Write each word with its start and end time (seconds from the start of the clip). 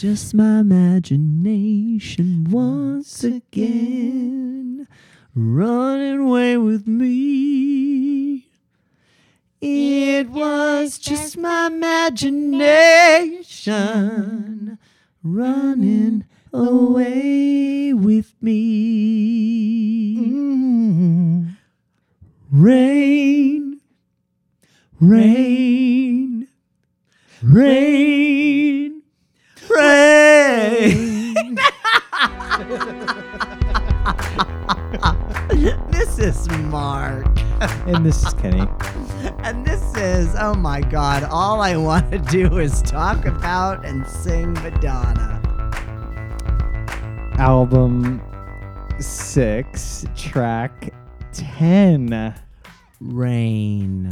just 0.00 0.32
my 0.32 0.60
imagination 0.60 2.46
once 2.48 3.24
again 3.24 4.86
running 5.34 6.20
away 6.20 6.56
with 6.56 6.86
me. 6.86 8.46
It 9.60 10.28
was 10.30 11.00
just 11.00 11.36
my 11.36 11.66
imagination 11.66 12.38
running 15.24 16.26
mm-hmm. 16.52 16.56
away 16.56 17.92
with 17.92 18.36
me. 18.40 20.16
Mm-hmm. 20.16 21.48
Rain, 22.52 23.80
rain, 25.00 26.46
rain, 27.42 28.17
this 35.98 36.18
is 36.20 36.48
Mark. 36.48 37.26
And 37.88 38.06
this 38.06 38.24
is 38.24 38.32
Kenny. 38.34 38.60
And 39.40 39.66
this 39.66 39.82
is, 39.96 40.32
oh 40.38 40.54
my 40.54 40.80
God, 40.80 41.24
all 41.24 41.60
I 41.60 41.76
want 41.76 42.12
to 42.12 42.18
do 42.18 42.58
is 42.58 42.82
talk 42.82 43.24
about 43.26 43.84
and 43.84 44.06
sing 44.06 44.52
Madonna. 44.52 45.40
Album 47.38 48.22
six, 49.00 50.06
track 50.14 50.94
10. 51.32 52.34
Rain. 53.00 54.08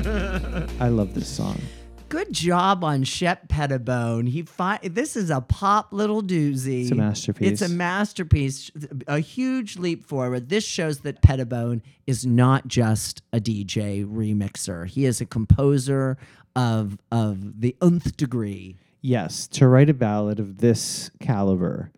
I 0.80 0.88
love 0.88 1.14
this 1.14 1.28
song. 1.28 1.60
Good 2.08 2.32
job 2.32 2.82
on 2.82 3.04
Shep 3.04 3.48
Pettibone. 3.48 4.26
He 4.26 4.42
fi- 4.42 4.80
this 4.82 5.14
is 5.16 5.30
a 5.30 5.40
pop 5.40 5.92
little 5.92 6.22
doozy. 6.22 6.82
It's 6.82 6.90
a 6.90 6.96
masterpiece. 6.96 7.52
It's 7.52 7.62
a 7.62 7.68
masterpiece. 7.68 8.70
A 9.06 9.20
huge 9.20 9.76
leap 9.76 10.04
forward. 10.04 10.48
This 10.48 10.64
shows 10.64 11.00
that 11.00 11.22
Pettibone 11.22 11.82
is 12.06 12.26
not 12.26 12.66
just 12.66 13.22
a 13.32 13.38
DJ 13.38 14.04
remixer. 14.04 14.88
He 14.88 15.04
is 15.04 15.20
a 15.20 15.26
composer 15.26 16.18
of 16.56 16.98
of 17.12 17.60
the 17.60 17.76
nth 17.80 18.16
degree. 18.16 18.76
Yes, 19.02 19.46
to 19.48 19.68
write 19.68 19.88
a 19.88 19.94
ballad 19.94 20.40
of 20.40 20.58
this 20.58 21.10
caliber, 21.20 21.90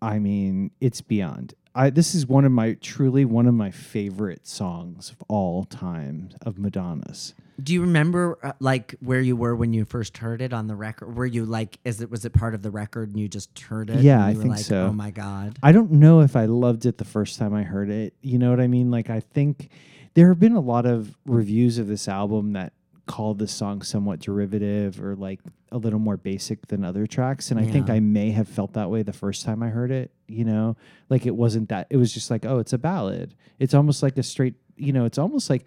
I 0.00 0.18
mean, 0.18 0.70
it's 0.80 1.00
beyond. 1.00 1.54
I, 1.74 1.90
this 1.90 2.14
is 2.14 2.26
one 2.26 2.44
of 2.44 2.52
my 2.52 2.74
truly 2.74 3.24
one 3.24 3.46
of 3.46 3.54
my 3.54 3.70
favorite 3.70 4.46
songs 4.46 5.10
of 5.10 5.22
all 5.28 5.64
time 5.64 6.30
of 6.42 6.58
Madonna's. 6.58 7.34
Do 7.62 7.72
you 7.72 7.80
remember 7.80 8.38
uh, 8.42 8.52
like 8.60 8.94
where 9.00 9.20
you 9.20 9.36
were 9.36 9.54
when 9.54 9.72
you 9.72 9.84
first 9.84 10.18
heard 10.18 10.40
it 10.42 10.52
on 10.52 10.66
the 10.66 10.74
record? 10.74 11.14
Were 11.16 11.26
you 11.26 11.44
like, 11.44 11.78
is 11.84 12.00
it 12.00 12.10
was 12.10 12.24
it 12.24 12.32
part 12.32 12.54
of 12.54 12.62
the 12.62 12.70
record 12.70 13.10
and 13.10 13.18
you 13.18 13.28
just 13.28 13.58
heard 13.58 13.90
it? 13.90 14.00
Yeah, 14.00 14.24
I 14.24 14.34
think 14.34 14.50
like, 14.50 14.60
so. 14.60 14.86
Oh 14.86 14.92
my 14.92 15.10
god. 15.10 15.58
I 15.62 15.72
don't 15.72 15.92
know 15.92 16.20
if 16.20 16.36
I 16.36 16.46
loved 16.46 16.86
it 16.86 16.98
the 16.98 17.04
first 17.04 17.38
time 17.38 17.54
I 17.54 17.62
heard 17.62 17.90
it. 17.90 18.14
You 18.22 18.38
know 18.38 18.50
what 18.50 18.60
I 18.60 18.66
mean? 18.66 18.90
Like 18.90 19.10
I 19.10 19.20
think 19.20 19.70
there 20.14 20.28
have 20.28 20.40
been 20.40 20.54
a 20.54 20.60
lot 20.60 20.86
of 20.86 21.16
reviews 21.26 21.78
of 21.78 21.86
this 21.86 22.08
album 22.08 22.54
that 22.54 22.72
call 23.06 23.34
this 23.34 23.52
song 23.52 23.82
somewhat 23.82 24.20
derivative 24.20 25.02
or 25.02 25.16
like 25.16 25.40
a 25.72 25.78
little 25.78 25.98
more 25.98 26.16
basic 26.16 26.66
than 26.68 26.84
other 26.84 27.06
tracks 27.06 27.50
and 27.50 27.58
I 27.58 27.64
think 27.64 27.90
I 27.90 28.00
may 28.00 28.30
have 28.30 28.48
felt 28.48 28.72
that 28.74 28.90
way 28.90 29.02
the 29.02 29.12
first 29.12 29.44
time 29.44 29.62
I 29.62 29.68
heard 29.68 29.90
it, 29.90 30.10
you 30.26 30.44
know? 30.44 30.76
Like 31.08 31.26
it 31.26 31.34
wasn't 31.34 31.68
that 31.68 31.86
it 31.90 31.96
was 31.96 32.12
just 32.12 32.30
like, 32.30 32.44
oh, 32.44 32.58
it's 32.58 32.72
a 32.72 32.78
ballad. 32.78 33.34
It's 33.58 33.74
almost 33.74 34.02
like 34.02 34.16
a 34.18 34.22
straight, 34.22 34.54
you 34.76 34.92
know, 34.92 35.04
it's 35.04 35.18
almost 35.18 35.50
like 35.50 35.64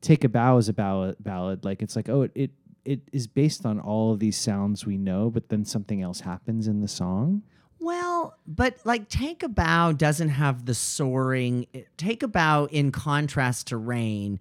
Take 0.00 0.24
a 0.24 0.28
Bow 0.28 0.58
is 0.58 0.68
a 0.68 0.72
ballad 0.72 1.16
ballad. 1.20 1.64
Like 1.64 1.82
it's 1.82 1.96
like, 1.96 2.08
oh, 2.08 2.22
it 2.22 2.32
it, 2.34 2.50
it 2.84 3.00
is 3.12 3.26
based 3.26 3.64
on 3.64 3.80
all 3.80 4.12
of 4.12 4.18
these 4.18 4.36
sounds 4.36 4.84
we 4.84 4.98
know, 4.98 5.30
but 5.30 5.48
then 5.48 5.64
something 5.64 6.02
else 6.02 6.20
happens 6.20 6.68
in 6.68 6.80
the 6.80 6.88
song. 6.88 7.42
Well, 7.80 8.38
but 8.46 8.78
like 8.84 9.08
Take 9.08 9.42
a 9.42 9.48
Bow 9.48 9.92
doesn't 9.92 10.30
have 10.30 10.66
the 10.66 10.74
soaring. 10.74 11.66
Take 11.96 12.22
a 12.22 12.28
Bow, 12.28 12.66
in 12.66 12.92
contrast 12.92 13.66
to 13.68 13.76
Rain, 13.76 14.40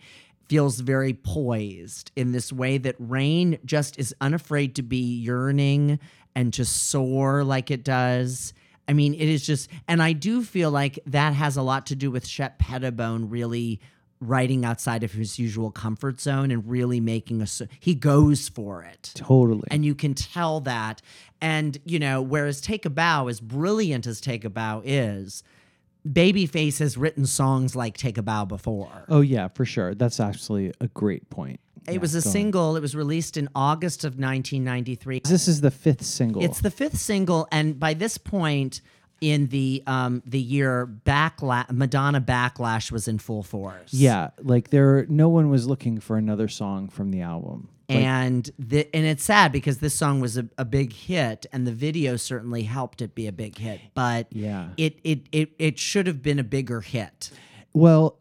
feels 0.50 0.80
very 0.80 1.14
poised 1.14 2.12
in 2.16 2.32
this 2.32 2.52
way 2.52 2.78
that 2.78 2.96
Rain 3.00 3.58
just 3.66 3.98
is 4.00 4.16
unafraid 4.22 4.76
to 4.76 4.82
be 4.82 4.98
yearning 5.16 6.00
and 6.36 6.54
to 6.54 6.66
soar 6.66 7.44
like 7.44 7.72
it 7.72 7.84
does. 7.84 8.54
I 8.88 8.94
mean, 8.94 9.14
it 9.14 9.30
is 9.30 9.46
just, 9.46 9.70
and 9.88 10.02
I 10.02 10.14
do 10.14 10.44
feel 10.44 10.70
like 10.72 11.00
that 11.06 11.34
has 11.34 11.56
a 11.58 11.62
lot 11.62 11.86
to 11.88 11.96
do 11.96 12.12
with 12.12 12.28
Shep 12.28 12.60
Pettibone 12.60 13.30
really 13.30 13.80
writing 14.20 14.64
outside 14.66 15.04
of 15.04 15.12
his 15.12 15.38
usual 15.38 15.70
comfort 15.72 16.20
zone 16.22 16.50
and 16.52 16.68
really 16.70 17.00
making 17.00 17.42
a. 17.42 17.48
He 17.80 17.94
goes 17.94 18.48
for 18.50 18.84
it 18.84 19.12
Totally. 19.16 19.68
and 19.70 19.86
you 19.86 19.96
can 19.96 20.14
tell 20.14 20.62
that. 20.62 21.02
And 21.42 21.78
you 21.86 22.00
know, 22.00 22.22
whereas 22.22 22.62
Take 22.62 22.86
a 22.86 22.90
Bow, 22.90 23.28
as 23.28 23.40
brilliant 23.42 24.08
as 24.08 24.22
Take 24.22 24.46
a 24.46 24.50
Bow 24.50 24.82
is, 24.86 25.44
Babyface 26.08 26.80
has 26.80 26.98
written 26.98 27.26
songs 27.26 27.76
like 27.76 27.98
Take 27.98 28.18
a 28.18 28.24
Bow 28.24 28.46
before. 28.46 29.06
Oh 29.10 29.22
yeah, 29.22 29.48
for 29.48 29.66
sure. 29.66 29.96
That's 29.96 30.20
actually 30.20 30.74
a 30.82 30.88
great 30.90 31.30
point. 31.30 31.60
it 31.88 31.94
Yeah, 31.94 32.00
was 32.00 32.14
a 32.16 32.22
go 32.22 32.28
on. 32.30 32.32
single. 32.34 32.76
It 32.76 32.82
was 32.82 32.96
released 32.96 33.38
in 33.38 33.48
August 33.56 34.04
of 34.04 34.14
1993. 34.20 35.22
This 35.26 35.48
is 35.48 35.62
the 35.62 35.72
fifth 35.72 36.04
single. 36.04 36.44
It's 36.44 36.62
the 36.62 36.72
fifth 36.72 36.98
single, 36.98 37.48
and 37.52 37.80
by 37.80 37.94
this 37.94 38.18
point 38.18 38.82
in 39.22 39.48
the 39.48 39.82
um, 39.88 40.22
the 40.26 40.40
year, 40.40 40.86
backla- 41.06 41.72
Madonna 41.72 42.20
backlash 42.20 42.92
was 42.92 43.08
in 43.08 43.18
full 43.20 43.44
force. 43.44 43.94
yeah, 43.94 44.32
like 44.42 44.70
there, 44.72 45.06
no 45.08 45.30
one 45.30 45.50
was 45.50 45.66
looking 45.68 46.00
for 46.02 46.18
another 46.18 46.50
song 46.50 46.90
from 46.90 47.12
the 47.12 47.22
album. 47.22 47.70
And 47.98 48.50
the, 48.60 48.88
and 48.96 49.06
it's 49.06 49.24
sad 49.24 49.52
because 49.52 49.78
this 49.80 49.94
song 49.94 50.20
was 50.20 50.38
a, 50.38 50.48
a 50.58 50.66
big 50.66 50.94
hit, 50.94 51.46
and 51.52 51.66
the 51.68 51.72
video 51.72 52.16
certainly 52.16 52.64
helped 52.64 53.02
it 53.02 53.16
be 53.16 53.28
a 53.28 53.32
big 53.32 53.58
hit. 53.58 53.80
But 53.94 54.28
Yeah. 54.32 54.70
it 54.78 55.00
it 55.04 55.22
it 55.32 55.52
it 55.60 55.80
should 55.80 56.08
have 56.08 56.22
been 56.22 56.40
a 56.40 56.44
bigger 56.44 56.82
hit. 56.82 57.32
well, 57.74 58.18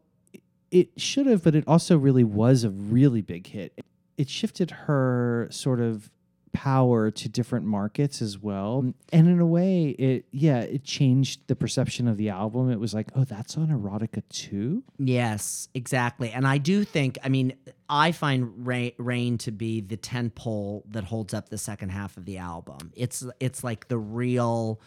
it 0.71 0.89
should 0.99 1.27
have, 1.27 1.43
but 1.43 1.55
it 1.55 1.65
also 1.67 1.99
really 1.99 2.25
was 2.25 2.65
a 2.65 2.71
really 2.71 3.21
big 3.21 3.47
hit. 3.49 3.79
It 4.17 4.31
shifted 4.31 4.71
her 4.71 5.47
sort 5.51 5.81
of 5.81 6.11
power 6.53 7.11
to 7.11 7.29
different 7.29 7.65
markets 7.67 8.21
as 8.21 8.39
well, 8.39 8.93
and 9.13 9.29
in 9.29 9.41
a 9.41 9.47
way, 9.47 9.89
it 9.91 10.27
yeah, 10.31 10.61
it 10.61 10.85
changed 10.85 11.47
the 11.47 11.57
perception 11.57 12.07
of 12.07 12.17
the 12.17 12.29
album. 12.29 12.71
It 12.71 12.79
was 12.79 12.95
like, 12.95 13.09
oh, 13.15 13.25
that's 13.25 13.57
on 13.57 13.69
erotica 13.69 14.23
too. 14.29 14.83
Yes, 14.99 15.69
exactly. 15.75 16.31
And 16.31 16.47
I 16.47 16.59
do 16.59 16.85
think, 16.85 17.19
I 17.25 17.29
mean, 17.29 17.55
I 17.89 18.13
find 18.13 18.67
Rain, 18.67 18.93
Rain 18.99 19.39
to 19.39 19.51
be 19.51 19.81
the 19.81 19.97
tent 19.97 20.35
pole 20.35 20.85
that 20.91 21.05
holds 21.05 21.35
up 21.35 21.49
the 21.49 21.59
second 21.59 21.91
half 21.91 22.17
of 22.17 22.25
the 22.25 22.39
album. 22.39 22.93
It's 22.95 23.25
it's 23.41 23.65
like 23.65 23.89
the 23.89 23.99
real 23.99 24.81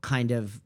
kind 0.00 0.30
of 0.30 0.60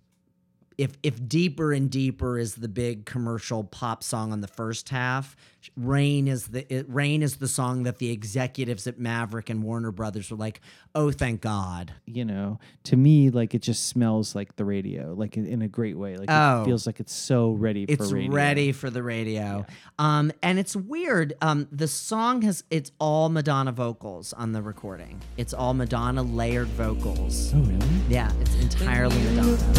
if 0.79 0.93
if 1.03 1.27
deeper 1.29 1.73
and 1.73 1.91
deeper 1.91 2.38
is 2.38 2.55
the 2.55 2.69
big 2.69 3.06
commercial 3.06 3.65
pop 3.65 4.03
song 4.03 4.32
on 4.32 4.41
the 4.41 4.49
first 4.49 4.88
half, 4.88 5.37
Rain 5.76 6.29
is 6.29 6.49
the 6.49 6.73
it, 6.73 6.87
Rain 6.88 7.23
is 7.23 7.37
the 7.37 7.49
song 7.49 7.85
that 7.85 7.99
the 7.99 8.11
executives 8.11 8.87
at 8.87 8.99
Maverick 8.99 9.50
and 9.50 9.62
Warner 9.62 9.93
Brothers 9.93 10.31
were 10.31 10.37
like, 10.37 10.61
"Oh, 10.94 11.11
thank 11.11 11.41
God." 11.41 11.93
you 12.05 12.25
know, 12.25 12.59
to 12.85 12.97
me, 12.97 13.31
like 13.31 13.55
it 13.55 13.62
just 13.62 13.87
smells 13.87 14.35
like 14.35 14.56
the 14.56 14.64
radio, 14.64 15.14
like 15.14 15.37
in, 15.37 15.47
in 15.47 15.62
a 15.62 15.69
great 15.69 15.97
way. 15.97 16.17
Like 16.17 16.29
Oh. 16.31 16.62
it 16.62 16.67
feels 16.67 16.87
like 16.87 17.00
it's 17.00 17.14
so 17.14 17.53
ready 17.53 17.85
It's 17.85 18.09
for 18.09 18.14
radio. 18.14 18.29
It's 18.29 18.35
ready 18.35 18.73
for 18.73 18.91
the 18.91 19.03
radio. 19.03 19.64
Um, 19.99 20.31
and 20.43 20.59
it's 20.59 20.76
weird. 20.76 21.32
Um, 21.41 21.69
the 21.73 21.88
song 21.88 22.43
has 22.43 22.65
it's 22.70 22.93
all 22.99 23.29
Madonna 23.29 23.73
vocals 23.73 24.32
on 24.35 24.53
the 24.53 24.61
recording. 24.62 25.20
It's 25.37 25.55
all 25.55 25.75
Madonna 25.75 26.23
layered 26.23 26.69
vocals. 26.69 27.53
Oh, 27.55 27.61
really? 27.61 27.87
Yeah, 28.08 28.31
it's 28.41 28.55
entirely 28.56 29.15
When 29.17 29.35
you 29.35 29.41
Madonna 29.43 29.73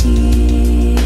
tears. 0.00 1.00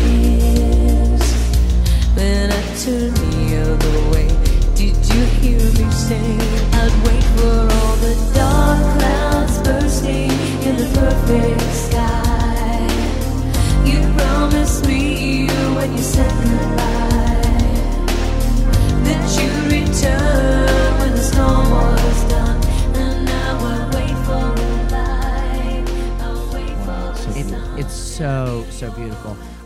When 2.17 2.47
I 2.53 2.63
turned 2.83 3.17
the 3.17 3.39
other 3.63 3.97
way 4.13 4.29
Did 4.75 4.97
you 5.13 5.23
hear 5.41 5.63
me 5.79 5.87
say 5.91 6.27
I'd 6.81 6.95
wait 7.05 7.25
for 7.37 7.57
all 7.75 7.84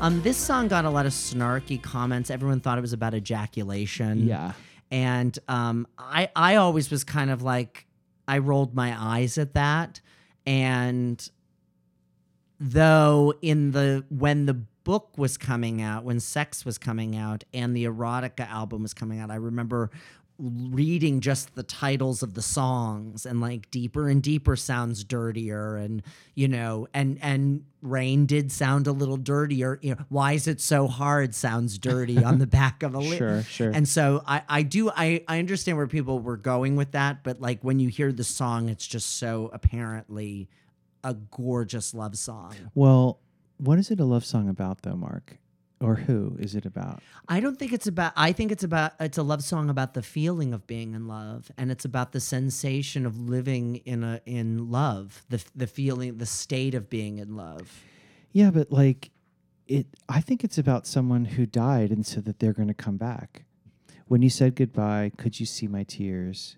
Um, 0.09 0.23
this 0.23 0.39
song 0.39 0.69
got 0.69 0.87
a 0.87 0.91
lot 0.91 1.05
of 1.05 1.13
snarky 1.13 1.83
comments. 1.83 2.31
Everyone 2.31 2.61
thought 2.61 2.79
it 2.79 2.81
was 2.81 2.95
about 2.95 3.13
ejaculation. 3.13 4.27
Yeah. 4.27 4.53
and 4.91 5.39
um, 5.49 5.87
I 5.99 6.31
I 6.35 6.55
always 6.55 6.91
was 6.91 7.05
kind 7.05 7.31
of 7.31 7.43
like 7.43 7.87
I 8.27 8.39
rolled 8.39 8.75
my 8.75 8.97
eyes 8.99 9.37
at 9.37 9.53
that, 9.53 10.01
and 10.47 11.31
though 12.59 13.35
in 13.43 13.73
the 13.73 14.03
when 14.09 14.47
the 14.47 14.55
book 14.55 15.19
was 15.19 15.37
coming 15.37 15.83
out, 15.83 16.05
when 16.05 16.21
Sex 16.21 16.65
was 16.65 16.79
coming 16.79 17.15
out, 17.15 17.45
and 17.53 17.77
the 17.77 17.85
erotica 17.85 18.49
album 18.49 18.81
was 18.81 18.95
coming 18.95 19.21
out, 19.21 19.31
I 19.31 19.35
remember 19.35 19.91
reading 20.39 21.21
just 21.21 21.57
the 21.57 21.65
titles 21.65 22.23
of 22.23 22.35
the 22.35 22.43
songs 22.43 23.27
and 23.27 23.41
like 23.41 23.69
deeper 23.73 24.09
and 24.09 24.23
deeper 24.23 24.55
sounds 24.55 25.03
dirtier 25.03 25.77
and 25.77 26.01
you 26.37 26.47
know 26.47 26.87
and 26.95 27.19
and 27.21 27.65
rain 27.83 28.25
did 28.25 28.53
sound 28.53 28.87
a 28.87 28.93
little 28.93 29.17
dirtier 29.17 29.81
you 29.83 29.91
know 29.97 30.05
why 30.09 30.35
is 30.35 30.47
it 30.47 30.61
so 30.61 30.87
hard 30.87 31.35
sounds 31.35 31.77
dirty 31.77 32.23
on 32.23 32.39
the 32.39 32.47
back 32.47 32.85
of 32.85 32.95
a 32.95 32.99
lip 33.01 33.19
Sure, 33.19 33.43
sure. 33.43 33.71
and 33.73 33.89
so 33.89 34.23
I, 34.27 34.43
I 34.49 34.63
do 34.63 34.91
I, 34.91 35.25
I 35.27 35.41
understand 35.41 35.77
where 35.77 35.89
people 35.89 36.21
were 36.21 36.37
going 36.37 36.77
with 36.77 36.93
that, 36.93 37.25
but 37.25 37.41
like 37.41 37.63
when 37.63 37.81
you 37.81 37.89
hear 37.89 38.13
the 38.13 38.23
song, 38.25 38.69
it's 38.69 38.87
just 38.87 39.19
so 39.19 39.51
apparently 39.53 40.49
a 41.03 41.15
gorgeous 41.15 41.95
love 41.95 42.17
song. 42.17 42.55
Well, 42.75 43.19
what 43.57 43.79
is 43.79 43.91
it 43.91 43.99
a 43.99 44.05
love 44.05 44.25
song 44.25 44.49
about 44.49 44.83
though, 44.83 44.95
Mark? 44.97 45.39
Or 45.81 45.95
who 45.95 46.37
is 46.41 46.57
it 46.57 46.67
about? 46.67 47.03
I 47.29 47.39
don't 47.39 47.57
think 47.57 47.73
it's 47.73 47.87
about 47.87 48.13
I 48.17 48.33
think 48.33 48.51
it's 48.51 48.65
about 48.65 48.95
it's 48.99 49.17
a 49.17 49.23
love 49.23 49.45
song 49.45 49.71
about 49.71 49.95
the 49.95 50.03
feeling 50.03 50.53
of 50.53 50.67
being 50.67 50.95
in 50.95 51.07
love 51.07 51.53
and 51.57 51.71
it's 51.71 51.85
about 51.85 52.11
the 52.11 52.21
sensation 52.21 53.07
of 53.07 53.17
living 53.17 53.77
in 53.77 54.03
a 54.03 54.21
in 54.27 54.71
love, 54.71 55.23
the 55.29 55.45
the 55.55 55.69
feeling 55.69 56.19
the 56.19 56.27
state 56.27 56.75
of 56.75 56.91
being 56.91 57.19
in 57.19 57.37
love. 57.37 57.85
Yeah, 58.33 58.51
but 58.51 58.73
like 58.73 59.11
it 59.69 59.87
I 60.09 60.21
think 60.21 60.43
it's 60.43 60.59
about 60.59 60.87
someone 60.87 61.27
who 61.27 61.47
died 61.47 61.91
and 61.91 62.05
so 62.05 62.21
that 62.23 62.41
they're 62.41 62.53
going 62.53 62.69
to 62.69 62.75
come 62.75 62.97
back. 62.97 63.45
When 64.09 64.23
you 64.23 64.31
said 64.31 64.57
goodbye, 64.57 65.13
could 65.17 65.39
you 65.39 65.47
see 65.47 65.69
my 65.69 65.85
tears? 65.85 66.57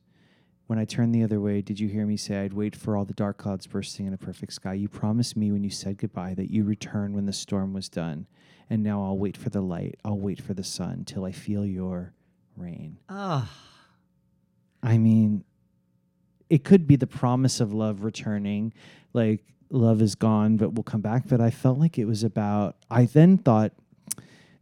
When 0.69 0.78
I 0.78 0.84
turned 0.84 1.12
the 1.12 1.25
other 1.25 1.40
way, 1.40 1.62
did 1.62 1.81
you 1.81 1.88
hear 1.88 2.06
me 2.06 2.17
say 2.17 2.38
I'd 2.38 2.52
wait 2.52 2.76
for 2.76 2.96
all 2.96 3.05
the 3.05 3.12
dark 3.12 3.38
clouds 3.38 3.67
bursting 3.67 4.06
in 4.06 4.14
a 4.14 4.19
perfect 4.19 4.52
sky? 4.52 4.75
You 4.75 4.88
promised 4.88 5.37
me 5.37 5.50
when 5.50 5.64
you 5.64 5.70
said 5.70 5.99
goodbye 5.99 6.34
that 6.34 6.52
you 6.52 6.62
return 6.62 7.12
when 7.12 7.26
the 7.26 7.32
storm 7.32 7.75
was 7.75 7.88
done. 7.88 8.28
And 8.70 8.84
now 8.84 9.02
I'll 9.02 9.19
wait 9.19 9.37
for 9.37 9.50
the 9.50 9.61
light. 9.61 9.99
I'll 10.05 10.19
wait 10.19 10.40
for 10.40 10.55
the 10.55 10.64
sun 10.64 11.05
till 11.05 11.25
I 11.25 11.32
feel 11.32 11.67
your 11.67 12.14
rain. 12.56 12.99
Oh, 13.08 13.50
I 14.82 14.96
mean, 14.96 15.44
it 16.49 16.64
could 16.64 16.87
be 16.87 16.96
the 16.96 17.06
promise 17.06 17.61
of 17.61 17.72
love 17.72 18.05
returning, 18.05 18.72
like 19.12 19.44
love 19.70 20.00
is 20.00 20.14
gone, 20.14 20.56
but 20.56 20.75
will 20.75 20.84
come 20.84 21.00
back. 21.00 21.28
But 21.28 21.40
I 21.40 21.50
felt 21.50 21.78
like 21.78 21.99
it 21.99 22.06
was 22.06 22.22
about. 22.22 22.76
I 22.90 23.06
then 23.06 23.38
thought 23.38 23.72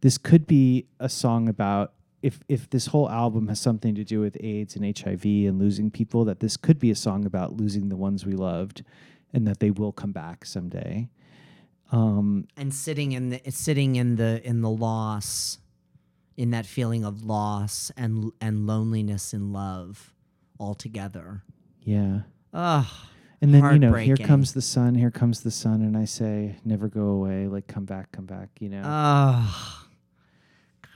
this 0.01 0.19
could 0.19 0.47
be 0.47 0.87
a 0.99 1.09
song 1.09 1.49
about 1.49 1.93
if 2.23 2.41
if 2.49 2.69
this 2.71 2.87
whole 2.87 3.09
album 3.09 3.49
has 3.49 3.61
something 3.61 3.95
to 3.95 4.05
do 4.05 4.21
with 4.21 4.37
AIDS 4.41 4.75
and 4.75 4.99
HIV 4.99 5.25
and 5.25 5.59
losing 5.59 5.91
people, 5.91 6.25
that 6.25 6.41
this 6.41 6.57
could 6.57 6.79
be 6.79 6.91
a 6.91 6.97
song 6.97 7.25
about 7.25 7.57
losing 7.57 7.89
the 7.89 7.97
ones 7.97 8.27
we 8.27 8.33
loved, 8.33 8.85
and 9.33 9.47
that 9.47 9.61
they 9.61 9.71
will 9.71 9.93
come 9.93 10.13
back 10.13 10.45
someday. 10.45 11.09
Um, 11.91 12.47
and 12.57 12.73
sitting 12.75 13.13
in 13.13 13.31
the 13.31 13.41
sitting 13.51 13.97
in 13.97 14.17
the 14.17 14.47
in 14.47 14.61
the 14.61 14.69
loss 14.71 15.59
in 16.37 16.51
that 16.51 16.67
feeling 16.67 17.05
of 17.05 17.25
loss 17.25 17.91
and 17.97 18.31
and 18.41 18.67
loneliness 18.67 19.33
and 19.33 19.53
love 19.53 20.15
all 20.59 20.75
together. 20.75 21.43
yeah. 21.83 22.21
Ugh. 22.53 22.87
And 23.41 23.55
then 23.55 23.63
you 23.73 23.79
know, 23.79 23.93
here 23.95 24.17
comes 24.17 24.53
the 24.53 24.61
sun, 24.63 24.97
here 24.97 25.13
comes 25.13 25.43
the 25.43 25.51
sun, 25.53 25.81
and 25.83 25.97
I 25.97 26.07
say, 26.07 26.57
never 26.65 26.89
go 26.89 27.03
away, 27.07 27.47
like 27.47 27.69
come 27.69 27.85
back, 27.85 28.11
come 28.11 28.27
back. 28.27 28.49
You 28.59 28.69
know. 28.71 28.83
Oh, 28.85 29.87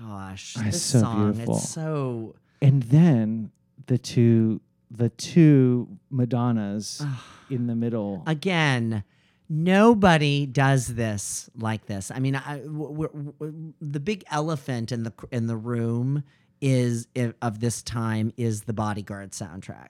gosh, 0.00 0.56
It's 0.56 0.64
this 0.64 0.82
so 0.82 1.00
song. 1.00 1.32
beautiful. 1.32 1.56
It's 1.56 1.68
so. 1.68 2.34
and 2.60 2.82
then 2.84 3.50
the 3.86 3.98
two 3.98 4.60
the 4.90 5.08
two 5.10 5.88
madonnas 6.10 7.02
in 7.48 7.66
the 7.66 7.74
middle 7.74 8.22
Again, 8.26 9.04
nobody 9.52 10.46
does 10.46 10.86
this 10.88 11.50
like 11.56 11.86
this. 11.86 12.10
I 12.10 12.18
mean, 12.18 12.36
I, 12.36 12.58
w- 12.60 12.96
w- 12.96 13.32
w- 13.38 13.72
the 13.80 14.00
big 14.00 14.24
elephant 14.30 14.92
in 14.92 15.02
the 15.02 15.12
in 15.30 15.46
the 15.46 15.56
room 15.56 16.24
is 16.60 17.06
of 17.42 17.60
this 17.60 17.82
time 17.82 18.32
is 18.36 18.62
the 18.62 18.72
Bodyguard 18.72 19.32
soundtrack. 19.32 19.88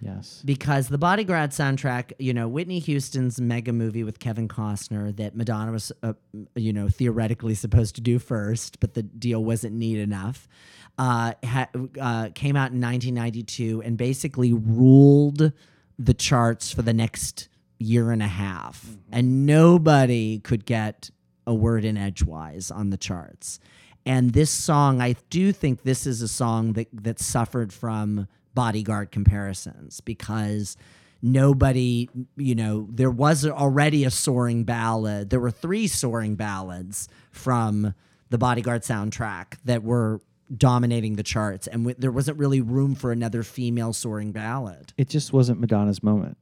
yes 0.00 0.40
because 0.44 0.88
the 0.88 0.98
Bodyguard 0.98 1.50
soundtrack, 1.50 2.12
you 2.18 2.32
know, 2.32 2.48
Whitney 2.48 2.78
Houston's 2.78 3.40
mega 3.40 3.72
movie 3.72 4.04
with 4.04 4.18
Kevin 4.18 4.48
Costner 4.48 5.14
that 5.16 5.36
Madonna 5.36 5.72
was, 5.72 5.92
uh, 6.02 6.14
you 6.54 6.72
know, 6.72 6.88
theoretically 6.88 7.54
supposed 7.54 7.94
to 7.96 8.00
do 8.00 8.18
first, 8.18 8.80
but 8.80 8.94
the 8.94 9.02
deal 9.02 9.44
wasn't 9.44 9.74
neat 9.74 9.98
enough. 9.98 10.48
Uh, 10.96 11.32
ha- 11.44 11.68
uh, 12.00 12.28
came 12.36 12.54
out 12.56 12.70
in 12.70 12.80
1992 12.80 13.82
and 13.82 13.98
basically 13.98 14.52
ruled 14.52 15.52
the 15.98 16.14
charts 16.14 16.70
for 16.72 16.82
the 16.82 16.92
next 16.92 17.48
year 17.78 18.10
and 18.10 18.22
a 18.22 18.28
half, 18.28 18.84
mm-hmm. 18.84 19.00
and 19.12 19.46
nobody 19.46 20.38
could 20.38 20.64
get 20.64 21.10
a 21.46 21.54
word 21.54 21.84
in 21.84 21.96
edgewise 21.96 22.70
on 22.70 22.90
the 22.90 22.96
charts. 22.96 23.60
And 24.06 24.32
this 24.32 24.50
song, 24.50 25.00
I 25.00 25.16
do 25.30 25.52
think 25.52 25.82
this 25.82 26.06
is 26.06 26.20
a 26.22 26.28
song 26.28 26.74
that 26.74 26.88
that 26.92 27.18
suffered 27.18 27.72
from 27.72 28.28
bodyguard 28.54 29.10
comparisons 29.10 30.00
because 30.00 30.76
nobody, 31.22 32.08
you 32.36 32.54
know, 32.54 32.86
there 32.90 33.10
was 33.10 33.46
already 33.46 34.04
a 34.04 34.10
soaring 34.10 34.64
ballad. 34.64 35.30
There 35.30 35.40
were 35.40 35.50
three 35.50 35.86
soaring 35.86 36.36
ballads 36.36 37.08
from 37.32 37.94
the 38.30 38.38
bodyguard 38.38 38.82
soundtrack 38.82 39.56
that 39.64 39.82
were 39.82 40.20
dominating 40.54 41.16
the 41.16 41.22
charts, 41.22 41.66
and 41.66 41.84
w- 41.84 41.96
there 41.98 42.12
wasn't 42.12 42.38
really 42.38 42.60
room 42.60 42.94
for 42.94 43.10
another 43.10 43.42
female 43.42 43.92
soaring 43.92 44.32
ballad. 44.32 44.92
it 44.98 45.08
just 45.08 45.32
wasn't 45.32 45.58
madonna's 45.58 46.02
moment 46.02 46.36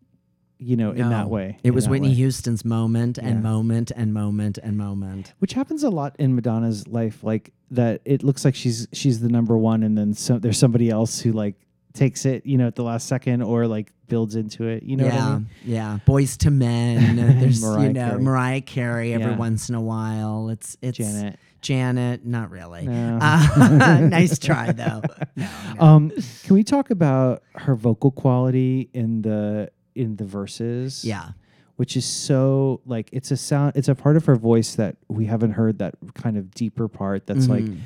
you 0.63 0.77
know 0.77 0.91
in 0.93 1.09
that 1.11 1.29
way 1.29 1.59
It 1.63 1.73
was 1.73 1.89
Whitney 1.89 2.09
way. 2.09 2.15
Houston's 2.15 2.65
moment 2.65 3.19
and 3.19 3.37
Yeah. 3.43 3.51
moment 3.51 3.91
and 3.95 4.15
moment 4.15 4.59
and 4.63 4.77
moment. 4.77 5.35
which 5.41 5.53
happens 5.55 5.83
a 5.83 5.91
lot 5.91 6.15
in 6.19 6.35
madonna's 6.35 6.87
life 6.89 7.23
like 7.25 7.53
that 7.71 8.01
it 8.05 8.23
looks 8.23 8.45
like 8.45 8.55
she's 8.55 8.87
she's 8.93 9.21
the 9.21 9.29
number 9.29 9.57
one 9.57 9.83
and 9.83 9.97
then 9.99 10.15
so, 10.15 10.39
there's 10.39 10.59
somebody 10.59 10.91
else 10.91 11.21
who 11.21 11.33
like 11.33 11.55
takes 11.95 12.25
it 12.25 12.47
you 12.47 12.57
know 12.57 12.67
at 12.67 12.75
the 12.75 12.83
last 12.83 13.07
second 13.07 13.43
or 13.43 13.67
like 13.67 13.93
builds 14.09 14.35
into 14.35 14.67
it 14.67 14.83
you 14.83 14.97
know 14.97 15.05
yeah, 15.05 15.15
what 15.15 15.23
i 15.25 15.35
mean 15.35 15.47
yeah. 15.65 15.99
Boyz 16.07 16.43
II 16.45 16.51
Men. 16.53 17.17
There's 17.41 17.63
Mariah 17.63 17.87
you 17.87 17.93
know 17.93 18.09
Carey. 18.11 18.23
Mariah 18.23 18.61
Carey 18.63 19.13
every 19.15 19.33
Yeah. 19.33 19.37
once 19.37 19.69
in 19.69 19.75
a 19.75 19.81
while. 19.81 20.49
It's 20.49 20.77
it's 20.83 20.97
janet 20.99 21.39
Janet, 21.61 22.27
not 22.27 22.51
really. 22.51 22.89
No. 22.89 23.19
Uh, 23.23 24.01
nice 24.11 24.37
try 24.39 24.73
though. 24.73 25.01
No, 25.37 25.47
no. 25.77 25.81
um 25.81 26.11
can 26.45 26.55
we 26.55 26.65
talk 26.65 26.91
about 26.91 27.43
her 27.55 27.75
vocal 27.77 28.11
quality 28.11 28.91
in 28.93 29.23
the 29.23 29.71
in 29.95 30.17
the 30.17 30.25
verses 30.25 31.05
yeah, 31.05 31.31
which 31.77 31.97
is 31.97 32.05
so 32.05 32.81
like 32.87 33.09
it's 33.13 33.31
a 33.31 33.37
sound 33.37 33.73
it's 33.77 33.89
a 33.89 33.95
part 33.95 34.17
of 34.17 34.25
her 34.27 34.37
voice 34.37 34.75
that 34.77 34.97
we 35.09 35.27
haven't 35.27 35.53
heard 35.53 35.79
that 35.79 35.95
kind 36.15 36.37
of 36.37 36.51
deeper 36.53 36.89
part 36.89 37.27
that's 37.27 37.49
like 37.49 37.65
Mhm. 37.65 37.79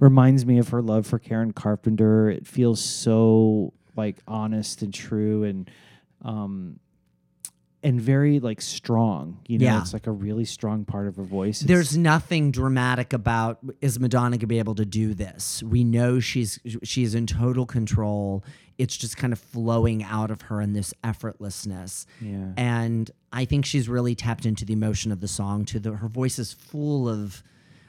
reminds 0.00 0.44
me 0.46 0.58
of 0.58 0.68
her 0.70 0.82
love 0.82 1.06
for 1.06 1.18
Karen 1.18 1.52
Carpenter 1.52 2.28
it 2.30 2.46
feels 2.46 2.80
so 2.80 3.72
like 3.96 4.16
honest 4.26 4.82
and 4.82 4.92
true 4.92 5.44
and 5.44 5.70
um 6.22 6.78
and 7.82 8.00
very 8.00 8.40
like 8.40 8.62
strong 8.62 9.38
you 9.46 9.58
know 9.58 9.66
Yeah. 9.66 9.80
it's 9.80 9.92
like 9.92 10.06
a 10.06 10.10
really 10.10 10.46
strong 10.46 10.84
part 10.86 11.06
of 11.06 11.16
her 11.16 11.22
voice 11.22 11.60
It's- 11.62 11.68
There's 11.68 11.96
nothing 11.98 12.50
dramatic 12.50 13.12
about 13.12 13.58
is 13.82 14.00
Madonna 14.00 14.38
gonna 14.38 14.46
be 14.46 14.58
able 14.58 14.74
to 14.76 14.86
do 14.86 15.12
this? 15.14 15.62
We 15.62 15.84
know 15.84 16.18
she's 16.18 16.58
she's 16.82 17.14
in 17.14 17.26
total 17.26 17.66
control. 17.66 18.42
It's 18.78 18.96
just 18.96 19.16
kind 19.16 19.32
of 19.32 19.38
flowing 19.38 20.02
out 20.02 20.30
of 20.30 20.42
her 20.42 20.60
in 20.60 20.72
this 20.72 20.92
effortlessness. 21.04 22.06
yeah 22.20 22.52
And 22.56 23.10
I 23.32 23.44
think 23.44 23.64
she's 23.66 23.88
really 23.88 24.14
tapped 24.14 24.46
into 24.46 24.64
the 24.64 24.72
emotion 24.72 25.12
of 25.12 25.20
the 25.20 25.28
song 25.28 25.64
too. 25.64 25.78
The, 25.78 25.92
her 25.92 26.08
voice 26.08 26.38
is 26.38 26.52
full 26.52 27.08
of 27.08 27.42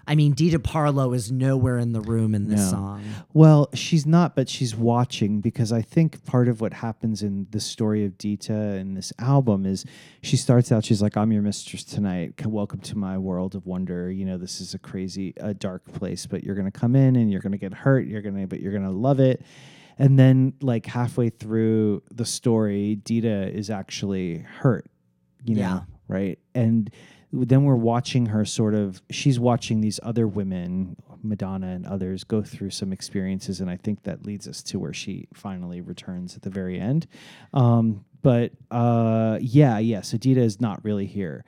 I 0.07 0.13
mean, 0.13 0.33
Dita 0.33 0.59
Parlo 0.59 1.15
is 1.15 1.31
nowhere 1.31 1.79
in 1.79 1.91
the 1.91 1.99
room 1.99 2.35
in 2.35 2.47
this 2.47 2.59
No. 2.65 2.69
song. 2.77 3.03
Well, 3.33 3.69
she's 3.73 4.05
not, 4.05 4.35
but 4.35 4.47
she's 4.47 4.75
watching 4.75 5.41
because 5.41 5.71
I 5.71 5.81
think 5.81 6.23
part 6.25 6.47
of 6.47 6.61
what 6.61 6.73
happens 6.73 7.23
in 7.23 7.47
the 7.49 7.59
story 7.59 8.05
of 8.05 8.15
Dita 8.19 8.53
and 8.53 8.95
this 8.95 9.11
album 9.17 9.65
is 9.65 9.83
she 10.21 10.37
starts 10.37 10.71
out, 10.71 10.85
she's 10.85 11.01
like, 11.01 11.17
I'm 11.17 11.31
your 11.31 11.41
mistress 11.41 11.83
tonight. 11.83 12.45
Welcome 12.45 12.81
to 12.81 12.95
my 12.95 13.17
world 13.17 13.55
of 13.55 13.65
wonder. 13.65 14.11
You 14.11 14.25
know, 14.25 14.37
this 14.37 14.61
is 14.61 14.75
a 14.75 14.77
crazy, 14.79 15.33
a 15.37 15.55
dark 15.55 15.83
place, 15.93 16.27
but 16.27 16.43
you're 16.43 16.53
going 16.53 16.71
to 16.71 16.79
come 16.79 16.95
in 16.95 17.15
and 17.15 17.31
you're 17.31 17.41
going 17.41 17.53
to 17.53 17.57
get 17.57 17.73
hurt. 17.73 18.05
You're 18.05 18.21
going 18.21 18.35
to, 18.39 18.45
but 18.45 18.59
you're 18.59 18.73
going 18.73 18.83
to 18.83 18.91
love 18.91 19.19
it. 19.19 19.41
And 19.97 20.19
then, 20.19 20.53
like, 20.61 20.85
halfway 20.87 21.29
through 21.29 22.03
the 22.11 22.25
story, 22.25 22.95
Dita 22.95 23.49
is 23.55 23.69
actually 23.69 24.39
hurt, 24.39 24.85
you 25.45 25.55
know, 25.55 25.61
Yeah. 25.61 25.79
right? 26.07 26.37
And 26.53 26.89
then 27.31 27.63
we're 27.65 27.75
watching 27.75 28.27
her 28.27 28.45
sort 28.45 28.73
of 28.73 29.01
she's 29.09 29.37
watching 29.39 29.81
these 29.81 29.99
other 30.03 30.25
women 30.27 30.95
madonna 31.21 31.67
and 31.67 31.85
others 31.85 32.23
go 32.23 32.41
through 32.41 32.69
some 32.69 32.93
experiences 32.93 33.59
and 33.59 33.69
i 33.69 33.75
think 33.75 34.03
that 34.03 34.25
leads 34.25 34.47
us 34.47 34.61
to 34.63 34.77
where 34.79 34.93
she 34.93 35.27
finally 35.33 35.81
returns 35.81 36.35
at 36.37 36.43
the 36.43 36.49
very 36.51 36.79
end 36.79 37.07
um, 37.53 38.05
but 38.21 38.51
uh, 38.71 39.37
yeah 39.41 39.79
yeah 39.79 39.99
so 40.01 40.17
dita 40.17 40.39
is 40.39 40.61
not 40.61 40.81
really 40.85 41.07
here 41.07 41.43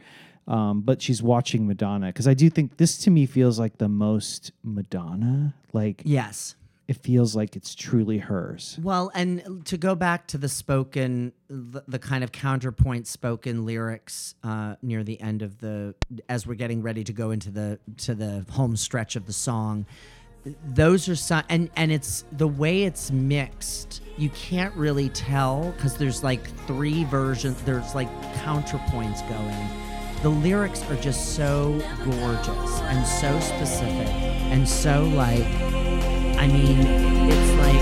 Um, 0.47 0.81
but 0.81 1.01
she's 1.01 1.21
watching 1.21 1.67
Madonna 1.67 2.07
because 2.07 2.27
I 2.27 2.33
do 2.33 2.49
think 2.49 2.77
this 2.77 2.97
to 2.99 3.11
me 3.11 3.25
feels 3.25 3.59
like 3.59 3.77
the 3.77 3.89
most 3.89 4.51
Madonna. 4.63 5.53
Like 5.73 6.01
Yes. 6.05 6.55
It 6.87 6.95
feels 6.95 7.35
like 7.35 7.55
it's 7.55 7.75
truly 7.75 8.17
hers. 8.17 8.79
Well, 8.81 9.11
and 9.13 9.65
to 9.65 9.77
go 9.77 9.93
back 9.93 10.27
to 10.27 10.37
the 10.37 10.47
spoken, 10.47 11.33
the, 11.49 11.83
the 11.87 11.99
kind 11.99 12.23
of 12.23 12.31
counterpoint 12.31 13.07
spoken 13.07 13.65
lyrics 13.65 14.35
uh, 14.43 14.75
near 14.81 15.03
the 15.03 15.19
end 15.19 15.41
of 15.41 15.59
the, 15.59 15.95
as 16.29 16.47
we're 16.47 16.55
getting 16.55 16.81
ready 16.81 17.03
to 17.03 17.11
go 17.11 17.31
into 17.31 17.51
the 17.51 17.79
to 17.97 18.15
the 18.15 18.45
home 18.51 18.77
stretch 18.77 19.17
of 19.17 19.25
the 19.25 19.33
song, 19.33 19.85
those 20.65 21.09
are 21.09 21.15
some, 21.15 21.43
and 21.49 21.69
and 21.75 21.91
it's 21.91 22.23
the 22.31 22.47
way 22.47 22.83
it's 22.83 23.11
mixed. 23.11 24.01
You 24.17 24.29
can't 24.29 24.73
really 24.75 25.09
tell 25.09 25.71
because 25.71 25.97
there's 25.97 26.23
like 26.23 26.47
three 26.67 27.03
versions. 27.05 27.61
There's 27.63 27.95
like 27.95 28.09
counterpoints 28.35 29.27
going. 29.29 29.67
The 30.23 30.29
lyrics 30.29 30.83
are 30.89 30.95
just 30.95 31.35
so 31.35 31.79
gorgeous 32.03 32.79
and 32.81 33.05
so 33.05 33.39
specific 33.39 34.07
and 34.49 34.67
so 34.67 35.03
like, 35.09 35.45
I 36.39 36.47
mean, 36.47 36.79
it's 37.31 37.51
like. 37.63 37.81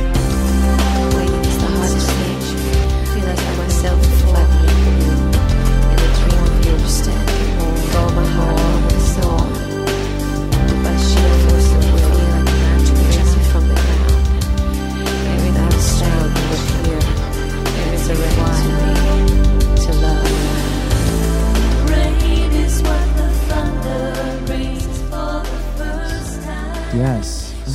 Waiting 1.15 1.45
is 1.45 1.57
the 1.57 1.67
hardest 1.67 2.09
thing. 2.09 2.39
Feel 3.13 3.25
like 3.25 3.39
I'm 3.39 3.57
myself 3.57 4.14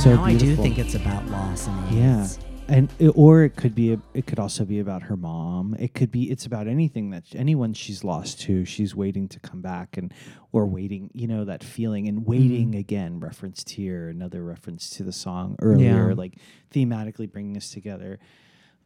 so 0.01 0.15
now 0.15 0.23
I 0.23 0.35
do 0.35 0.55
think 0.55 0.79
it's 0.79 0.95
about 0.95 1.27
loss 1.27 1.67
and 1.67 1.95
Yeah. 1.95 2.27
And 2.67 2.89
it, 2.99 3.09
or 3.09 3.43
it 3.43 3.55
could 3.57 3.75
be 3.75 3.93
a, 3.93 3.99
it 4.13 4.25
could 4.25 4.39
also 4.39 4.63
be 4.63 4.79
about 4.79 5.03
her 5.03 5.17
mom. 5.17 5.75
It 5.77 5.93
could 5.93 6.09
be 6.09 6.31
it's 6.31 6.45
about 6.45 6.67
anything 6.67 7.09
that 7.09 7.25
anyone 7.35 7.73
she's 7.73 8.03
lost 8.03 8.39
to. 8.41 8.63
She's 8.63 8.95
waiting 8.95 9.27
to 9.27 9.39
come 9.41 9.61
back 9.61 9.97
and 9.97 10.13
or 10.53 10.65
waiting, 10.65 11.11
you 11.13 11.27
know, 11.27 11.43
that 11.45 11.63
feeling 11.63 12.07
and 12.07 12.25
waiting 12.25 12.75
again. 12.75 13.19
Referenced 13.19 13.71
here, 13.71 14.07
another 14.07 14.41
reference 14.41 14.89
to 14.91 15.03
the 15.03 15.11
song 15.11 15.55
earlier, 15.61 16.09
Yeah. 16.09 16.13
like 16.15 16.35
thematically 16.73 17.29
bringing 17.29 17.57
us 17.57 17.71
together. 17.71 18.19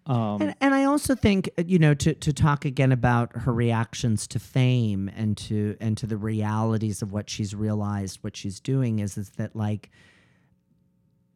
Um, 0.08 0.42
And, 0.42 0.56
and 0.60 0.74
I 0.76 0.84
also 0.86 1.14
think 1.16 1.50
uh, 1.58 1.64
you 1.66 1.78
know 1.80 1.94
to 1.94 2.14
to 2.14 2.34
talk 2.34 2.66
again 2.66 2.92
about 2.92 3.36
her 3.38 3.54
reactions 3.54 4.28
to 4.28 4.40
fame 4.40 5.10
and 5.16 5.38
to 5.38 5.78
and 5.80 5.96
to 5.98 6.08
the 6.08 6.18
realities 6.18 7.02
of 7.02 7.12
what 7.12 7.30
she's 7.30 7.54
realized, 7.54 8.20
what 8.24 8.36
she's 8.36 8.60
doing 8.60 9.00
is 9.00 9.18
is 9.18 9.30
that 9.32 9.56
like 9.56 9.92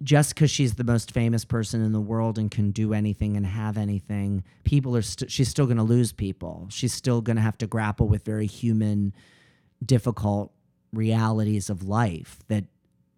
just 0.02 0.34
because 0.34 0.50
she's 0.50 0.76
the 0.76 0.84
most 0.84 1.12
famous 1.12 1.44
person 1.46 1.84
in 1.84 1.92
the 1.92 2.00
world 2.00 2.38
and 2.38 2.50
can 2.50 2.72
do 2.72 2.94
anything 2.94 3.36
and 3.36 3.46
have 3.46 3.78
anything, 3.78 4.44
people 4.64 4.96
are 4.96 5.02
st- 5.02 5.30
she's 5.30 5.50
still 5.50 5.66
going 5.66 5.78
to 5.78 5.84
lose 5.84 6.12
people. 6.12 6.68
She's 6.70 6.94
still 6.94 7.22
going 7.22 7.36
to 7.36 7.42
have 7.42 7.58
to 7.60 7.68
grapple 7.68 8.08
with 8.08 8.24
very 8.24 8.48
human, 8.48 9.14
difficult 9.86 10.54
realities 10.94 11.70
of 11.70 11.84
life 11.84 12.40
that 12.48 12.66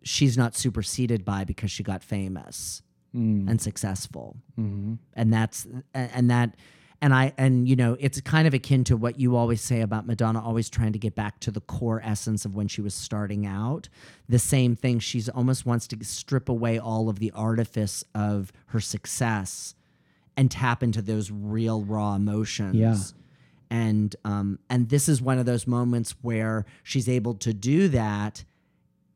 she's 0.03 0.37
not 0.37 0.55
superseded 0.55 1.23
by 1.23 1.43
because 1.43 1.71
she 1.71 1.83
got 1.83 2.03
famous 2.03 2.81
mm, 3.15 3.49
and 3.49 3.61
successful 3.61 4.35
mhm. 4.59 4.97
and 5.13 5.31
that's 5.31 5.67
and 5.93 6.29
that 6.29 6.55
and 7.01 7.13
I 7.13 7.33
and 7.37 7.67
you 7.67 7.75
know 7.75 7.97
it's 7.99 8.21
kind 8.21 8.47
of 8.47 8.53
akin 8.53 8.83
to 8.85 8.97
what 8.97 9.19
you 9.19 9.35
always 9.35 9.61
say 9.61 9.81
about 9.81 10.05
Madonna 10.05 10.43
always 10.43 10.69
trying 10.69 10.93
to 10.93 10.99
get 10.99 11.15
back 11.15 11.39
to 11.41 11.51
the 11.51 11.61
core 11.61 12.01
essence 12.03 12.45
of 12.45 12.55
when 12.55 12.67
she 12.67 12.81
was 12.81 12.93
starting 12.93 13.45
out. 13.45 13.89
The 14.29 14.39
same 14.39 14.75
thing 14.75 14.99
she's 14.99 15.27
almost 15.27 15.65
wants 15.65 15.87
to 15.87 16.05
strip 16.05 16.47
away 16.47 16.77
all 16.77 17.09
of 17.09 17.19
the 17.19 17.31
artifice 17.31 18.03
of 18.13 18.51
her 18.67 18.79
success 18.79 19.75
and 20.37 20.49
tap 20.51 20.83
into 20.83 21.01
those 21.01 21.31
real 21.31 21.81
raw 21.81 22.15
emotions. 22.15 22.75
Yeah. 22.75 22.95
And 23.69 24.15
um 24.23 24.59
and 24.69 24.89
this 24.89 25.09
is 25.09 25.21
one 25.21 25.39
of 25.39 25.45
those 25.45 25.65
moments 25.65 26.15
where 26.21 26.65
she's 26.83 27.09
able 27.09 27.35
to 27.35 27.53
do 27.53 27.87
that 27.89 28.43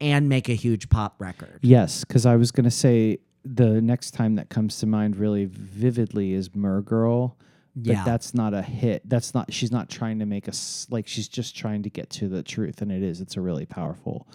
and 0.01 0.27
make 0.27 0.49
a 0.49 0.53
huge 0.53 0.89
pop 0.89 1.15
record. 1.19 1.59
Yes, 1.61 2.03
because 2.03 2.25
I 2.25 2.35
was 2.35 2.51
going 2.51 2.65
to 2.65 2.71
say 2.71 3.19
the 3.43 3.81
next 3.81 4.11
time 4.11 4.35
that 4.35 4.49
comes 4.49 4.79
to 4.79 4.85
mind 4.85 5.15
really 5.15 5.45
vividly 5.45 6.33
is 6.33 6.53
Mer 6.55 6.81
Girl. 6.81 7.37
But 7.37 7.54
Yeah. 7.75 8.03
that's 8.05 8.33
not 8.33 8.53
a 8.53 8.61
hit. 8.61 9.01
That's 9.07 9.33
not. 9.33 9.51
She's 9.51 9.71
not 9.71 9.89
trying 9.89 10.19
to 10.19 10.25
make 10.25 10.47
us 10.47 10.87
like. 10.89 11.07
She's 11.07 11.27
just 11.27 11.55
trying 11.55 11.83
to 11.83 11.89
get 11.89 12.09
to 12.11 12.27
the 12.29 12.41
truth, 12.43 12.81
and 12.81 12.91
it 12.91 13.03
is. 13.03 13.21
It's 13.21 13.35
a 13.37 13.41
really 13.41 13.65
powerful 13.65 14.27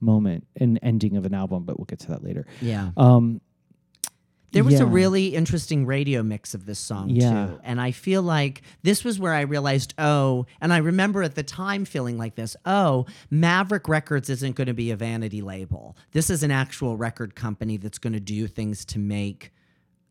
moment 0.00 0.46
and 0.56 0.78
ending 0.82 1.16
of 1.16 1.24
an 1.26 1.34
album. 1.34 1.64
But 1.64 1.78
we'll 1.78 1.86
get 1.86 1.98
to 2.00 2.08
that 2.08 2.22
later. 2.22 2.46
Yeah. 2.60 2.90
Um, 2.96 3.40
There 4.52 4.62
was 4.62 4.78
a 4.78 4.86
really 4.86 5.34
interesting 5.34 5.84
radio 5.86 6.22
mix 6.22 6.54
of 6.54 6.64
this 6.66 6.78
song 6.78 7.10
Yeah. 7.10 7.46
too. 7.46 7.60
And 7.64 7.80
I 7.80 7.90
feel 7.90 8.22
like 8.22 8.62
this 8.84 9.02
was 9.02 9.18
where 9.18 9.34
I 9.34 9.40
realized, 9.40 9.94
oh, 9.98 10.46
and 10.60 10.72
I 10.72 10.76
remember 10.76 11.24
at 11.24 11.34
the 11.34 11.42
time 11.42 11.84
feeling 11.84 12.16
like 12.18 12.36
this, 12.36 12.54
oh, 12.64 13.06
Maverick 13.30 13.88
Records 13.88 14.30
isn't 14.30 14.54
going 14.54 14.68
to 14.68 14.74
be 14.74 14.92
a 14.92 14.96
vanity 14.96 15.42
label. 15.42 15.96
This 16.12 16.30
is 16.30 16.44
an 16.44 16.52
actual 16.52 16.96
record 16.96 17.34
company 17.34 17.76
that's 17.78 17.98
going 17.98 18.12
to 18.12 18.20
do 18.20 18.46
things 18.46 18.84
to 18.84 19.00
make 19.00 19.52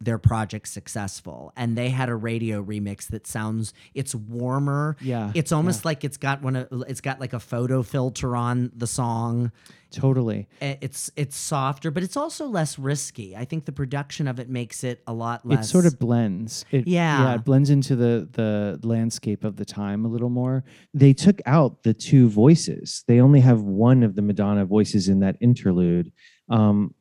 their 0.05 0.17
project 0.17 0.67
successful. 0.67 1.51
And 1.55 1.77
they 1.77 1.89
had 1.89 2.09
a 2.09 2.15
radio 2.15 2.63
remix 2.63 3.07
that 3.07 3.27
sounds 3.27 3.73
it's 3.93 4.13
warmer. 4.13 4.95
Yeah, 5.01 5.31
It's 5.33 5.51
almost 5.51 5.85
like 5.85 6.03
it's 6.03 6.17
got 6.17 6.41
one 6.41 6.55
of 6.55 6.67
it's 6.87 7.01
got 7.01 7.19
like 7.19 7.33
a 7.33 7.39
photo 7.39 7.83
filter 7.83 8.35
on 8.35 8.71
the 8.75 8.87
song 8.87 9.51
totally. 9.93 10.47
it's 10.59 11.11
it's 11.15 11.37
softer, 11.37 11.91
but 11.91 12.03
it's 12.03 12.17
also 12.17 12.47
less 12.47 12.79
risky. 12.79 13.35
I 13.37 13.45
think 13.45 13.65
the 13.65 13.71
production 13.71 14.27
of 14.27 14.39
it 14.39 14.49
makes 14.49 14.83
it 14.83 15.01
a 15.07 15.13
lot 15.13 15.45
less. 15.45 15.65
It 15.65 15.69
sort 15.69 15.85
of 15.85 15.99
blends. 15.99 16.65
It, 16.71 16.87
Yeah. 16.87 17.23
yeah, 17.23 17.35
it 17.35 17.45
blends 17.45 17.69
into 17.69 17.95
the 17.95 18.27
the 18.31 18.79
landscape 18.85 19.43
of 19.43 19.55
the 19.57 19.65
time 19.65 20.03
a 20.03 20.07
little 20.07 20.29
more. 20.29 20.63
They 20.93 21.13
took 21.13 21.41
out 21.45 21.83
the 21.83 21.93
two 21.93 22.27
voices. 22.27 23.03
They 23.07 23.21
only 23.21 23.39
have 23.41 23.61
one 23.61 24.03
of 24.03 24.15
the 24.15 24.21
Madonna 24.21 24.65
voices 24.65 25.07
in 25.07 25.19
that 25.19 25.37
interlude, 25.39 26.11
um, 26.49 26.93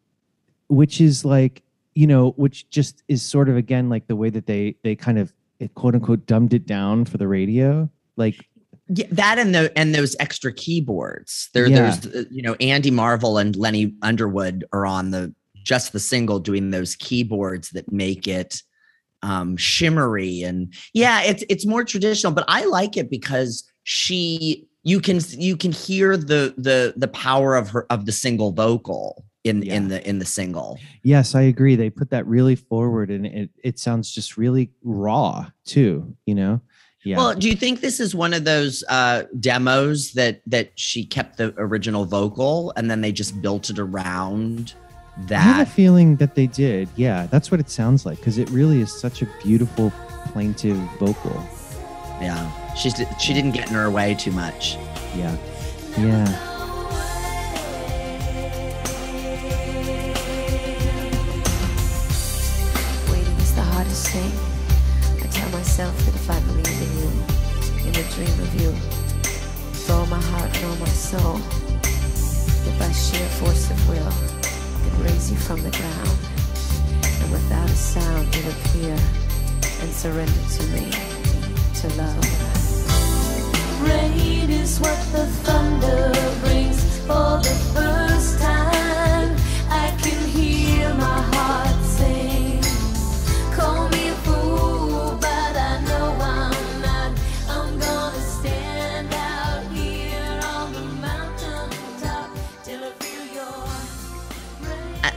which 0.68 1.00
is 1.00 1.24
like 1.24 1.62
you 1.94 2.06
know, 2.06 2.30
which 2.36 2.68
just 2.70 3.02
is 3.08 3.22
sort 3.22 3.48
of 3.48 3.56
again 3.56 3.88
like 3.88 4.06
the 4.06 4.16
way 4.16 4.30
that 4.30 4.46
they 4.46 4.76
they 4.82 4.94
kind 4.96 5.18
of 5.18 5.32
eh, 5.60 5.68
quote 5.74 5.94
unquote 5.94 6.26
dumbed 6.26 6.54
it 6.54 6.66
down 6.66 7.04
for 7.04 7.18
the 7.18 7.28
radio. 7.28 7.88
Like 8.16 8.46
Yeah, 8.88 9.06
that 9.10 9.38
and 9.38 9.54
the 9.54 9.72
and 9.76 9.94
those 9.94 10.16
extra 10.20 10.52
keyboards. 10.52 11.50
There, 11.54 11.66
Yeah. 11.66 11.76
there's 11.76 12.06
uh, 12.06 12.24
you 12.30 12.42
know 12.42 12.54
Andy 12.60 12.90
Marvel 12.90 13.38
and 13.38 13.54
Lenny 13.56 13.94
Underwood 14.02 14.64
are 14.72 14.86
on 14.86 15.10
the 15.10 15.34
just 15.64 15.92
the 15.92 16.00
single 16.00 16.40
doing 16.40 16.70
those 16.70 16.96
keyboards 16.96 17.70
that 17.70 17.90
make 17.92 18.26
it 18.26 18.62
um 19.22 19.56
shimmery 19.56 20.42
and 20.42 20.72
yeah, 20.94 21.22
it's 21.22 21.44
it's 21.48 21.66
more 21.66 21.84
traditional, 21.84 22.32
but 22.32 22.44
I 22.48 22.64
like 22.64 22.96
it 22.96 23.08
because 23.10 23.62
she 23.84 24.66
you 24.82 25.00
can 25.00 25.20
you 25.30 25.56
can 25.56 25.70
hear 25.72 26.16
the 26.16 26.54
the 26.56 26.94
the 26.96 27.06
power 27.08 27.54
of 27.54 27.70
her 27.70 27.86
of 27.90 28.06
the 28.06 28.12
single 28.12 28.50
vocal 28.52 29.24
in 29.44 29.62
in 29.62 29.88
the 29.88 30.06
in 30.08 30.18
the 30.18 30.24
single. 30.24 30.78
yes, 31.02 31.34
I 31.34 31.42
agree. 31.42 31.76
They 31.76 31.90
put 31.90 32.10
that 32.10 32.26
really 32.26 32.56
forward, 32.56 33.10
and 33.10 33.26
it 33.26 33.50
it 33.62 33.78
sounds 33.78 34.12
just 34.12 34.36
really 34.36 34.70
raw 34.82 35.46
too. 35.64 36.16
You 36.26 36.34
know. 36.34 36.60
Yeah. 37.04 37.16
Well, 37.16 37.34
do 37.34 37.48
you 37.48 37.56
think 37.56 37.80
this 37.80 37.98
is 37.98 38.14
one 38.14 38.32
of 38.32 38.44
those 38.44 38.84
uh, 38.88 39.24
demos 39.40 40.12
that 40.12 40.40
that 40.46 40.78
she 40.78 41.04
kept 41.04 41.36
the 41.36 41.52
original 41.58 42.04
vocal 42.04 42.72
and 42.76 42.88
then 42.88 43.00
they 43.00 43.10
just 43.10 43.42
built 43.42 43.70
it 43.70 43.80
around 43.80 44.74
that? 45.26 45.38
I 45.38 45.42
have 45.42 45.66
a 45.66 45.70
feeling 45.70 46.14
that 46.16 46.36
they 46.36 46.46
did. 46.46 46.88
Yeah, 46.94 47.26
that's 47.26 47.50
what 47.50 47.58
it 47.58 47.68
sounds 47.68 48.06
like 48.06 48.18
because 48.18 48.38
it 48.38 48.48
really 48.50 48.80
is 48.80 48.92
such 48.92 49.20
a 49.20 49.28
beautiful, 49.42 49.92
plaintive 50.26 50.76
vocal. 51.00 51.44
Yeah, 52.20 52.74
she's 52.74 52.94
she 53.18 53.34
didn't 53.34 53.50
get 53.50 53.68
in 53.68 53.74
her 53.74 53.90
way 53.90 54.14
too 54.14 54.30
much. 54.30 54.76
Yeah, 55.16 55.36
yeah. 55.98 56.51
Dream 68.14 68.40
of 68.40 68.60
you, 68.60 68.68
with 68.68 69.90
all 69.90 70.04
my 70.06 70.20
heart 70.20 70.54
and 70.56 70.64
all 70.66 70.76
my 70.76 70.88
soul, 70.88 71.38
that 71.38 72.78
by 72.78 72.92
sheer 72.92 73.26
force 73.40 73.70
of 73.70 73.88
will, 73.88 74.06
I 74.06 74.84
could 74.84 74.98
raise 75.00 75.30
you 75.30 75.38
from 75.38 75.62
the 75.62 75.70
ground, 75.70 76.18
and 77.22 77.32
without 77.32 77.70
a 77.70 77.74
sound 77.74 78.34
you'd 78.34 78.48
appear 78.48 78.98
and 79.80 79.90
surrender 79.92 80.44
to 80.56 80.62
me, 80.74 80.90
to 81.80 81.88
love. 81.96 82.20
Rain 83.82 84.50
is 84.50 84.78
what 84.78 84.98
the 85.12 85.26
thunder 85.44 86.12
brings 86.44 86.98
for 87.06 87.40
the 87.40 87.54
first 87.72 88.11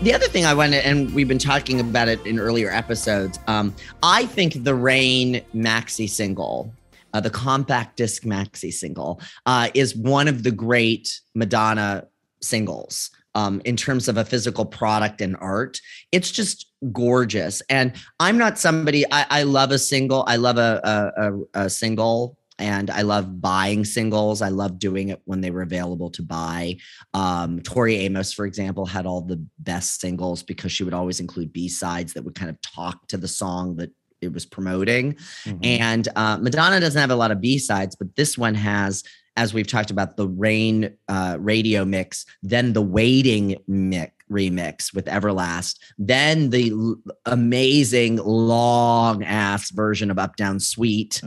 the 0.06 0.14
other 0.14 0.28
thing 0.28 0.46
I 0.46 0.54
wanted, 0.54 0.86
and 0.86 1.12
we've 1.16 1.28
been 1.28 1.40
talking 1.40 1.80
about 1.80 2.08
it 2.08 2.24
in 2.28 2.38
earlier 2.38 2.70
episodes. 2.70 3.40
Um, 3.48 3.74
I 4.04 4.28
think 4.28 4.64
the 4.64 4.76
Rain 4.76 5.42
maxi 5.56 6.08
single, 6.08 6.72
uh, 7.16 7.22
the 7.22 7.32
compact 7.32 7.98
disc 7.98 8.22
maxi 8.22 8.72
single, 8.72 9.20
uh, 9.48 9.70
is 9.74 9.96
one 9.96 10.28
of 10.28 10.44
the 10.44 10.52
great 10.52 11.20
Madonna 11.34 12.06
singles. 12.40 13.10
Um, 13.34 13.64
in 13.66 13.76
terms 13.76 14.08
of 14.08 14.18
a 14.18 14.24
physical 14.24 14.64
product 14.64 15.22
and 15.22 15.36
art, 15.42 15.82
it's 16.12 16.32
just 16.32 16.68
gorgeous. 16.94 17.64
And 17.68 17.92
I'm 18.20 18.38
not 18.38 18.60
somebody. 18.60 19.12
I, 19.12 19.26
I 19.30 19.44
love 19.44 19.72
a 19.72 19.80
single. 19.80 20.24
I 20.28 20.36
love 20.36 20.60
a, 20.60 20.80
a, 20.84 21.24
a, 21.24 21.64
a 21.66 21.70
single 21.70 22.38
and 22.58 22.90
I 22.90 23.02
love 23.02 23.42
buying 23.42 23.84
singles. 23.86 24.42
I 24.42 24.50
love 24.50 24.80
doing 24.80 25.10
it 25.10 25.22
when 25.26 25.42
they 25.42 25.52
were 25.52 25.62
available 25.62 26.10
to 26.12 26.22
buy. 26.22 26.78
Um, 27.14 27.60
Tori 27.62 27.96
Amos, 27.98 28.34
for 28.34 28.46
example, 28.46 28.86
had 28.86 29.06
all 29.06 29.22
the 29.22 29.44
best 29.60 30.00
singles 30.00 30.44
because 30.44 30.72
she 30.72 30.84
would 30.84 30.94
always 30.94 31.20
include 31.20 31.52
B 31.52 31.68
sides 31.68 32.14
that 32.14 32.24
would 32.24 32.36
kind 32.36 32.50
of 32.50 32.62
talk 32.62 33.08
to 33.08 33.18
the 33.18 33.28
song 33.28 33.76
that 33.78 33.92
it 34.22 34.32
was 34.34 34.46
promoting. 34.46 35.16
Mhm. 35.44 35.66
And 35.66 36.08
uh, 36.16 36.38
Madonna 36.42 36.80
doesn't 36.80 37.00
have 37.00 37.12
a 37.12 37.16
lot 37.16 37.32
of 37.32 37.42
B 37.42 37.58
sides, 37.58 37.96
but 37.96 38.16
this 38.16 38.38
one 38.38 38.56
has, 38.56 39.04
as 39.36 39.54
we've 39.54 39.68
talked 39.68 39.92
about, 39.92 40.16
the 40.16 40.28
Rain 40.28 40.96
uh, 41.10 41.38
radio 41.40 41.84
mix, 41.84 42.26
then 42.42 42.74
the 42.74 42.82
Waiting 42.82 43.58
mix 43.68 44.14
remix 44.32 44.92
with 44.92 45.06
Everlast, 45.06 45.78
then 46.00 46.50
the 46.50 46.72
l- 46.72 46.96
amazing 47.28 48.16
long 48.16 49.24
ass 49.24 49.70
version 49.70 50.10
of 50.10 50.18
Up 50.18 50.36
Down 50.36 50.60
Suite 50.60 51.22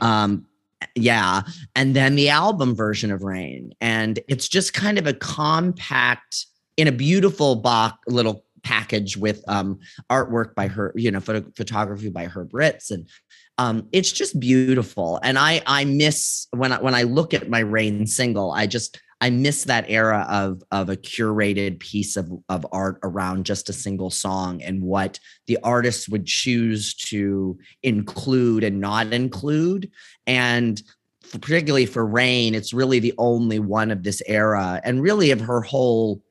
um 0.00 0.46
yeah 0.94 1.42
and 1.74 1.94
then 1.96 2.14
the 2.14 2.28
album 2.28 2.74
version 2.74 3.10
of 3.10 3.22
rain 3.22 3.72
and 3.80 4.20
it's 4.28 4.48
just 4.48 4.74
kind 4.74 4.98
of 4.98 5.06
a 5.06 5.14
compact 5.14 6.46
in 6.76 6.88
a 6.88 6.92
beautiful 6.92 7.56
box 7.56 7.98
little 8.06 8.44
package 8.64 9.16
with 9.16 9.44
um 9.46 9.78
artwork 10.10 10.54
by 10.54 10.66
her 10.66 10.92
you 10.96 11.10
know 11.10 11.20
photo, 11.20 11.44
photography 11.54 12.08
by 12.08 12.26
herb 12.26 12.52
ritts 12.52 12.90
and 12.90 13.08
um 13.58 13.86
it's 13.92 14.10
just 14.10 14.40
beautiful 14.40 15.20
and 15.22 15.38
i 15.38 15.62
i 15.66 15.84
miss 15.84 16.48
when 16.52 16.72
i 16.72 16.80
when 16.80 16.94
i 16.94 17.02
look 17.02 17.34
at 17.34 17.48
my 17.48 17.60
rain 17.60 18.06
single 18.06 18.52
i 18.52 18.66
just 18.66 18.98
i 19.20 19.28
miss 19.30 19.64
that 19.64 19.84
era 19.88 20.26
of 20.30 20.62
of 20.70 20.88
a 20.88 20.96
curated 20.96 21.78
piece 21.78 22.16
of 22.16 22.30
of 22.48 22.66
art 22.72 22.98
around 23.02 23.44
just 23.44 23.68
a 23.68 23.72
single 23.72 24.10
song 24.10 24.62
and 24.62 24.82
what 24.82 25.20
the 25.46 25.58
artists 25.62 26.08
would 26.08 26.26
choose 26.26 26.94
to 26.94 27.56
include 27.82 28.64
and 28.64 28.80
not 28.80 29.12
include 29.12 29.90
and 30.26 30.82
f- 31.24 31.40
particularly 31.40 31.86
for 31.86 32.06
rain 32.06 32.54
it's 32.54 32.72
really 32.72 32.98
the 32.98 33.14
only 33.18 33.58
one 33.58 33.90
of 33.90 34.02
this 34.02 34.22
era 34.26 34.80
and 34.84 35.02
really 35.02 35.30
of 35.30 35.40
her 35.40 35.60
whole 35.60 36.22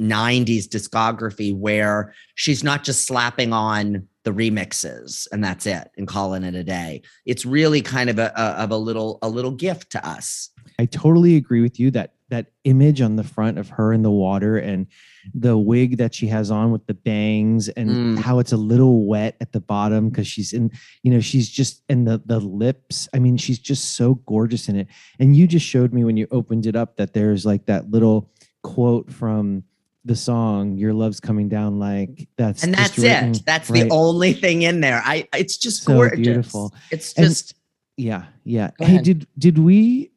90s 0.00 0.66
discography 0.66 1.54
where 1.54 2.14
she's 2.36 2.62
not 2.62 2.84
just 2.84 3.06
slapping 3.06 3.52
on 3.52 4.06
the 4.24 4.30
remixes 4.30 5.26
and 5.32 5.42
that's 5.42 5.66
it 5.66 5.90
and 5.96 6.06
calling 6.06 6.44
it 6.44 6.54
a 6.54 6.62
day. 6.62 7.02
It's 7.26 7.44
really 7.44 7.82
kind 7.82 8.10
of 8.10 8.18
a, 8.18 8.32
a 8.36 8.42
of 8.62 8.70
a 8.70 8.76
little 8.76 9.18
a 9.22 9.28
little 9.28 9.50
gift 9.50 9.90
to 9.92 10.06
us. 10.06 10.50
I 10.78 10.86
totally 10.86 11.36
agree 11.36 11.60
with 11.60 11.80
you 11.80 11.90
that 11.92 12.12
that 12.30 12.46
image 12.64 13.00
on 13.00 13.16
the 13.16 13.24
front 13.24 13.58
of 13.58 13.70
her 13.70 13.92
in 13.92 14.02
the 14.02 14.10
water 14.10 14.56
and 14.58 14.86
the 15.34 15.56
wig 15.56 15.96
that 15.96 16.14
she 16.14 16.26
has 16.26 16.50
on 16.50 16.70
with 16.72 16.86
the 16.86 16.94
bangs 16.94 17.68
and 17.70 17.88
Mm. 17.90 18.18
how 18.18 18.38
it's 18.38 18.52
a 18.52 18.56
little 18.56 19.06
wet 19.06 19.36
at 19.40 19.52
the 19.52 19.60
bottom 19.60 20.08
because 20.10 20.26
she's 20.26 20.52
in 20.52 20.70
you 21.02 21.10
know 21.10 21.20
she's 21.20 21.48
just 21.48 21.82
and 21.88 22.06
the 22.06 22.20
the 22.26 22.38
lips 22.40 23.08
I 23.14 23.18
mean 23.18 23.36
she's 23.36 23.58
just 23.58 23.96
so 23.96 24.14
gorgeous 24.26 24.68
in 24.68 24.76
it 24.76 24.88
and 25.18 25.34
you 25.36 25.46
just 25.46 25.64
showed 25.66 25.92
me 25.92 26.04
when 26.04 26.16
you 26.16 26.26
opened 26.30 26.66
it 26.66 26.76
up 26.76 26.96
that 26.96 27.12
there's 27.14 27.44
like 27.46 27.66
that 27.66 27.90
little 27.90 28.30
quote 28.62 29.10
from 29.10 29.64
the 30.04 30.16
song 30.16 30.76
your 30.78 30.92
love's 30.94 31.20
coming 31.20 31.48
down 31.48 31.78
like 31.78 32.28
that's 32.36 32.62
and 32.62 32.72
that's 32.74 32.96
written- 32.98 33.30
it 33.34 33.42
that's 33.44 33.68
right. 33.70 33.84
the 33.84 33.90
only 33.90 34.32
thing 34.32 34.62
in 34.62 34.80
there 34.80 35.02
i 35.04 35.26
it's 35.34 35.56
just 35.56 35.82
So 35.84 35.94
gorgeous 35.94 36.18
beautiful. 36.20 36.74
it's 36.90 37.12
And- 37.14 37.26
just 37.26 37.54
Yeah, 37.96 38.26
yeah. 38.44 38.70
Go 38.78 38.84
hey, 38.86 38.92
ahead. 38.94 39.04
did 39.04 39.26
did 39.36 39.58
we 39.58 40.10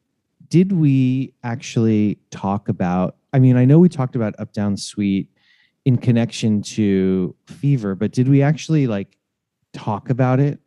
did 0.52 0.74
we 0.74 1.34
actually 1.44 2.20
talk 2.30 2.68
about? 2.68 3.16
I 3.32 3.40
mean, 3.40 3.56
I 3.56 3.64
know 3.64 3.80
we 3.80 3.88
talked 3.88 4.18
about 4.18 4.36
Up 4.38 4.52
Down 4.52 4.76
Suite 4.76 5.30
in 5.86 5.98
connection 5.98 6.62
to 6.62 7.34
Fever, 7.48 7.96
but 7.96 8.12
did 8.12 8.28
we 8.28 8.42
actually 8.44 8.86
like 8.86 9.18
talk 9.74 10.10
about 10.10 10.42
it? 10.42 10.60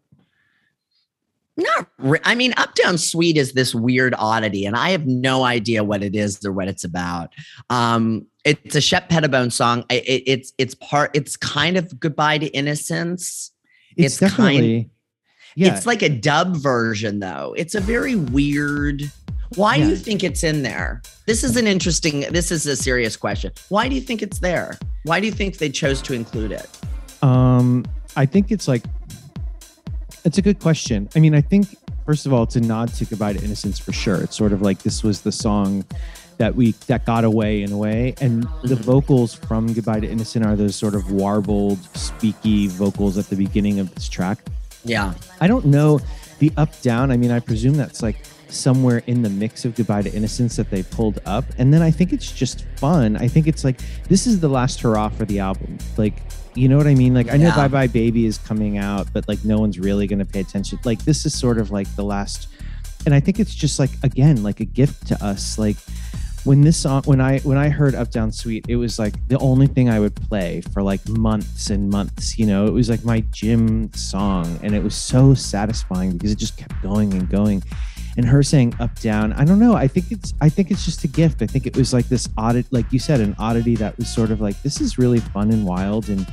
Not, 1.59 1.87
re- 1.99 2.19
I 2.25 2.35
mean, 2.35 2.55
Up 2.57 2.75
Down 2.75 2.97
Suite 2.97 3.37
is 3.37 3.53
this 3.53 3.75
weird 3.75 4.15
oddity, 4.19 4.65
and 4.65 4.75
I 4.75 4.89
have 4.91 5.07
no 5.07 5.45
idea 5.45 5.85
what 5.85 6.03
it 6.03 6.17
is 6.17 6.45
or 6.45 6.51
what 6.51 6.67
it's 6.67 6.83
about. 6.83 7.35
Um, 7.69 8.27
it's 8.43 8.75
a 8.75 8.81
Shep 8.81 9.11
Pettibone 9.11 9.51
song. 9.51 9.85
I- 9.91 10.03
it, 10.07 10.23
it's 10.27 10.53
it's 10.57 10.75
part. 10.75 11.11
It's 11.15 11.37
kind 11.37 11.77
of 11.77 12.01
Goodbye 12.01 12.39
to 12.39 12.47
Innocence. 12.47 13.53
It's, 13.97 14.21
It's 14.21 14.35
kind- 14.35 14.57
definitely 14.57 14.91
yeah. 15.57 15.77
It's 15.77 15.87
like 15.87 16.03
a 16.03 16.09
dub 16.09 16.57
version, 16.57 17.21
though. 17.21 17.55
It's 17.57 17.75
a 17.75 17.81
very 17.81 18.17
weird. 18.17 19.03
Why 19.57 19.79
do 19.79 19.89
you 19.89 19.97
think 19.97 20.25
it's 20.25 20.43
in 20.43 20.63
there? 20.63 21.03
This 21.27 21.45
is 21.45 21.57
an 21.57 21.67
interesting. 21.67 22.21
This 22.33 22.51
is 22.51 22.67
a 22.67 22.77
serious 22.77 23.17
question. 23.17 23.53
Why 23.69 23.89
do 23.89 23.95
you 23.95 24.01
think 24.01 24.23
it's 24.23 24.39
there? 24.39 24.79
Why 25.05 25.21
do 25.21 25.27
you 25.27 25.33
think 25.33 25.59
they 25.59 25.71
chose 25.71 26.03
to 26.03 26.15
include 26.15 26.53
it? 26.53 26.69
Um, 27.23 27.85
I 28.17 28.27
think 28.27 28.51
it's 28.51 28.69
like 28.69 28.83
it's 30.25 30.39
a 30.39 30.43
good 30.43 30.59
question. 30.61 31.09
I 31.15 31.19
mean, 31.21 31.35
I 31.35 31.41
think 31.41 31.69
first 32.07 32.27
of 32.27 32.33
all, 32.33 32.43
it's 32.43 32.57
a 32.57 32.61
nod 32.61 32.93
to 32.95 33.05
Goodbye 33.05 33.35
to 33.35 33.45
Innocence 33.45 33.79
for 33.79 33.93
sure. 33.93 34.23
It's 34.23 34.37
sort 34.37 34.53
of 34.53 34.63
like 34.63 34.83
this 34.83 35.03
was 35.03 35.21
the 35.23 35.33
song 35.33 35.85
that 36.39 36.55
we 36.57 36.73
that 36.89 37.07
got 37.07 37.25
away 37.25 37.63
in 37.63 37.71
a 37.73 37.77
way, 37.79 38.15
and 38.21 38.43
the 38.65 38.75
Mhm. 38.75 38.79
vocals 38.81 39.35
from 39.35 39.73
Goodbye 39.73 40.01
to 40.01 40.11
Innocence 40.11 40.45
are 40.45 40.57
those 40.57 40.75
sort 40.75 40.95
of 40.95 41.11
warbled, 41.13 41.79
speaky 41.95 42.69
vocals 42.69 43.17
at 43.19 43.29
the 43.31 43.37
beginning 43.37 43.79
of 43.79 43.95
this 43.95 44.09
track. 44.09 44.39
Yeah, 44.85 45.15
I 45.41 45.47
don't 45.47 45.67
know 45.67 46.01
the 46.41 46.53
up 46.57 46.81
down. 46.83 47.11
I 47.13 47.17
mean, 47.17 47.31
I 47.31 47.39
presume 47.39 47.75
that's 47.75 48.03
like 48.03 48.17
somewhere 48.55 49.03
in 49.07 49.23
the 49.23 49.31
mix 49.31 49.65
of 49.65 49.75
Goodbye 49.75 50.03
to 50.03 50.13
Innocence 50.13 50.57
that 50.57 50.71
they 50.71 50.83
pulled 50.83 51.21
up. 51.27 51.45
And 51.59 51.73
then 51.73 51.83
I 51.83 51.91
think 51.91 52.13
it's 52.13 52.31
just 52.33 52.65
fun. 52.77 53.17
I 53.17 53.29
think 53.29 53.47
it's 53.47 53.65
like 53.65 53.81
this 54.09 54.27
is 54.27 54.41
the 54.41 54.49
last 54.49 54.81
hurrah 54.81 55.09
for 55.09 55.25
the 55.25 55.41
album. 55.41 55.79
Like, 55.97 56.23
you 56.55 56.69
know 56.69 56.77
what 56.77 56.87
I 56.87 56.95
mean? 56.95 57.15
Like, 57.15 57.31
I 57.31 57.37
know 57.37 57.49
Yeah. 57.49 57.57
Bye 57.57 57.69
Bye 57.69 57.87
Baby 57.89 58.27
is 58.27 58.39
coming 58.39 58.79
out, 58.79 59.13
but 59.13 59.27
like 59.29 59.45
no 59.45 59.59
one's 59.59 59.79
really 59.79 60.07
going 60.07 60.21
to 60.21 60.25
pay 60.25 60.41
attention. 60.41 60.79
Like, 60.85 61.05
this 61.05 61.27
is 61.27 61.39
sort 61.39 61.59
of 61.59 61.71
like 61.71 61.95
the 61.97 62.05
last. 62.05 62.49
And 63.07 63.15
I 63.15 63.21
think 63.21 63.39
it's 63.39 63.55
just 63.55 63.79
like 63.79 63.91
again, 64.03 64.43
like 64.43 64.61
a 64.61 64.65
gift 64.65 65.09
to 65.09 65.25
us. 65.25 65.59
Like 65.59 65.77
when 66.45 66.61
this 66.61 66.77
song, 66.77 67.03
when 67.07 67.21
I 67.21 67.39
when 67.41 67.57
I 67.57 67.71
heard 67.71 67.95
Up 67.95 68.11
Down 68.11 68.31
Suite, 68.31 68.67
it 68.69 68.77
was 68.77 68.99
like 68.99 69.15
the 69.29 69.39
only 69.39 69.67
thing 69.67 69.89
I 69.89 69.99
would 69.99 70.15
play 70.15 70.61
for 70.73 70.83
like 70.83 71.07
months 71.09 71.71
and 71.71 71.89
months. 71.91 72.39
You 72.39 72.47
know, 72.47 72.67
it 72.67 72.73
was 72.73 72.91
like 72.91 73.05
my 73.05 73.21
gym 73.33 73.93
song, 73.95 74.61
and 74.63 74.75
it 74.75 74.83
was 74.83 74.95
so 74.95 75.35
satisfying 75.35 76.13
because 76.13 76.31
it 76.33 76.39
just 76.39 76.57
kept 76.57 76.81
going 76.83 77.15
and 77.15 77.29
going. 77.29 77.63
And 78.17 78.27
her 78.27 78.43
saying 78.43 78.75
up 78.79 78.99
down, 79.01 79.33
I 79.33 79.45
don't 79.45 79.59
know. 79.59 79.75
I 79.75 79.89
think 79.89 80.13
it's 80.13 80.35
I 80.41 80.49
think 80.49 80.71
it's 80.71 80.85
just 80.85 81.03
a 81.05 81.09
gift. 81.09 81.43
I 81.43 81.47
think 81.47 81.67
it 81.67 81.77
was 81.77 81.93
like 81.93 82.09
this 82.09 82.29
oddity, 82.37 82.69
like 82.71 82.93
you 82.93 82.99
said, 82.99 83.21
an 83.21 83.35
oddity 83.39 83.75
that 83.77 83.97
was 83.97 84.13
sort 84.13 84.31
of 84.31 84.41
like 84.41 84.61
this 84.63 84.81
is 84.81 84.99
really 84.99 85.21
fun 85.21 85.51
and 85.51 85.67
wild, 85.67 86.09
and 86.09 86.27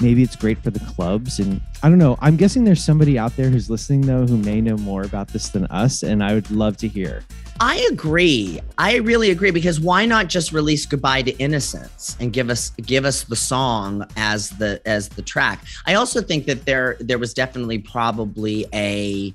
maybe 0.00 0.22
it's 0.22 0.36
great 0.36 0.58
for 0.62 0.70
the 0.70 0.80
clubs. 0.80 1.38
And 1.38 1.60
I 1.82 1.88
don't 1.88 1.98
know. 1.98 2.16
I'm 2.20 2.36
guessing 2.36 2.64
there's 2.64 2.84
somebody 2.84 3.18
out 3.18 3.36
there 3.36 3.50
who's 3.50 3.68
listening 3.68 4.02
though 4.02 4.26
who 4.26 4.38
may 4.38 4.60
know 4.60 4.76
more 4.78 5.02
about 5.02 5.28
this 5.28 5.50
than 5.50 5.66
us, 5.66 6.02
and 6.02 6.22
I 6.22 6.34
would 6.34 6.50
love 6.50 6.76
to 6.78 6.88
hear. 6.88 7.22
I 7.58 7.86
agree. 7.90 8.60
I 8.76 8.96
really 8.96 9.30
agree 9.30 9.50
because 9.50 9.80
why 9.80 10.04
not 10.04 10.28
just 10.28 10.52
release 10.52 10.84
Goodbye 10.84 11.22
to 11.22 11.32
Innocence 11.38 12.16
and 12.20 12.32
give 12.32 12.50
us 12.50 12.70
give 12.82 13.04
us 13.04 13.24
the 13.24 13.36
song 13.36 14.06
as 14.16 14.50
the 14.50 14.80
as 14.84 15.08
the 15.08 15.22
track. 15.22 15.64
I 15.86 15.94
also 15.94 16.20
think 16.20 16.44
that 16.46 16.66
there 16.66 16.96
there 17.00 17.18
was 17.18 17.32
definitely 17.32 17.78
probably 17.78 18.66
a 18.74 19.34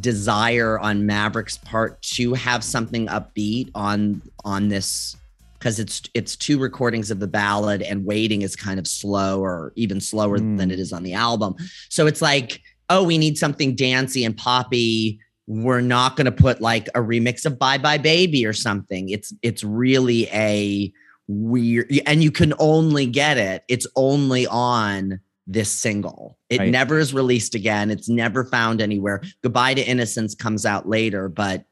desire 0.00 0.78
on 0.78 1.06
Maverick's 1.06 1.58
part 1.58 2.00
to 2.02 2.34
have 2.34 2.64
something 2.64 3.06
upbeat 3.08 3.70
on 3.74 4.22
on 4.44 4.68
this 4.68 5.16
because 5.58 5.78
it's 5.78 6.02
it's 6.14 6.34
two 6.36 6.58
recordings 6.58 7.10
of 7.10 7.20
the 7.20 7.26
ballad 7.26 7.82
and 7.82 8.04
waiting 8.04 8.42
is 8.42 8.56
kind 8.56 8.78
of 8.80 8.86
slow 8.86 9.40
or 9.40 9.72
even 9.76 10.00
slower 10.00 10.38
Mm. 10.38 10.58
than 10.58 10.70
it 10.70 10.78
is 10.80 10.92
on 10.92 11.02
the 11.02 11.12
album. 11.14 11.54
So 11.88 12.06
it's 12.06 12.20
like, 12.22 12.60
oh, 12.90 13.04
we 13.04 13.18
need 13.18 13.38
something 13.38 13.74
dancey 13.74 14.24
and 14.24 14.36
poppy 14.36 15.20
we're 15.48 15.80
not 15.80 16.14
going 16.16 16.24
to 16.24 16.32
put 16.32 16.60
like 16.60 16.86
a 16.94 17.00
remix 17.00 17.44
of 17.44 17.58
bye 17.58 17.76
bye 17.76 17.98
baby 17.98 18.46
or 18.46 18.52
something 18.52 19.08
it's 19.08 19.34
it's 19.42 19.64
really 19.64 20.28
a 20.32 20.92
weird 21.26 21.90
and 22.06 22.22
you 22.22 22.30
can 22.30 22.54
only 22.60 23.06
get 23.06 23.36
it 23.38 23.64
it's 23.66 23.86
only 23.96 24.46
on 24.46 25.18
this 25.46 25.70
single. 25.70 26.38
It 26.48 26.60
Right. 26.60 26.70
never 26.70 26.98
is 26.98 27.12
released 27.12 27.54
again. 27.54 27.90
It's 27.90 28.08
never 28.08 28.44
found 28.44 28.80
anywhere. 28.80 29.22
Goodbye 29.42 29.74
to 29.74 29.82
innocence 29.82 30.34
comes 30.34 30.64
out 30.66 30.88
later 30.88 31.28
but 31.28 31.64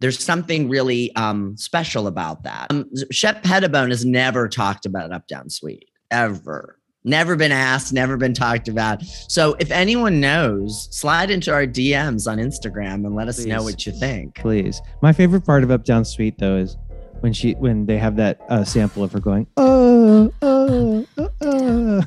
there's 0.00 0.22
something 0.22 0.68
really 0.68 1.14
um, 1.16 1.56
special 1.56 2.06
about 2.06 2.42
that. 2.42 2.66
Um, 2.70 2.84
shep 3.10 3.42
pettibone 3.42 3.90
has 3.90 4.04
never 4.04 4.48
talked 4.48 4.84
about 4.86 5.12
up 5.12 5.26
down 5.28 5.48
suite 5.48 5.88
ever. 6.10 6.78
Never 7.04 7.36
been 7.36 7.52
asked 7.52 7.92
never 7.92 8.16
been 8.16 8.34
talked 8.34 8.68
about. 8.68 9.02
So 9.02 9.56
if 9.58 9.70
anyone 9.70 10.20
knows, 10.20 10.88
slide 10.90 11.30
into 11.30 11.52
our 11.52 11.66
DMs 11.66 12.30
on 12.30 12.38
Instagram 12.38 13.06
and 13.06 13.14
let 13.14 13.28
us 13.28 13.44
know 13.44 13.62
what 13.62 13.86
you 13.86 13.92
think. 13.92 14.34
Please. 14.36 14.80
My 15.02 15.12
favorite 15.12 15.44
part 15.44 15.62
of 15.64 15.70
Up 15.70 15.84
Down 15.84 16.04
Suite 16.04 16.38
though 16.38 16.56
is 16.56 16.76
when 17.20 17.32
she 17.32 17.52
when 17.52 17.86
they 17.86 17.98
have 17.98 18.16
that 18.16 18.40
uh, 18.48 18.64
sample 18.64 19.02
of 19.02 19.12
her 19.12 19.20
going 19.20 19.46
oh 19.56 20.32
oh 20.42 21.06
oh, 21.16 21.30
oh 21.40 22.04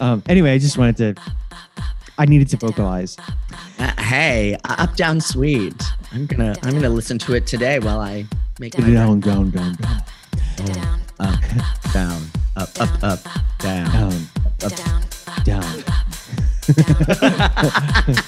um, 0.00 0.22
anyway, 0.28 0.54
I 0.54 0.58
just 0.58 0.78
wanted 0.78 1.16
to. 1.16 1.22
I 2.18 2.26
needed 2.26 2.48
to 2.48 2.56
vocalize. 2.58 3.16
Uh, 3.78 4.02
hey, 4.02 4.56
up 4.64 4.94
down 4.96 5.20
suite. 5.20 5.82
I'm 6.12 6.26
gonna 6.26 6.54
I'm 6.62 6.74
gonna 6.74 6.90
listen 6.90 7.18
to 7.18 7.34
it 7.34 7.46
today 7.46 7.78
while 7.78 8.00
I 8.00 8.26
make 8.58 8.78
my 8.78 8.90
Down, 8.90 9.20
down, 9.20 9.50
down, 9.50 9.76
down, 9.76 10.04
Down, 10.56 11.00
up, 11.18 11.40
down, 11.92 12.22
up, 12.56 12.80
up, 12.80 13.02
up, 13.02 13.20
down. 13.58 13.90
down, 13.90 14.28
down, 14.58 14.70
down. 15.44 15.84
down, 16.74 18.14
down, 18.14 18.24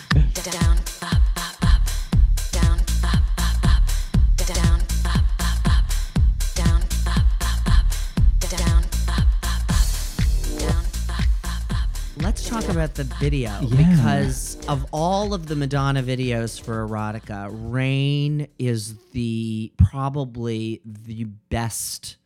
video 13.22 13.50
Yeah. 13.62 13.94
because 13.94 14.58
of 14.66 14.85
all 14.92 15.32
of 15.32 15.46
the 15.46 15.54
Madonna 15.54 16.02
videos 16.02 16.61
for 16.61 16.85
erotica, 16.87 17.48
Rain 17.52 18.48
is 18.58 18.96
the 19.12 19.70
probably 19.76 20.80
the 20.85 21.24
best 21.48 22.16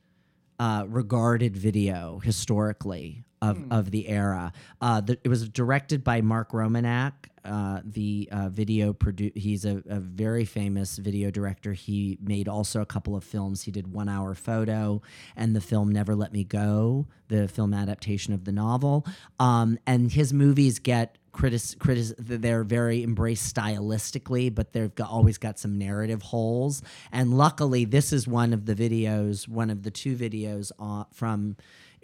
uh, 0.58 0.86
regarded 0.88 1.54
video 1.54 2.18
historically 2.24 3.24
of, 3.42 3.62
of 3.70 3.90
the 3.90 4.08
era. 4.08 4.54
Uh, 4.80 5.02
the, 5.02 5.18
it 5.22 5.28
was 5.28 5.46
directed 5.50 6.02
by 6.02 6.22
Mark 6.22 6.52
Romanek. 6.52 7.12
Uh, 7.46 7.80
the 7.84 8.28
uh, 8.32 8.48
video 8.48 8.92
produ- 8.92 9.36
he's 9.36 9.64
a, 9.64 9.82
a 9.88 10.00
very 10.00 10.44
famous 10.44 10.96
video 10.96 11.30
director. 11.30 11.72
He 11.72 12.18
made 12.20 12.48
also 12.48 12.80
a 12.80 12.86
couple 12.86 13.14
of 13.14 13.24
films. 13.24 13.62
He 13.62 13.70
did 13.70 13.92
One 13.92 14.08
Hour 14.08 14.34
Photo 14.34 15.00
and 15.36 15.54
the 15.54 15.60
film 15.60 15.90
Never 15.90 16.14
Let 16.14 16.32
Me 16.32 16.44
Go, 16.44 17.06
the 17.28 17.48
film 17.48 17.72
adaptation 17.72 18.34
of 18.34 18.44
the 18.44 18.52
novel. 18.52 19.06
Um, 19.38 19.78
and 19.86 20.10
his 20.10 20.32
movies 20.32 20.78
get 20.78 21.18
critis- 21.32 21.76
critis- 21.76 22.14
they're 22.18 22.64
very 22.64 23.02
embraced 23.02 23.54
stylistically, 23.54 24.52
but 24.52 24.72
they've 24.72 24.94
got, 24.94 25.10
always 25.10 25.38
got 25.38 25.58
some 25.58 25.78
narrative 25.78 26.22
holes. 26.22 26.82
And 27.12 27.36
luckily, 27.36 27.84
this 27.84 28.12
is 28.12 28.26
one 28.26 28.52
of 28.52 28.66
the 28.66 28.74
videos, 28.74 29.46
one 29.46 29.70
of 29.70 29.82
the 29.82 29.90
two 29.90 30.16
videos 30.16 30.72
uh, 30.78 31.04
from 31.12 31.56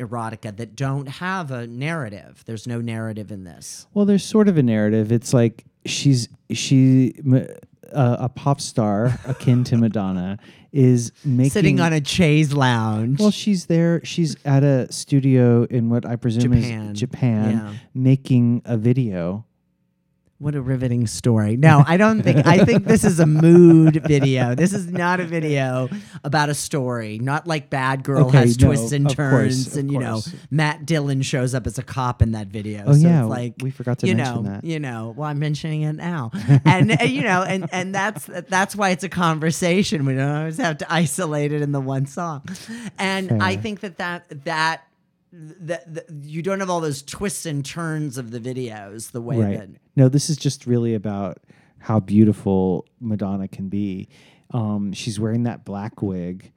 erotica 0.07 0.57
that 0.57 0.77
don't 0.77 1.07
have 1.07 1.51
a 1.51 1.67
narrative. 1.67 2.43
There's 2.47 2.67
no 2.67 2.81
narrative 2.81 3.31
in 3.33 3.45
this. 3.45 3.87
Well, 3.95 4.05
there's 4.05 4.25
sort 4.25 4.49
of 4.49 4.59
a 4.59 4.63
narrative. 4.63 5.11
It's 5.13 5.33
like 5.33 5.65
she's 5.87 6.29
she 6.51 7.15
uh, 7.93 8.17
a 8.21 8.29
pop 8.29 8.61
star 8.61 9.19
akin 9.27 9.65
to 9.65 9.77
Madonna 9.77 10.39
is 10.73 11.13
making 11.25 11.51
Sitting 11.51 11.81
on 11.81 11.93
a 11.93 12.03
chaise 12.03 12.53
lounge. 12.55 13.21
Well, 13.21 13.31
she's 13.31 13.67
there. 13.67 14.03
She's 14.05 14.37
at 14.45 14.63
a 14.65 14.91
studio 14.91 15.65
in 15.65 15.91
what 15.91 16.07
I 16.07 16.17
presume 16.17 16.55
Japan. 16.55 16.89
is 16.93 16.99
Japan, 17.01 17.51
Yeah. 17.53 17.75
making 17.95 18.63
a 18.65 18.77
video. 18.79 19.45
What 20.43 20.57
a 20.57 20.61
riveting 20.61 21.07
story. 21.07 21.57
No, 21.57 21.85
I 21.87 21.97
don't 21.97 22.21
think 22.21 22.45
I 22.45 22.65
think 22.65 22.85
this 22.85 23.05
is 23.05 23.21
a 23.21 23.27
mood 23.27 24.03
video. 24.05 24.57
This 24.57 24.73
is 24.73 24.89
not 24.91 25.21
a 25.21 25.25
video 25.25 25.89
about 26.25 26.49
a 26.49 26.55
story. 26.55 27.21
Not 27.21 27.47
like 27.47 27.71
Bad 27.71 28.03
Girl 28.03 28.27
Okay, 28.27 28.39
has 28.39 28.59
no, 28.59 28.67
twists 28.67 28.91
and 28.91 29.07
course, 29.07 29.17
turns 29.17 29.67
of 29.69 29.77
and 29.77 29.93
you 29.93 30.01
know. 30.01 30.21
Matt 30.51 30.85
Dillon 30.85 31.23
shows 31.23 31.55
up 31.55 31.69
as 31.69 31.79
a 31.79 31.85
cop 31.85 32.23
in 32.23 32.33
that 32.33 32.49
video. 32.49 32.83
Oh, 32.89 32.93
so 32.93 33.07
yeah, 33.07 33.21
it's 33.21 33.31
like 33.31 33.55
we 33.63 33.71
forgot 33.71 34.01
to 34.01 34.09
you 34.09 34.17
mention 34.17 34.43
know, 34.43 34.51
that. 34.51 34.65
You 34.65 34.81
know, 34.81 35.15
well 35.17 35.29
I'm 35.29 35.39
mentioning 35.39 35.83
it 35.83 35.93
now. 35.93 36.33
and 36.65 36.91
and, 37.01 37.09
you 37.09 37.23
know, 37.23 37.45
and 37.45 37.69
and 37.71 37.95
that's 37.95 38.27
that's 38.49 38.75
why 38.75 38.91
it's 38.91 39.05
a 39.05 39.09
conversation. 39.09 40.05
We 40.05 40.17
don't 40.17 40.29
always 40.29 40.57
have 40.57 40.79
to 40.79 40.93
isolate 40.93 41.53
it 41.53 41.63
in 41.63 41.71
the 41.71 41.81
one 41.81 42.07
song. 42.07 42.43
And 42.99 43.41
I 43.41 43.55
think 43.55 43.79
that 43.83 43.99
that 43.99 44.45
that 44.45 44.89
that, 45.33 45.95
that 45.95 46.11
you 46.23 46.43
don't 46.43 46.61
have 46.61 46.71
all 46.71 46.81
those 46.81 47.03
twists 47.03 47.47
and 47.47 47.65
turns 47.65 48.19
of 48.19 48.31
the 48.31 48.41
videos 48.41 49.13
the 49.13 49.23
way 49.23 49.39
right. 49.39 49.59
that 49.59 49.69
No, 49.97 50.09
this 50.09 50.29
is 50.29 50.37
just 50.37 50.67
really 50.67 50.95
about 50.95 51.39
how 51.79 52.01
beautiful 52.01 52.87
Madonna 53.01 53.49
can 53.49 53.69
be. 53.69 54.09
Um, 54.53 54.93
she's 54.93 55.19
wearing 55.19 55.45
that 55.45 55.65
black 55.65 56.03
wig. 56.03 56.53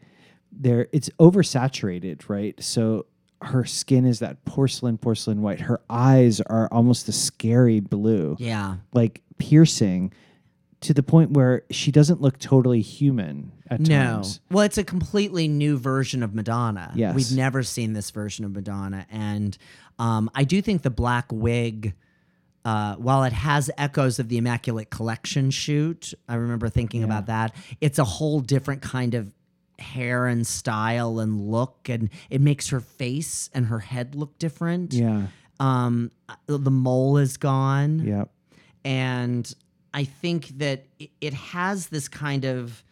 There, 0.52 0.88
it's 0.92 1.10
oversaturated, 1.20 2.28
right? 2.30 2.62
So 2.62 3.06
her 3.42 3.66
skin 3.66 4.06
is 4.06 4.20
that 4.20 4.44
porcelain, 4.46 4.98
porcelain 4.98 5.42
white. 5.42 5.62
Her 5.62 5.82
eyes 5.90 6.42
are 6.42 6.68
almost 6.72 7.08
a 7.08 7.12
scary 7.12 7.80
blue. 7.80 8.36
yeah. 8.40 8.76
like 8.94 9.22
piercing 9.38 10.14
to 10.86 10.94
the 10.94 11.04
point 11.04 11.32
where 11.32 11.64
she 11.70 11.92
doesn't 11.92 12.22
look 12.22 12.40
totally 12.40 12.82
human 12.82 13.52
at 13.70 13.82
No. 13.82 14.14
times. 14.16 14.40
Well, 14.50 14.64
it's 14.64 14.78
a 14.78 14.84
completely 14.84 15.48
new 15.48 15.78
version 15.78 16.24
of 16.24 16.34
Madonna. 16.34 16.92
Yes. 16.96 17.16
We've 17.16 17.32
never 17.38 17.62
seen 17.64 17.94
this 17.94 18.12
version 18.12 18.46
of 18.46 18.52
Madonna. 18.52 19.06
And 19.12 19.58
um, 20.00 20.30
I 20.36 20.44
do 20.44 20.62
think 20.62 20.82
the 20.84 20.90
black 20.90 21.26
wig, 21.32 21.94
uh, 22.64 22.96
while 22.96 23.24
it 23.24 23.34
has 23.34 23.70
echoes 23.78 24.20
of 24.20 24.30
the 24.30 24.38
Immaculate 24.38 24.90
Collection 24.90 25.52
shoot, 25.52 26.14
I 26.28 26.36
remember 26.36 26.70
thinking 26.70 27.04
about 27.04 27.26
that. 27.28 27.56
It's 27.82 28.00
a 28.00 28.04
whole 28.04 28.40
different 28.40 28.82
kind 28.82 29.14
of 29.14 29.34
hair 29.80 30.26
and 30.28 30.48
style 30.48 31.20
and 31.20 31.42
look. 31.42 31.90
And 31.90 32.10
it 32.30 32.42
makes 32.42 32.70
her 32.70 32.80
face 32.80 33.50
and 33.54 33.66
her 33.68 33.80
head 33.80 34.16
look 34.16 34.38
different. 34.40 34.94
Yeah, 34.94 35.28
Um, 35.60 36.12
the 36.48 36.72
mole 36.72 37.18
is 37.18 37.38
gone 37.38 38.00
yeah, 38.06 38.26
and 38.84 39.52
I 39.96 40.04
think 40.04 40.50
that 40.58 40.88
it, 41.00 41.34
has 41.34 41.88
this 41.88 42.10
kind 42.10 42.44
of 42.44 42.84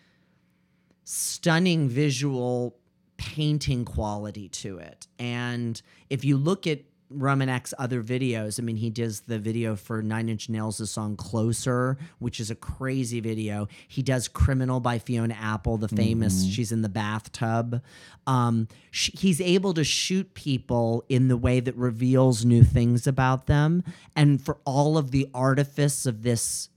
stunning 1.03 1.89
visual 1.89 2.77
painting 3.17 3.83
quality 3.83 4.47
to 4.47 4.77
it. 4.77 5.07
And 5.19 5.79
if 6.09 6.23
you 6.23 6.37
look 6.37 6.65
at 6.65 6.79
Romanek's 7.11 7.73
other 7.77 8.01
videos, 8.01 8.57
I 8.57 8.63
mean, 8.63 8.77
he 8.77 8.89
does 8.89 9.19
the 9.19 9.37
video 9.37 9.75
for 9.75 10.01
Nine 10.01 10.29
Inch 10.29 10.47
Nails' 10.47 10.77
the 10.77 10.87
song 10.87 11.17
Closer, 11.17 11.97
which 12.19 12.39
is 12.39 12.49
a 12.49 12.55
crazy 12.55 13.19
video. 13.19 13.67
He 13.89 14.01
does 14.01 14.29
Criminal 14.29 14.79
by 14.79 14.97
Fiona 14.97 15.35
Apple, 15.37 15.75
the 15.75 15.89
famous, 15.89 16.45
she's 16.45 16.71
in 16.71 16.83
the 16.83 16.89
bathtub. 16.89 17.83
Um, 18.25 18.69
sh- 18.91 19.11
he's 19.13 19.41
able 19.41 19.73
to 19.73 19.83
shoot 19.83 20.33
people 20.35 21.03
in 21.09 21.27
the 21.27 21.37
way 21.37 21.59
that 21.59 21.75
reveals 21.75 22.45
new 22.45 22.63
things 22.63 23.07
about 23.07 23.47
them. 23.47 23.83
And 24.15 24.41
for 24.41 24.57
all 24.63 24.97
of 24.97 25.11
the 25.11 25.27
artifice 25.33 26.05
of 26.05 26.23
this 26.23 26.69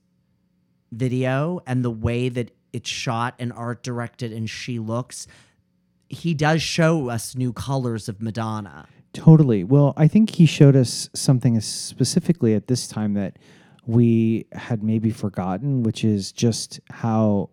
video 0.92 1.60
and 1.66 1.84
the 1.84 1.90
way 1.90 2.28
that 2.28 2.50
it's 2.72 2.88
shot 2.90 3.34
and 3.38 3.52
art 3.52 3.82
directed 3.82 4.32
and 4.32 4.48
she 4.48 4.78
looks, 4.78 5.26
he 6.08 6.34
does 6.34 6.62
show 6.62 7.08
us 7.08 7.34
new 7.34 7.52
colors 7.52 8.08
of 8.08 8.20
Madonna. 8.22 8.86
totally. 9.12 9.64
Well, 9.64 9.94
I 9.96 10.08
think 10.08 10.30
he 10.30 10.44
showed 10.46 10.76
us 10.76 11.08
something 11.14 11.58
specifically 11.60 12.52
at 12.54 12.66
this 12.68 12.86
time 12.86 13.14
that 13.14 13.38
we 13.86 14.46
had 14.52 14.82
maybe 14.82 15.10
forgotten, 15.10 15.82
which 15.82 16.04
is 16.04 16.32
just 16.32 16.80
how 16.90 17.48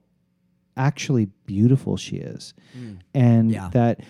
actually 0.76 1.28
beautiful 1.46 1.96
she 1.96 2.18
is, 2.18 2.54
mm. 2.78 2.98
and 3.14 3.50
Yeah. 3.52 3.70
that 3.72 4.02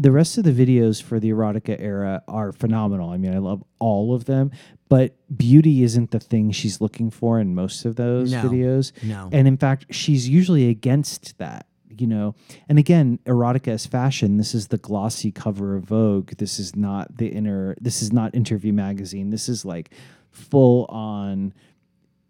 the 0.00 0.12
rest 0.12 0.38
of 0.38 0.44
the 0.44 0.52
videos 0.52 1.02
for 1.02 1.18
the 1.18 1.28
erotica 1.30 1.76
era 1.80 2.22
are 2.28 2.52
phenomenal. 2.52 3.10
I 3.10 3.16
mean, 3.16 3.34
I 3.34 3.38
love 3.38 3.64
all 3.80 4.14
of 4.14 4.26
them, 4.26 4.52
but 4.88 5.16
beauty 5.36 5.82
isn't 5.82 6.12
the 6.12 6.20
thing 6.20 6.52
she's 6.52 6.80
looking 6.80 7.10
for 7.10 7.40
in 7.40 7.54
most 7.54 7.84
of 7.84 7.96
those 7.96 8.30
No. 8.32 8.42
videos. 8.44 8.92
No. 9.02 9.28
And 9.32 9.48
in 9.48 9.56
fact, 9.56 9.86
she's 9.90 10.28
usually 10.28 10.68
against 10.68 11.36
that, 11.38 11.66
you 11.98 12.06
know. 12.06 12.36
And 12.68 12.78
again, 12.78 13.18
erotica 13.26 13.72
is 13.72 13.86
fashion. 13.86 14.36
This 14.36 14.54
is 14.54 14.68
the 14.68 14.78
glossy 14.78 15.32
cover 15.32 15.74
of 15.74 15.82
Vogue. 15.84 16.30
This 16.38 16.60
is 16.60 16.76
not 16.76 17.16
the 17.18 17.26
inner 17.26 17.74
this 17.80 18.00
is 18.00 18.12
not 18.12 18.34
interview 18.36 18.72
magazine. 18.72 19.30
This 19.30 19.48
is 19.48 19.64
like 19.64 19.90
full 20.30 20.84
on 20.90 21.52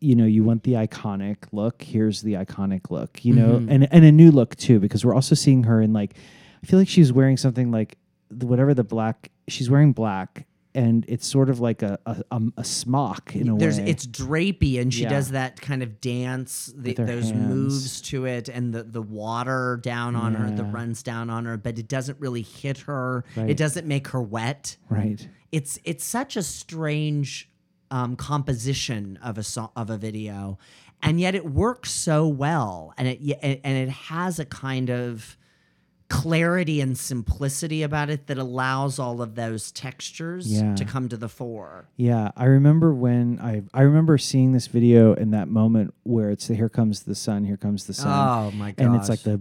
you 0.00 0.14
know, 0.14 0.24
you 0.26 0.44
want 0.44 0.62
the 0.62 0.74
iconic 0.74 1.38
look. 1.50 1.82
Here's 1.82 2.22
the 2.22 2.34
iconic 2.34 2.88
look, 2.88 3.24
you 3.24 3.34
know, 3.34 3.58
Mhm. 3.58 3.66
and 3.68 3.92
and 3.92 4.04
a 4.04 4.12
new 4.12 4.30
look 4.30 4.54
too, 4.56 4.78
because 4.78 5.04
we're 5.04 5.14
also 5.14 5.34
seeing 5.34 5.64
her 5.64 5.82
in 5.82 5.92
like, 5.92 6.14
I 6.62 6.66
feel 6.66 6.78
like 6.78 6.88
she's 6.88 7.12
wearing 7.12 7.36
something 7.36 7.70
like 7.70 7.98
the, 8.30 8.46
whatever 8.46 8.74
the 8.74 8.84
black. 8.84 9.30
She's 9.48 9.70
wearing 9.70 9.92
black, 9.92 10.46
and 10.74 11.04
it's 11.08 11.26
sort 11.26 11.48
of 11.50 11.60
like 11.60 11.82
a 11.82 11.98
a, 12.06 12.22
a, 12.30 12.42
a 12.58 12.64
smock 12.64 13.34
in 13.34 13.48
a 13.48 13.56
There's 13.56 13.78
way. 13.78 13.86
it's 13.88 14.06
drapey 14.06 14.80
and 14.80 14.92
she 14.92 15.02
Yeah. 15.04 15.08
does 15.10 15.30
that 15.30 15.60
kind 15.60 15.82
of 15.82 16.00
dance, 16.00 16.72
the, 16.76 16.92
those 16.94 17.30
hands. 17.30 17.48
moves 17.48 18.00
to 18.02 18.26
it 18.26 18.48
and 18.48 18.74
the, 18.74 18.82
the 18.82 19.00
water 19.02 19.80
down 19.82 20.14
on 20.16 20.34
her 20.34 20.50
that 20.50 20.62
Yeah. 20.62 20.72
runs 20.72 21.02
down 21.02 21.30
on 21.30 21.44
her, 21.46 21.56
but 21.56 21.78
it 21.78 21.88
doesn't 21.88 22.18
really 22.20 22.42
hit 22.42 22.78
her. 22.78 23.24
Right. 23.36 23.50
It 23.50 23.56
doesn't 23.56 23.86
make 23.86 24.08
her 24.08 24.20
wet. 24.22 24.76
right. 24.90 25.26
it's 25.52 25.78
it's 25.84 26.04
such 26.04 26.36
a 26.36 26.42
strange 26.42 27.50
um, 27.90 28.16
composition 28.16 29.18
of 29.22 29.38
a 29.38 29.44
of 29.74 29.88
a 29.88 29.96
video, 29.96 30.58
and 31.02 31.18
yet 31.18 31.34
it 31.34 31.46
works 31.50 31.90
so 31.90 32.28
well, 32.28 32.92
and 32.98 33.08
it 33.08 33.18
and 33.42 33.60
it 33.64 33.88
has 33.88 34.38
a 34.38 34.44
kind 34.44 34.90
of 34.90 35.38
clarity 36.08 36.80
and 36.80 36.96
simplicity 36.96 37.82
about 37.82 38.08
it 38.08 38.28
that 38.28 38.38
allows 38.38 38.98
all 38.98 39.20
of 39.20 39.34
those 39.34 39.70
textures 39.70 40.50
Yeah. 40.50 40.74
to 40.74 40.84
come 40.86 41.08
to 41.10 41.18
the 41.18 41.28
fore. 41.28 41.88
Yeah, 41.96 42.30
I 42.34 42.46
remember 42.46 42.94
when 42.94 43.38
I 43.40 43.62
I 43.74 43.82
remember 43.82 44.16
seeing 44.16 44.52
this 44.52 44.68
video 44.68 45.12
in 45.12 45.32
that 45.32 45.48
moment 45.48 45.92
where 46.04 46.30
it's 46.30 46.48
the 46.48 46.54
here 46.54 46.70
comes 46.70 47.02
the 47.02 47.14
sun, 47.14 47.44
here 47.44 47.58
comes 47.58 47.86
the 47.86 47.92
sun. 47.92 48.08
Oh 48.08 48.50
my 48.56 48.72
god! 48.72 48.86
and 48.86 48.96
it's 48.96 49.08
like 49.10 49.22
the 49.22 49.34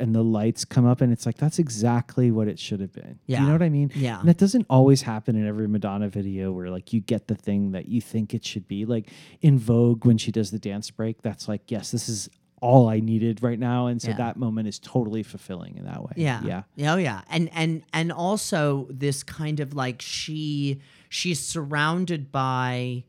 and 0.00 0.14
the 0.14 0.24
lights 0.24 0.64
come 0.64 0.86
up 0.86 1.00
and 1.00 1.12
it's 1.12 1.24
like 1.26 1.36
that's 1.36 1.58
exactly 1.60 2.30
what 2.32 2.48
it 2.48 2.58
should 2.58 2.80
have 2.80 2.92
been. 2.92 3.18
Yeah. 3.26 3.40
You 3.42 3.46
know 3.46 3.52
what 3.52 3.62
I 3.62 3.68
mean? 3.68 3.92
Yeah. 3.94 4.18
And 4.20 4.28
that 4.28 4.38
doesn't 4.38 4.66
always 4.68 5.02
happen 5.02 5.36
in 5.36 5.46
every 5.46 5.68
Madonna 5.68 6.08
video 6.08 6.52
where 6.52 6.68
like 6.70 6.92
you 6.92 7.00
get 7.00 7.28
the 7.28 7.34
thing 7.36 7.72
that 7.72 7.86
you 7.86 8.00
think 8.00 8.34
it 8.34 8.44
should 8.44 8.66
be. 8.66 8.84
Like 8.86 9.10
in 9.40 9.58
Vogue 9.58 10.04
when 10.04 10.18
she 10.18 10.32
does 10.32 10.50
the 10.50 10.58
dance 10.58 10.90
break, 10.90 11.22
that's 11.22 11.46
like, 11.48 11.70
yes, 11.70 11.90
this 11.92 12.08
is 12.08 12.28
all 12.64 12.88
I 12.88 12.98
needed 13.00 13.42
right 13.42 13.58
now. 13.58 13.88
And 13.88 14.00
so 14.00 14.08
Yeah. 14.08 14.16
that 14.16 14.36
moment 14.38 14.66
is 14.68 14.78
totally 14.78 15.22
fulfilling 15.22 15.76
in 15.76 15.84
that 15.84 16.02
way. 16.02 16.12
Yeah. 16.16 16.62
Yeah. 16.76 16.94
Oh 16.94 16.96
yeah. 16.96 17.20
And 17.28 17.50
and 17.52 17.82
and 17.92 18.10
also 18.10 18.86
this 18.90 19.22
kind 19.22 19.60
of 19.60 19.74
like 19.74 20.00
she 20.00 20.80
she's 21.10 21.40
surrounded 21.40 22.32
by 22.32 23.04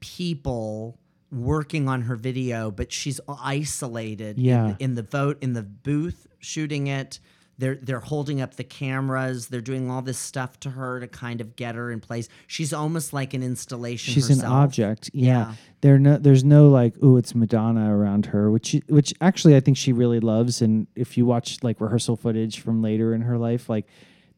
people 0.00 0.98
working 1.32 1.88
on 1.88 2.02
her 2.02 2.16
video, 2.16 2.70
but 2.70 2.92
she's 2.92 3.20
isolated 3.26 4.38
Yeah. 4.38 4.74
the, 4.78 4.84
in 4.84 4.94
the 4.96 5.02
vote 5.02 5.38
in 5.40 5.54
the 5.54 5.62
booth 5.62 6.26
shooting 6.38 6.86
it. 6.86 7.20
They're 7.60 7.76
they're 7.76 8.00
holding 8.00 8.40
up 8.40 8.54
the 8.56 8.64
cameras. 8.64 9.48
They're 9.48 9.60
doing 9.60 9.90
all 9.90 10.02
this 10.02 10.18
stuff 10.18 10.58
to 10.60 10.70
her 10.70 10.98
to 11.00 11.06
kind 11.06 11.40
of 11.40 11.54
get 11.56 11.74
her 11.76 11.92
in 11.92 12.00
place. 12.00 12.28
She's 12.46 12.72
almost 12.72 13.12
like 13.12 13.34
an 13.34 13.42
installation. 13.42 14.12
She's 14.14 14.30
an 14.30 14.44
object. 14.44 15.10
Yeah. 15.12 15.54
Yeah. 15.82 15.96
No 15.98 16.18
there's 16.18 16.44
no 16.44 16.68
like, 16.68 16.94
oh, 17.02 17.16
it's 17.16 17.34
Madonna 17.34 17.94
around 17.96 18.26
her, 18.26 18.50
which 18.50 18.66
she- 18.66 18.82
which 18.88 19.14
actually 19.20 19.56
I 19.56 19.60
think 19.60 19.76
she 19.76 19.92
really 19.92 20.20
loves. 20.20 20.60
And 20.60 20.86
if 20.96 21.16
you 21.16 21.24
watch 21.26 21.58
like 21.62 21.80
rehearsal 21.80 22.16
footage 22.16 22.60
from 22.60 22.82
later 22.82 23.14
in 23.14 23.22
her 23.22 23.38
life, 23.38 23.68
like 23.68 23.86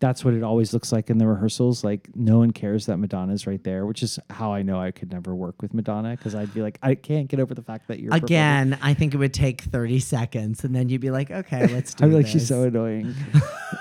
that's 0.02 0.24
what 0.24 0.34
it 0.34 0.42
always 0.42 0.72
looks 0.72 0.90
like 0.90 1.10
in 1.10 1.18
the 1.18 1.26
rehearsals. 1.28 1.84
Like 1.84 2.08
no 2.16 2.38
one 2.38 2.50
cares 2.50 2.86
that 2.86 2.96
Madonna's 2.96 3.46
right 3.46 3.62
there, 3.62 3.86
which 3.86 4.02
is 4.02 4.18
how 4.30 4.52
I 4.52 4.62
know 4.62 4.80
I 4.80 4.90
could 4.90 5.12
never 5.12 5.32
work 5.32 5.62
with 5.62 5.72
Madonna 5.72 6.16
because 6.16 6.34
I'd 6.34 6.52
be 6.52 6.60
like, 6.60 6.76
I 6.82 6.96
can't 6.96 7.28
get 7.28 7.38
over 7.38 7.54
the 7.54 7.62
fact 7.62 7.86
that 7.86 8.00
you're 8.00 8.10
performing. 8.10 8.24
Again, 8.24 8.78
I 8.82 8.94
think 8.94 9.14
it 9.14 9.18
would 9.18 9.32
take 9.32 9.60
30 9.60 10.00
seconds 10.00 10.64
and 10.64 10.74
then 10.74 10.88
you'd 10.88 11.00
be 11.00 11.12
like, 11.12 11.30
okay, 11.30 11.66
let's 11.72 11.94
do 11.94 12.02
it. 12.02 12.06
I'd 12.06 12.10
be 12.10 12.16
like, 12.16 12.24
this. 12.24 12.32
she's 12.32 12.48
so 12.48 12.64
annoying. 12.64 13.14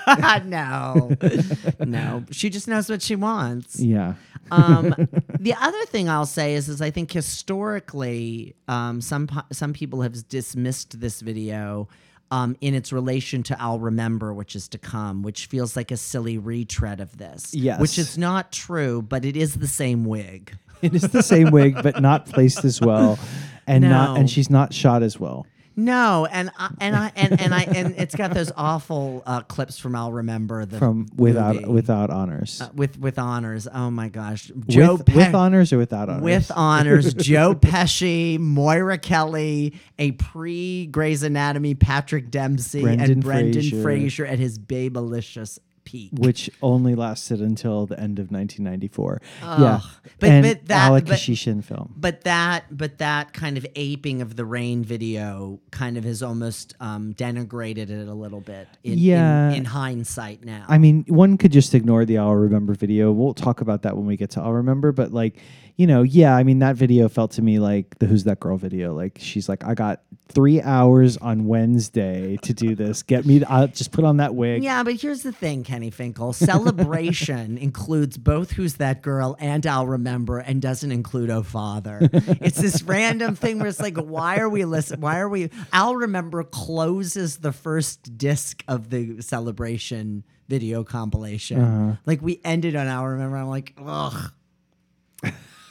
no, 0.44 1.10
no. 1.80 2.24
She 2.30 2.50
just 2.50 2.68
knows 2.68 2.88
what 2.88 3.02
she 3.02 3.16
wants. 3.16 3.80
yeah. 3.80 4.14
Um, 4.52 4.94
the 5.40 5.54
other 5.54 5.84
thing 5.86 6.08
I'll 6.08 6.24
say 6.24 6.54
is, 6.54 6.68
is 6.68 6.80
I 6.80 6.90
think 6.90 7.10
historically, 7.10 8.54
um, 8.68 9.00
some 9.00 9.26
po- 9.26 9.42
some 9.50 9.72
people 9.72 10.02
have 10.02 10.28
dismissed 10.28 11.00
this 11.00 11.20
video. 11.20 11.88
Um, 12.32 12.56
in 12.62 12.74
its 12.74 12.94
relation 12.94 13.42
to 13.42 13.60
I'll 13.60 13.78
Remember, 13.78 14.32
which 14.32 14.56
is 14.56 14.66
to 14.68 14.78
come, 14.78 15.22
which 15.22 15.46
feels 15.46 15.76
like 15.76 15.90
a 15.90 15.98
silly 15.98 16.38
retread 16.38 16.98
of 16.98 17.18
this. 17.18 17.52
Yes. 17.52 17.78
Which 17.78 17.98
is 17.98 18.16
not 18.16 18.50
true, 18.50 19.02
but 19.02 19.26
it 19.26 19.36
is 19.36 19.56
the 19.56 19.68
same 19.68 20.06
wig. 20.06 20.56
It 20.80 20.94
is 20.94 21.02
the 21.02 21.22
same 21.22 21.50
wig, 21.50 21.76
but 21.82 22.00
not 22.00 22.24
placed 22.24 22.64
as 22.64 22.80
well. 22.80 23.18
And 23.66 23.84
not 23.84 24.18
and 24.18 24.30
she's 24.30 24.48
not 24.48 24.72
shot 24.72 25.02
as 25.02 25.20
well. 25.20 25.46
No, 25.76 26.26
and 26.26 26.50
I, 26.58 26.70
and 26.80 26.94
I 26.96 27.12
and, 27.16 27.40
and 27.40 27.54
I 27.54 27.62
and 27.62 27.94
it's 27.96 28.14
got 28.14 28.34
those 28.34 28.52
awful 28.56 29.22
uh, 29.24 29.40
clips 29.42 29.78
from 29.78 29.94
I'll 29.96 30.12
Remember 30.12 30.64
the 30.64 30.78
From 30.78 31.08
without 31.16 31.54
movie. 31.54 31.66
without 31.68 32.10
honors. 32.10 32.60
Uh, 32.60 32.68
with 32.74 32.98
with 32.98 33.18
honors. 33.18 33.66
Oh 33.72 33.90
my 33.90 34.08
gosh, 34.08 34.50
Joe 34.66 34.94
with, 34.96 35.06
Pe- 35.06 35.16
with 35.16 35.34
honors 35.34 35.72
or 35.72 35.78
without 35.78 36.08
honors? 36.08 36.22
with 36.22 36.52
honors. 36.54 37.14
Joe 37.22 37.54
Pesci, 37.54 38.38
Moira 38.38 38.98
Kelly, 38.98 39.74
a 39.98 40.12
pre 40.12 40.86
Grey's 40.86 41.22
Anatomy 41.22 41.74
Patrick 41.74 42.30
Dempsey, 42.30 42.82
Brendan 42.82 43.10
and 43.10 43.22
Brendan 43.22 43.62
Fraser. 43.62 43.82
Fraser 43.82 44.26
at 44.26 44.38
his 44.38 44.58
babelicious 44.58 45.58
peak. 45.92 46.10
which 46.14 46.50
only 46.62 46.94
lasted 46.94 47.40
until 47.40 47.86
the 47.86 47.98
end 48.00 48.18
of 48.18 48.30
1994. 48.32 49.20
yeah, 49.42 49.80
But- 50.18 50.28
and 50.30 50.42
but 50.46 50.66
that- 50.66 50.86
Alec 50.88 51.04
but- 51.06 51.18
film. 51.20 51.94
But 51.96 52.22
that, 52.24 52.64
but 52.76 52.98
that 52.98 53.32
kind 53.32 53.56
of 53.58 53.66
aping 53.76 54.22
of 54.22 54.36
the 54.36 54.44
rain 54.44 54.82
video 54.82 55.60
kind 55.70 55.96
of 55.98 56.04
has 56.04 56.22
almost 56.22 56.74
um, 56.80 57.14
denigrated 57.14 57.90
it 57.90 58.08
a 58.08 58.14
little 58.14 58.40
bit. 58.40 58.66
In, 58.82 58.92
in- 58.94 58.98
Yeah. 58.98 59.50
in, 59.52 59.64
hindsight 59.66 60.44
now. 60.44 60.64
I 60.68 60.78
mean, 60.78 61.04
one 61.08 61.36
could 61.38 61.52
just 61.52 61.74
ignore 61.74 62.04
the 62.04 62.18
I'll 62.18 62.34
Remember 62.34 62.74
video. 62.74 63.12
We'll 63.12 63.34
talk 63.34 63.60
about 63.60 63.82
that 63.82 63.96
when 63.96 64.06
we 64.06 64.16
get 64.16 64.30
to 64.30 64.40
I'll 64.40 64.52
Remember. 64.52 64.92
But 64.92 65.12
like, 65.12 65.36
you 65.76 65.86
know, 65.86 66.02
yeah, 66.02 66.36
I 66.36 66.42
mean, 66.42 66.58
that 66.60 66.76
video 66.76 67.08
felt 67.08 67.30
to 67.32 67.42
me 67.42 67.58
like 67.58 67.98
the 67.98 68.06
Who's 68.06 68.24
That 68.24 68.40
Girl 68.40 68.56
video. 68.56 68.94
Like, 68.94 69.18
she's 69.20 69.48
like, 69.48 69.64
I 69.64 69.74
got 69.74 70.02
three 70.32 70.60
hours 70.60 71.16
on 71.16 71.46
Wednesday 71.46 72.36
to 72.42 72.52
do 72.52 72.74
this. 72.74 73.02
Get 73.02 73.26
me, 73.26 73.44
I'll 73.44 73.68
just 73.68 73.92
put 73.92 74.04
on 74.04 74.18
that 74.18 74.34
wig. 74.34 74.62
Yeah, 74.62 74.82
but 74.82 74.94
here's 74.94 75.22
the 75.22 75.32
thing, 75.32 75.64
Kenny 75.64 75.90
Finkel. 75.90 76.32
Celebration 76.32 77.58
includes 77.58 78.18
both 78.18 78.52
Who's 78.52 78.74
That 78.74 79.02
Girl 79.02 79.36
and 79.38 79.66
I'll 79.66 79.86
Remember 79.86 80.38
and 80.38 80.60
doesn't 80.62 80.90
include 80.92 81.30
Oh 81.30 81.42
Father. 81.42 81.98
it's 82.12 82.60
this 82.60 82.82
random 82.84 83.36
thing 83.36 83.58
where 83.58 83.68
it's 83.68 83.80
like, 83.80 83.96
why 83.96 84.38
are 84.38 84.48
we 84.48 84.64
listen? 84.64 85.00
Why 85.00 85.18
are 85.18 85.28
we? 85.28 85.50
I'll 85.72 85.96
Remember 85.96 86.42
closes 86.44 87.38
the 87.38 87.52
first 87.52 88.16
disc 88.18 88.62
of 88.68 88.90
the 88.90 89.20
Celebration 89.22 90.24
video 90.48 90.84
compilation. 90.84 91.60
Uh-huh. 91.60 91.96
Like 92.06 92.20
we 92.22 92.40
ended 92.44 92.76
on 92.76 92.86
I'll 92.88 93.06
Remember. 93.06 93.36
I'm 93.36 93.48
like, 93.48 93.74
ugh. 93.78 94.32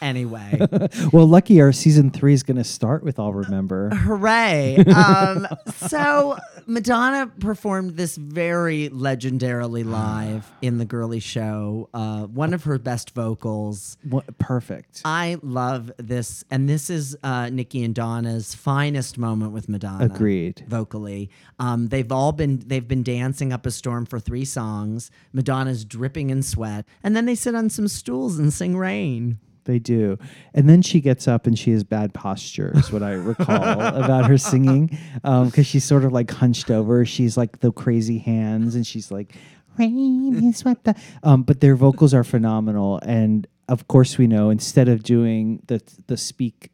Anyway, 0.02 0.60
Well, 1.14 1.28
lucky 1.28 1.62
our 1.62 1.72
season 1.72 2.10
three 2.10 2.34
is 2.34 2.42
going 2.44 2.58
to 2.58 2.64
start 2.64 3.04
with 3.04 3.20
I'll 3.20 3.34
Remember. 3.34 3.90
hooray. 3.90 4.84
Um, 5.02 5.48
so 5.76 6.38
Madonna 6.66 7.28
performed 7.40 7.96
this 7.98 8.16
very 8.18 8.90
legendarily 8.90 9.86
live 9.86 10.52
in 10.62 10.78
the 10.80 10.86
girlie 10.86 11.20
show. 11.20 11.90
Uh, 11.94 12.24
one 12.24 12.54
of 12.54 12.64
her 12.66 12.78
best 12.80 13.12
vocals. 13.12 13.98
What, 14.10 14.38
perfect. 14.38 15.02
I 15.06 15.38
love 15.42 15.92
this, 15.98 16.44
and 16.52 16.68
this 16.68 16.90
is 16.90 17.16
uh, 17.24 17.50
Nikki 17.50 17.84
and 17.84 17.94
Donna's 17.96 18.54
finest 18.56 19.18
moment 19.18 19.52
with 19.54 19.70
Madonna. 19.70 20.06
Agreed. 20.06 20.64
Vocally, 20.68 21.30
um, 21.60 21.88
they've 21.90 22.12
all 22.12 22.32
been 22.32 22.60
they've 22.66 22.88
been 22.88 23.04
dancing 23.04 23.54
up 23.54 23.66
a 23.66 23.72
storm 23.72 24.06
for 24.06 24.20
three 24.20 24.46
songs. 24.46 25.12
Madonna's 25.34 25.86
dripping 25.86 26.30
in 26.30 26.42
sweat, 26.44 26.86
and 27.04 27.16
then 27.16 27.26
they 27.26 27.36
sit 27.36 27.56
on 27.56 27.70
some 27.70 27.88
stools 27.88 28.40
and 28.40 28.52
sing 28.54 28.76
"Rain." 28.78 29.40
They 29.66 29.80
do. 29.80 30.18
And 30.54 30.70
then 30.70 30.82
she 30.82 31.02
gets 31.02 31.28
up 31.28 31.48
and 31.48 31.58
she 31.58 31.72
has 31.72 31.84
bad 31.84 32.14
posture, 32.14 32.74
is 32.76 32.92
what 32.92 33.04
I 33.04 33.14
recall 33.14 33.56
about 33.82 34.26
her 34.26 34.38
singing. 34.38 34.98
Because 35.24 35.68
she's 35.68 35.84
sort 35.84 36.04
of 36.04 36.12
like 36.12 36.32
hunched 36.32 36.72
over. 36.72 37.06
She's 37.06 37.38
like 37.38 37.60
the 37.60 37.72
crazy 37.72 38.18
hands 38.18 38.76
and 38.76 38.86
she's 38.86 39.12
like, 39.12 39.36
rain 39.78 40.44
is 40.44 40.66
what 40.66 40.84
the. 40.84 40.96
Um, 41.24 41.44
but 41.44 41.62
their 41.62 41.76
vocals 41.76 42.14
are 42.14 42.24
phenomenal. 42.24 43.00
And 43.04 43.48
of 43.70 43.88
course, 43.88 44.18
we 44.18 44.28
know 44.28 44.50
instead 44.50 44.90
of 44.90 45.04
doing 45.04 45.62
the, 45.68 45.82
the 46.08 46.18
speak 46.18 46.72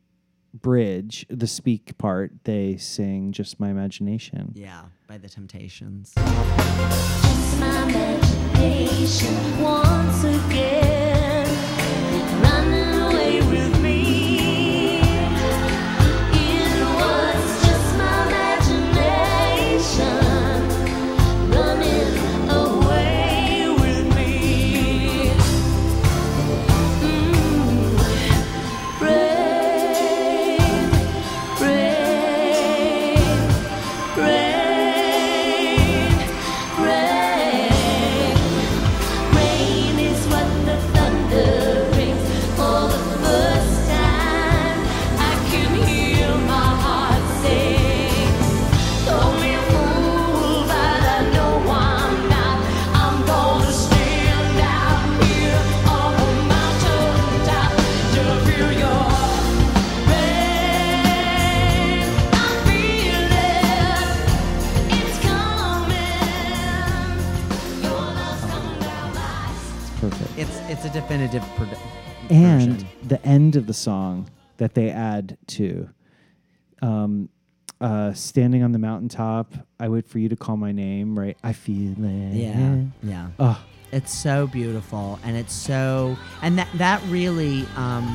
bridge, 0.54 1.26
the 1.30 1.48
speak 1.48 1.98
part, 1.98 2.32
they 2.44 2.78
sing 2.78 3.32
Just 3.32 3.60
My 3.60 3.70
Imagination. 3.70 4.54
Yeah, 4.56 4.84
by 5.08 5.18
the 5.18 5.30
Temptations. 5.30 6.14
Just 6.16 7.60
my 7.60 7.84
imagination 7.84 9.62
once 9.62 10.24
again, 10.24 11.37
running 12.70 12.97
of 73.68 73.76
the 73.76 73.80
song 73.80 74.30
that 74.58 74.74
they 74.74 74.90
add 74.90 75.38
to 75.48 75.90
um 76.82 77.30
uh, 77.80 78.12
standing 78.14 78.64
on 78.64 78.72
the 78.72 78.80
mountaintop. 78.80 79.54
I 79.80 79.88
wait 79.90 80.08
for 80.08 80.18
you 80.18 80.30
to 80.30 80.36
call 80.36 80.58
my 80.58 80.72
name. 80.72 81.18
Right. 81.20 81.38
I 81.44 81.54
feel 81.54 81.94
it. 82.04 82.34
Yeah. 82.34 82.82
Yeah. 83.04 83.28
Oh, 83.38 83.64
It's 83.92 84.12
so 84.12 84.48
beautiful 84.48 85.20
and 85.24 85.38
it's 85.38 85.54
so 85.54 86.18
and 86.42 86.58
that 86.58 86.70
that 86.76 87.04
really 87.08 87.68
um 87.76 88.06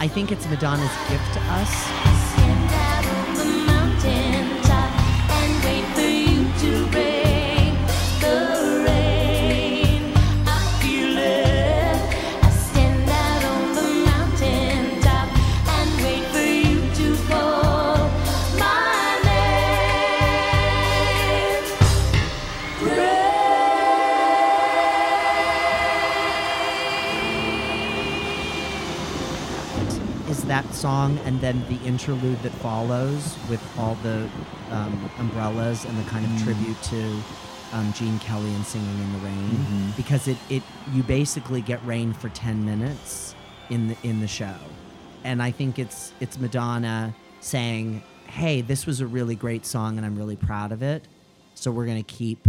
I 0.00 0.08
think 0.08 0.32
it's 0.32 0.46
Madonna's 0.48 0.96
gift 1.10 1.34
to 1.34 1.40
us. 1.40 2.23
That 30.64 30.74
song 30.74 31.18
and 31.24 31.40
then 31.40 31.64
the 31.68 31.82
interlude 31.86 32.40
that 32.42 32.52
follows 32.52 33.36
with 33.48 33.62
all 33.78 33.94
the 33.96 34.28
um, 34.70 35.10
umbrellas 35.18 35.84
and 35.84 35.98
the 35.98 36.08
kind 36.10 36.24
of 36.24 36.42
tribute 36.42 36.80
to 36.82 37.22
um, 37.72 37.92
Gene 37.92 38.18
Kelly 38.20 38.52
and 38.54 38.64
Singing 38.64 38.98
in 38.98 39.12
the 39.12 39.18
Rain 39.18 39.92
because 39.96 40.28
it, 40.28 40.36
it 40.48 40.62
you 40.92 41.02
basically 41.02 41.60
get 41.60 41.84
rain 41.84 42.12
for 42.12 42.28
10 42.28 42.64
minutes 42.64 43.34
in 43.70 43.88
the 43.88 43.96
in 44.02 44.20
the 44.20 44.28
show. 44.28 44.54
And 45.24 45.42
I 45.42 45.50
think 45.50 45.78
it's 45.78 46.12
it's 46.20 46.38
Madonna 46.38 47.14
saying, 47.40 48.02
"Hey, 48.26 48.60
this 48.60 48.86
was 48.86 49.00
a 49.00 49.06
really 49.06 49.34
great 49.34 49.66
song 49.66 49.96
and 49.96 50.06
I'm 50.06 50.16
really 50.16 50.36
proud 50.36 50.72
of 50.72 50.82
it. 50.82 51.06
So 51.54 51.70
we're 51.70 51.86
going 51.86 52.02
to 52.02 52.14
keep 52.14 52.46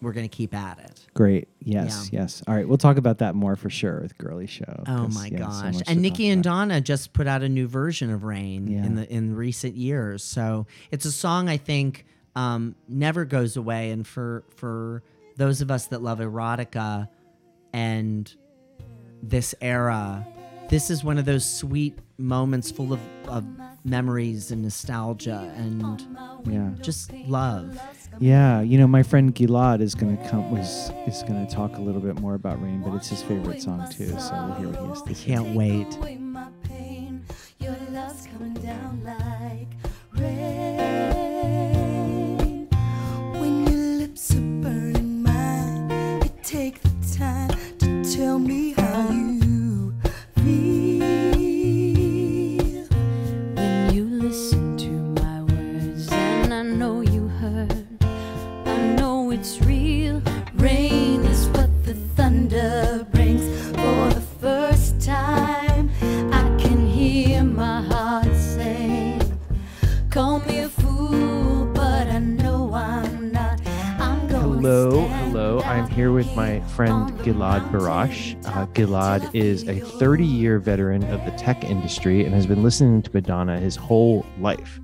we're 0.00 0.12
going 0.12 0.28
to 0.28 0.34
keep 0.36 0.54
at 0.54 0.78
it." 0.78 1.06
great. 1.14 1.48
Yes. 1.60 2.08
Yes. 2.12 2.42
All 2.48 2.54
right. 2.54 2.66
We'll 2.66 2.78
talk 2.78 2.96
about 2.96 3.18
that 3.18 3.34
more 3.34 3.56
for 3.56 3.68
sure 3.70 4.00
with 4.00 4.16
Girlie 4.18 4.46
Show. 4.46 4.84
Oh 4.86 5.08
my 5.08 5.26
yeah, 5.32 5.38
gosh! 5.38 5.76
to 5.78 5.90
and 5.90 6.00
Nikki 6.02 6.28
and 6.28 6.44
about. 6.44 6.52
Donna 6.68 6.80
just 6.80 7.12
put 7.12 7.26
out 7.26 7.42
a 7.42 7.48
new 7.48 7.66
version 7.68 8.10
of 8.10 8.24
Rain 8.24 8.66
Yeah. 8.66 8.84
in 8.84 8.94
the 8.94 9.08
in 9.12 9.34
recent 9.34 9.76
years. 9.76 10.22
So 10.24 10.66
it's 10.90 11.04
a 11.04 11.12
song 11.12 11.48
I 11.48 11.56
think 11.56 12.04
um, 12.36 12.74
never 12.88 13.24
goes 13.24 13.56
away. 13.56 13.90
And 13.90 14.06
for 14.06 14.44
for 14.56 15.02
those 15.36 15.60
of 15.60 15.70
us 15.70 15.86
that 15.86 16.00
love 16.02 16.18
erotica 16.20 17.08
and 17.72 18.32
this 19.22 19.54
era, 19.60 20.26
this 20.68 20.90
is 20.90 21.04
one 21.04 21.18
of 21.18 21.24
those 21.24 21.44
sweet 21.44 21.98
moments 22.18 22.70
full 22.70 22.92
of, 22.92 23.00
of 23.26 23.44
memories 23.84 24.50
and 24.50 24.62
nostalgia 24.62 25.52
and 25.56 26.02
Yeah. 26.46 26.70
just 26.82 27.12
love. 27.26 27.80
Yeah, 28.20 28.60
you 28.60 28.76
know, 28.76 28.86
my 28.86 29.02
friend 29.02 29.34
Gilad 29.34 29.80
is 29.80 29.94
gonna 29.94 30.18
come 30.28 30.50
was 30.50 30.90
is 31.06 31.22
gonna 31.22 31.48
talk 31.48 31.78
a 31.78 31.80
little 31.80 32.02
bit 32.02 32.20
more 32.20 32.34
about 32.34 32.62
Rain, 32.62 32.82
but 32.84 32.94
it's 32.94 33.08
his 33.08 33.22
favorite 33.22 33.62
song 33.62 33.88
too. 33.90 34.08
So 34.20 34.34
we'll 34.44 34.54
hear 34.56 34.68
what 34.68 34.78
he 34.78 34.86
has 34.88 35.02
to 35.02 35.14
say. 35.14 35.24
Can't 35.24 35.54
wait. 35.56 35.86
With 76.20 76.36
my 76.36 76.60
friend 76.76 77.10
Gilad 77.20 77.66
Barash. 77.70 78.36
Uh, 78.44 78.66
Gilad 78.74 79.34
is 79.34 79.66
a 79.66 79.80
30 79.80 80.26
year 80.26 80.58
veteran 80.58 81.02
of 81.04 81.24
the 81.24 81.30
tech 81.38 81.64
industry 81.64 82.26
and 82.26 82.34
has 82.34 82.46
been 82.46 82.62
listening 82.62 83.00
to 83.00 83.10
Madonna 83.14 83.58
his 83.58 83.74
whole 83.74 84.26
life. 84.38 84.80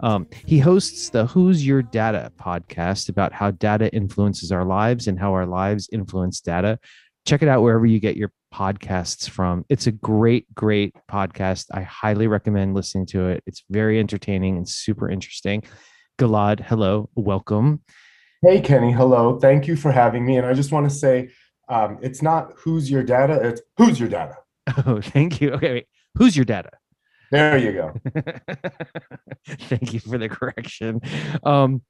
Um, 0.00 0.26
he 0.44 0.58
hosts 0.58 1.08
the 1.08 1.24
Who's 1.24 1.66
Your 1.66 1.80
Data 1.80 2.30
podcast 2.38 3.08
about 3.08 3.32
how 3.32 3.52
data 3.52 3.90
influences 3.94 4.52
our 4.52 4.66
lives 4.66 5.08
and 5.08 5.18
how 5.18 5.32
our 5.32 5.46
lives 5.46 5.88
influence 5.90 6.42
data. 6.42 6.78
Check 7.26 7.40
it 7.40 7.48
out 7.48 7.62
wherever 7.62 7.86
you 7.86 7.98
get 7.98 8.18
your 8.18 8.30
podcasts 8.52 9.26
from. 9.30 9.64
It's 9.70 9.86
a 9.86 9.92
great, 9.92 10.54
great 10.54 10.94
podcast. 11.10 11.68
I 11.72 11.80
highly 11.80 12.26
recommend 12.26 12.74
listening 12.74 13.06
to 13.06 13.28
it. 13.28 13.42
It's 13.46 13.64
very 13.70 13.98
entertaining 13.98 14.58
and 14.58 14.68
super 14.68 15.08
interesting. 15.08 15.62
Gilad, 16.18 16.60
hello, 16.60 17.08
welcome. 17.14 17.80
Hey, 18.44 18.60
Kenny. 18.60 18.90
Hello. 18.90 19.38
Thank 19.38 19.68
you 19.68 19.76
for 19.76 19.92
having 19.92 20.26
me. 20.26 20.36
And 20.36 20.44
I 20.44 20.52
just 20.52 20.72
want 20.72 20.90
to 20.90 20.94
say 20.94 21.30
um, 21.68 21.98
it's 22.02 22.22
not 22.22 22.52
who's 22.56 22.90
your 22.90 23.04
data, 23.04 23.34
it's 23.34 23.62
who's 23.78 24.00
your 24.00 24.08
data. 24.08 24.36
Oh, 24.86 25.00
thank 25.00 25.40
you. 25.40 25.50
Okay, 25.52 25.72
wait. 25.72 25.86
Who's 26.16 26.36
your 26.36 26.44
data? 26.44 26.70
There 27.32 27.58
you 27.58 27.72
go. 27.72 27.94
thank 29.48 29.92
you 29.92 29.98
for 29.98 30.18
the 30.18 30.28
correction. 30.28 31.00
Um, 31.42 31.82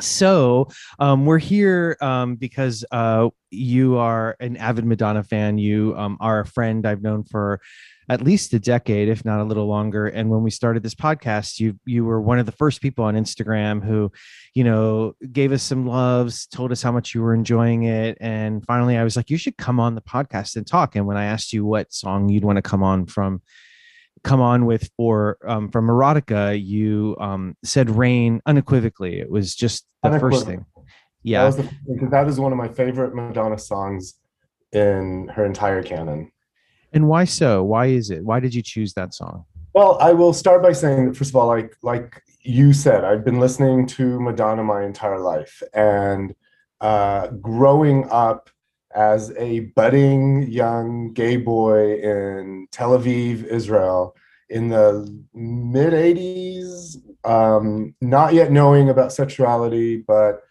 so 0.00 0.68
um, 0.98 1.26
we're 1.26 1.38
here 1.38 1.96
um, 2.00 2.36
because 2.36 2.84
uh, 2.92 3.28
you 3.50 3.96
are 3.98 4.36
an 4.40 4.56
avid 4.56 4.84
Madonna 4.84 5.22
fan. 5.22 5.58
You 5.58 5.94
um, 5.96 6.16
are 6.20 6.40
a 6.40 6.46
friend 6.46 6.86
I've 6.86 7.02
known 7.02 7.24
for 7.24 7.60
at 8.08 8.20
least 8.20 8.52
a 8.52 8.58
decade, 8.58 9.08
if 9.08 9.24
not 9.24 9.40
a 9.40 9.44
little 9.44 9.66
longer. 9.66 10.06
And 10.06 10.28
when 10.28 10.42
we 10.42 10.50
started 10.50 10.82
this 10.82 10.94
podcast, 10.94 11.60
you 11.60 11.78
you 11.84 12.04
were 12.04 12.20
one 12.20 12.38
of 12.38 12.46
the 12.46 12.52
first 12.52 12.80
people 12.80 13.04
on 13.04 13.14
Instagram 13.14 13.84
who, 13.84 14.10
you 14.54 14.64
know, 14.64 15.14
gave 15.30 15.52
us 15.52 15.62
some 15.62 15.86
loves, 15.86 16.46
told 16.46 16.72
us 16.72 16.82
how 16.82 16.92
much 16.92 17.14
you 17.14 17.22
were 17.22 17.34
enjoying 17.34 17.84
it, 17.84 18.18
and 18.20 18.64
finally, 18.66 18.96
I 18.96 19.04
was 19.04 19.16
like, 19.16 19.30
you 19.30 19.36
should 19.36 19.56
come 19.56 19.78
on 19.78 19.94
the 19.94 20.02
podcast 20.02 20.56
and 20.56 20.66
talk. 20.66 20.96
And 20.96 21.06
when 21.06 21.16
I 21.16 21.26
asked 21.26 21.52
you 21.52 21.64
what 21.64 21.92
song 21.92 22.28
you'd 22.28 22.44
want 22.44 22.56
to 22.56 22.62
come 22.62 22.82
on 22.82 23.06
from 23.06 23.42
come 24.24 24.40
on 24.40 24.66
with 24.66 24.90
for 24.96 25.38
um, 25.46 25.70
from 25.70 25.88
erotica 25.88 26.60
you 26.62 27.16
um, 27.20 27.56
said 27.64 27.90
rain 27.90 28.40
unequivocally. 28.46 29.20
It 29.20 29.30
was 29.30 29.54
just 29.54 29.86
the 30.02 30.18
first 30.18 30.46
thing. 30.46 30.64
That, 30.76 30.84
yeah. 31.22 31.44
was 31.44 31.56
the, 31.56 31.68
that 32.10 32.28
is 32.28 32.38
one 32.38 32.52
of 32.52 32.58
my 32.58 32.68
favorite 32.68 33.14
Madonna 33.14 33.58
songs 33.58 34.14
in 34.72 35.28
her 35.34 35.44
entire 35.44 35.82
canon. 35.82 36.32
and 36.92 37.08
why 37.08 37.24
so? 37.24 37.62
Why 37.62 37.86
is 37.86 38.10
it? 38.10 38.24
Why 38.24 38.40
did 38.40 38.54
you 38.54 38.62
choose 38.62 38.94
that 38.94 39.14
song? 39.14 39.44
Well, 39.74 39.98
I 40.00 40.12
will 40.12 40.32
start 40.32 40.62
by 40.62 40.72
saying 40.72 41.06
that 41.06 41.16
first 41.16 41.30
of 41.30 41.36
all, 41.36 41.46
like 41.46 41.76
like 41.82 42.22
you 42.42 42.72
said, 42.72 43.04
I've 43.04 43.24
been 43.24 43.40
listening 43.40 43.86
to 43.88 44.20
Madonna 44.20 44.62
my 44.62 44.82
entire 44.84 45.18
life, 45.18 45.62
and 45.72 46.34
uh, 46.80 47.28
growing 47.28 48.08
up 48.10 48.50
as 48.94 49.32
a 49.36 49.60
budding 49.76 50.50
young 50.50 51.12
gay 51.12 51.36
boy 51.36 51.94
in 51.94 52.66
Tel 52.70 52.98
Aviv, 52.98 53.44
Israel, 53.44 54.14
in 54.48 54.68
the 54.68 55.22
mid 55.34 55.92
'80s, 55.92 56.96
um, 57.24 57.94
not 58.00 58.34
yet 58.34 58.52
knowing 58.52 58.88
about 58.88 59.12
sexuality, 59.12 59.96
but 59.96 60.42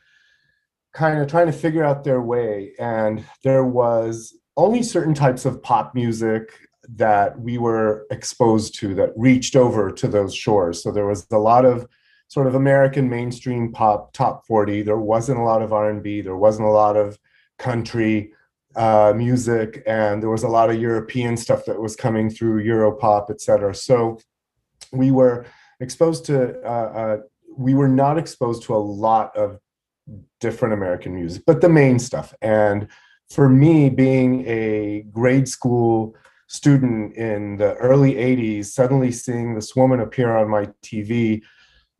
kind 0.93 1.19
of 1.19 1.27
trying 1.27 1.47
to 1.47 1.53
figure 1.53 1.83
out 1.83 2.03
their 2.03 2.21
way, 2.21 2.73
and 2.79 3.23
there 3.43 3.65
was 3.65 4.35
only 4.57 4.83
certain 4.83 5.13
types 5.13 5.45
of 5.45 5.61
pop 5.63 5.95
music 5.95 6.51
that 6.89 7.39
we 7.39 7.57
were 7.57 8.05
exposed 8.11 8.75
to 8.79 8.93
that 8.95 9.11
reached 9.15 9.55
over 9.55 9.91
to 9.91 10.07
those 10.07 10.35
shores. 10.35 10.83
So 10.83 10.91
there 10.91 11.05
was 11.05 11.25
a 11.31 11.37
lot 11.37 11.63
of 11.65 11.87
sort 12.27 12.47
of 12.47 12.55
American 12.55 13.09
mainstream 13.09 13.71
pop 13.71 14.13
top 14.13 14.45
40. 14.45 14.81
There 14.83 14.97
wasn't 14.97 15.39
a 15.39 15.43
lot 15.43 15.61
of 15.61 15.73
R&B. 15.73 16.21
There 16.21 16.35
wasn't 16.35 16.67
a 16.67 16.71
lot 16.71 16.97
of 16.97 17.19
country 17.59 18.33
uh, 18.75 19.13
music, 19.15 19.83
and 19.85 20.21
there 20.21 20.29
was 20.29 20.43
a 20.43 20.47
lot 20.47 20.69
of 20.69 20.79
European 20.79 21.37
stuff 21.37 21.65
that 21.65 21.79
was 21.79 21.95
coming 21.95 22.29
through 22.29 22.63
Europop, 22.63 23.29
et 23.29 23.41
cetera. 23.41 23.73
So 23.75 24.19
we 24.91 25.11
were 25.11 25.45
exposed 25.79 26.25
to, 26.25 26.61
uh, 26.61 26.67
uh, 26.67 27.17
we 27.57 27.73
were 27.73 27.87
not 27.87 28.17
exposed 28.17 28.63
to 28.63 28.75
a 28.75 28.77
lot 28.77 29.35
of 29.35 29.59
different 30.39 30.73
American 30.73 31.15
music, 31.15 31.43
but 31.45 31.61
the 31.61 31.69
main 31.69 31.99
stuff. 31.99 32.33
And 32.41 32.87
for 33.29 33.49
me, 33.49 33.89
being 33.89 34.45
a 34.47 35.05
grade 35.11 35.47
school 35.47 36.15
student 36.47 37.15
in 37.15 37.57
the 37.57 37.75
early 37.75 38.15
80s, 38.15 38.65
suddenly 38.65 39.11
seeing 39.11 39.55
this 39.55 39.75
woman 39.75 40.01
appear 40.01 40.35
on 40.35 40.49
my 40.49 40.65
TV, 40.83 41.41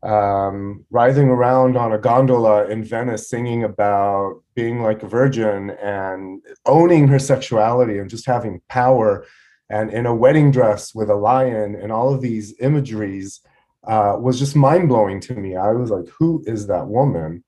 um, 0.04 0.86
writhing 0.90 1.30
around 1.30 1.78
on 1.78 1.94
a 1.94 1.98
gondola 1.98 2.68
in 2.68 2.84
Venice, 2.84 3.30
singing 3.30 3.64
about 3.64 4.42
being 4.56 4.82
like 4.82 5.04
a 5.04 5.08
virgin 5.08 5.72
and 5.82 6.42
owning 6.66 7.08
her 7.08 7.20
sexuality 7.20 8.00
and 8.00 8.10
just 8.10 8.26
having 8.26 8.62
power, 8.68 9.26
and 9.70 9.92
in 9.92 10.06
a 10.06 10.16
wedding 10.16 10.52
dress 10.52 10.94
with 10.96 11.10
a 11.10 11.16
lion, 11.16 11.76
and 11.76 11.92
all 11.92 12.14
of 12.14 12.22
these 12.22 12.54
imageries 12.60 13.42
uh, 13.88 14.16
was 14.20 14.38
just 14.38 14.56
mind 14.56 14.90
blowing 14.90 15.20
to 15.20 15.36
me. 15.36 15.56
I 15.56 15.72
was 15.72 15.90
like, 15.90 16.08
who 16.10 16.44
is 16.46 16.68
that 16.68 16.88
woman? 16.88 17.44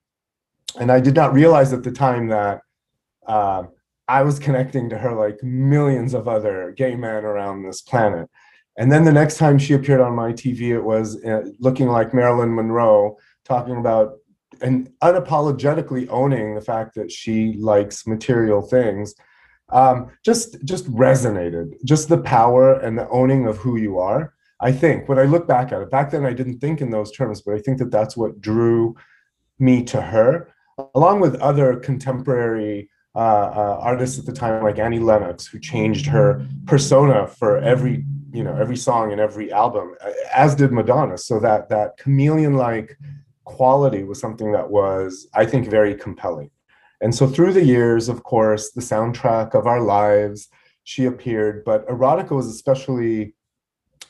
And 0.80 0.92
I 0.92 1.00
did 1.00 1.16
not 1.16 1.34
realize 1.34 1.74
at 1.74 1.84
the 1.84 1.92
time 1.92 2.28
that 2.28 2.62
uh, 3.28 3.64
I 4.08 4.24
was 4.24 4.40
connecting 4.40 4.90
to 4.90 4.98
her 4.98 5.14
like 5.14 5.42
millions 5.44 6.14
of 6.14 6.28
other 6.28 6.74
gay 6.76 6.96
men 6.96 7.24
around 7.24 7.64
this 7.64 7.82
planet. 7.82 8.30
And 8.78 8.92
then 8.92 9.04
the 9.04 9.12
next 9.12 9.38
time 9.38 9.60
she 9.60 9.74
appeared 9.74 10.02
on 10.02 10.16
my 10.16 10.34
TV, 10.34 10.70
it 10.70 10.82
was 10.82 11.24
uh, 11.24 11.44
looking 11.60 11.90
like 11.90 12.14
Marilyn 12.14 12.54
Monroe, 12.56 13.18
talking 13.46 13.78
about 13.78 14.14
and 14.62 14.90
unapologetically 15.02 16.08
owning 16.10 16.56
the 16.56 16.62
fact 16.62 16.96
that 16.96 17.12
she 17.12 17.54
likes 17.54 18.08
material 18.08 18.62
things. 18.62 19.14
Um, 19.70 20.12
just 20.24 20.64
just 20.64 20.90
resonated. 20.92 21.74
Just 21.84 22.10
the 22.10 22.20
power 22.20 22.80
and 22.80 22.98
the 22.98 23.10
owning 23.10 23.48
of 23.48 23.58
who 23.58 23.78
you 23.78 24.00
are. 24.00 24.34
I 24.60 24.72
think 24.72 25.10
when 25.10 25.20
I 25.20 25.24
look 25.24 25.48
back 25.48 25.72
at 25.72 25.82
it, 25.82 25.92
back 25.92 26.12
then 26.12 26.26
I 26.26 26.34
didn't 26.34 26.60
think 26.60 26.82
in 26.82 26.90
those 26.90 27.12
terms, 27.12 27.42
but 27.42 27.56
I 27.56 27.60
think 27.60 27.80
that 27.80 27.92
that's 27.92 28.16
what 28.16 28.40
drew 28.40 28.96
me 29.60 29.84
to 29.86 30.02
her, 30.02 30.54
along 30.96 31.20
with 31.20 31.36
other 31.42 31.76
contemporary 31.76 32.90
uh, 33.16 33.20
uh, 33.20 33.78
artists 33.82 34.18
at 34.18 34.26
the 34.26 34.32
time, 34.32 34.64
like 34.64 34.80
Annie 34.80 35.00
Lennox, 35.00 35.46
who 35.46 35.60
changed 35.60 36.06
her 36.08 36.48
persona 36.66 37.28
for 37.28 37.58
every 37.58 38.06
you 38.34 38.44
know 38.44 38.56
every 38.58 38.76
song 38.76 39.12
and 39.12 39.22
every 39.22 39.52
album, 39.52 39.96
as 40.34 40.56
did 40.56 40.72
Madonna. 40.72 41.18
So 41.18 41.40
that 41.40 41.70
that 41.70 41.98
chameleon-like 41.98 42.98
quality 43.46 44.04
was 44.04 44.20
something 44.20 44.52
that 44.52 44.70
was, 44.70 45.28
I 45.34 45.46
think, 45.46 45.70
very 45.70 45.96
compelling. 45.96 46.50
And 47.02 47.14
so 47.14 47.28
through 47.28 47.54
the 47.54 47.66
years, 47.66 48.10
of 48.10 48.24
course, 48.24 48.72
the 48.72 48.82
soundtrack 48.82 49.54
of 49.54 49.68
our 49.68 49.82
lives, 49.82 50.48
she 50.84 51.06
appeared, 51.06 51.64
but 51.64 51.88
erotica 51.88 52.32
was 52.32 52.48
especially 52.48 53.36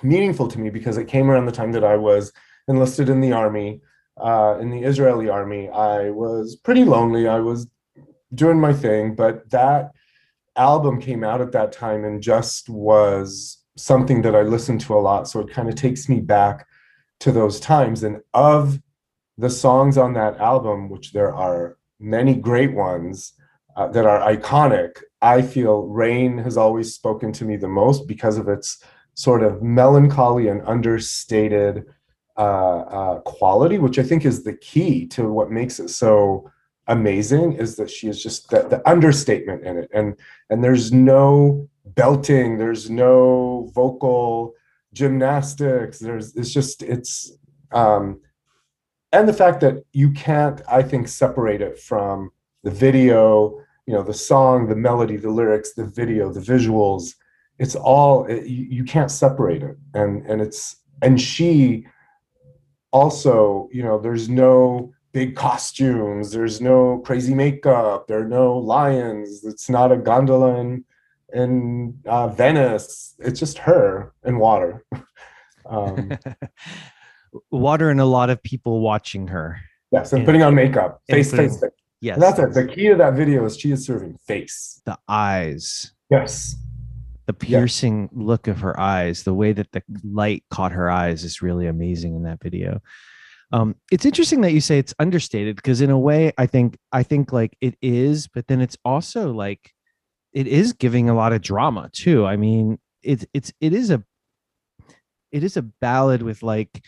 meaningful 0.03 0.47
to 0.47 0.59
me 0.59 0.69
because 0.69 0.97
it 0.97 1.07
came 1.07 1.29
around 1.29 1.45
the 1.45 1.51
time 1.51 1.71
that 1.71 1.83
I 1.83 1.97
was 1.97 2.31
enlisted 2.67 3.09
in 3.09 3.19
the 3.19 3.33
army, 3.33 3.81
uh, 4.17 4.57
in 4.61 4.69
the 4.69 4.83
Israeli 4.83 5.27
army. 5.27 5.69
I 5.69 6.11
was 6.11 6.55
pretty 6.55 6.83
lonely. 6.83 7.27
I 7.27 7.39
was 7.39 7.67
doing 8.33 8.59
my 8.59 8.73
thing, 8.73 9.15
but 9.15 9.49
that 9.49 9.91
album 10.55 11.01
came 11.01 11.23
out 11.23 11.41
at 11.41 11.51
that 11.53 11.71
time 11.71 12.05
and 12.05 12.21
just 12.21 12.69
was 12.69 13.62
something 13.75 14.21
that 14.21 14.35
I 14.35 14.41
listen 14.41 14.77
to 14.79 14.95
a 14.95 15.01
lot. 15.01 15.27
So 15.27 15.39
it 15.39 15.51
kind 15.51 15.69
of 15.69 15.75
takes 15.75 16.07
me 16.07 16.19
back 16.19 16.67
to 17.21 17.31
those 17.31 17.59
times. 17.59 18.03
And 18.03 18.21
of 18.33 18.79
the 19.37 19.49
songs 19.49 19.97
on 19.97 20.13
that 20.13 20.37
album, 20.37 20.89
which 20.89 21.11
there 21.11 21.33
are 21.33 21.77
many 21.99 22.35
great 22.35 22.73
ones 22.73 23.33
uh, 23.75 23.87
that 23.87 24.05
are 24.05 24.19
iconic, 24.19 25.01
I 25.21 25.41
feel 25.41 25.83
Rain 25.87 26.37
has 26.39 26.57
always 26.57 26.93
spoken 26.93 27.31
to 27.33 27.45
me 27.45 27.55
the 27.55 27.67
most 27.67 28.07
because 28.07 28.37
of 28.37 28.47
its 28.47 28.83
sort 29.15 29.43
of 29.43 29.63
melancholy 29.63 30.47
and 30.47 30.61
understated 30.65 31.85
uh, 32.37 32.79
uh, 32.79 33.19
quality, 33.21 33.77
which 33.77 33.99
I 33.99 34.03
think 34.03 34.25
is 34.25 34.43
the 34.43 34.57
key 34.57 35.07
to 35.07 35.31
what 35.31 35.51
makes 35.51 35.79
it 35.79 35.89
so 35.89 36.51
amazing. 36.87 37.53
Is 37.53 37.75
that 37.77 37.89
she 37.89 38.07
is 38.07 38.21
just 38.21 38.49
the, 38.49 38.63
the 38.63 38.87
understatement 38.89 39.63
in 39.63 39.77
it, 39.77 39.89
and 39.93 40.15
and 40.49 40.63
there's 40.63 40.91
no 40.91 41.69
belting, 41.85 42.57
there's 42.57 42.89
no 42.89 43.69
vocal 43.73 44.53
gymnastics. 44.93 45.99
There's 45.99 46.35
it's 46.35 46.51
just 46.51 46.83
it's 46.83 47.31
um, 47.71 48.21
and 49.11 49.27
the 49.27 49.33
fact 49.33 49.61
that 49.61 49.83
you 49.93 50.11
can't, 50.11 50.61
I 50.67 50.81
think, 50.81 51.07
separate 51.07 51.61
it 51.61 51.79
from 51.79 52.31
the 52.63 52.71
video, 52.71 53.59
you 53.85 53.93
know, 53.93 54.03
the 54.03 54.13
song, 54.13 54.67
the 54.67 54.75
melody, 54.75 55.17
the 55.17 55.29
lyrics, 55.29 55.73
the 55.73 55.85
video, 55.85 56.31
the 56.31 56.39
visuals. 56.39 57.13
It's 57.59 57.75
all 57.75 58.25
it, 58.25 58.47
you, 58.47 58.83
can't 58.83 59.11
separate 59.11 59.61
it, 59.61 59.77
and 59.93 60.25
and 60.25 60.41
it's 60.41 60.77
and 61.01 61.21
she 61.21 61.85
also, 62.91 63.69
you 63.71 63.83
know, 63.83 63.99
there's 63.99 64.29
no 64.29 64.91
big 65.11 65.35
costumes, 65.35 66.31
there's 66.31 66.59
no 66.59 66.99
crazy 67.05 67.35
makeup, 67.35 68.07
there 68.07 68.21
are 68.21 68.27
no 68.27 68.57
lions. 68.57 69.43
It's 69.43 69.69
not 69.69 69.91
a 69.91 69.97
gondola 69.97 70.55
in 71.33 71.99
uh, 72.05 72.27
Venice. 72.29 73.15
It's 73.19 73.39
just 73.39 73.57
her 73.59 74.13
and 74.23 74.39
water. 74.39 74.85
um, 75.69 76.11
Water 77.51 77.89
and 77.89 77.99
a 77.99 78.05
lot 78.05 78.29
of 78.29 78.41
people 78.43 78.81
watching 78.81 79.27
her. 79.27 79.59
yes, 79.91 80.11
and 80.13 80.19
And- 80.19 80.25
putting 80.27 80.43
on 80.43 80.53
makeup, 80.53 81.01
face, 81.09 81.31
putting- 81.31 81.49
face, 81.49 81.59
face. 81.59 81.71
Yes. 82.01 82.15
And 82.15 82.21
that's 82.23 82.37
it. 82.39 82.53
The 82.53 82.67
key 82.67 82.89
to 82.89 82.95
that 82.95 83.13
video 83.13 83.45
is 83.45 83.57
she 83.57 83.71
is 83.71 83.85
serving 83.85 84.17
face. 84.27 84.81
the 84.85 84.97
eyes. 85.07 85.93
Yes. 86.09 86.55
the 87.25 87.33
piercing 87.33 88.09
look 88.11 88.49
of 88.49 88.59
her 88.59 88.77
eyes, 88.77 89.23
the 89.23 89.33
way 89.33 89.53
that 89.53 89.71
the 89.71 89.81
light 90.03 90.43
caught 90.51 90.73
her 90.73 90.91
eyes 90.91 91.23
is 91.23 91.41
really 91.41 91.65
amazing 91.67 92.15
in 92.17 92.23
that 92.23 92.43
video. 92.43 92.81
Um, 93.53 93.75
it's 93.91 94.05
interesting 94.05 94.41
that 94.41 94.51
you 94.51 94.59
say 94.59 94.77
it's 94.77 94.93
understated 94.99 95.55
because 95.55 95.79
in 95.79 95.89
a 95.89 95.97
way, 95.97 96.33
I 96.37 96.45
think 96.47 96.77
I 96.91 97.01
think 97.03 97.31
like 97.31 97.55
it 97.61 97.75
is, 97.81 98.27
but 98.27 98.47
then 98.47 98.59
it's 98.59 98.77
also 98.83 99.31
like 99.31 99.71
it 100.33 100.47
is 100.47 100.73
giving 100.73 101.09
a 101.09 101.13
lot 101.15 101.33
of 101.33 101.41
drama 101.41 101.89
too. 101.93 102.25
I 102.25 102.35
mean, 102.37 102.79
it's 103.01 103.25
it's 103.33 103.51
it 103.61 103.73
is 103.73 103.89
a 103.91 104.03
it 105.31 105.43
is 105.43 105.57
a 105.57 105.61
ballad 105.61 106.21
with 106.21 106.43
like 106.43 106.83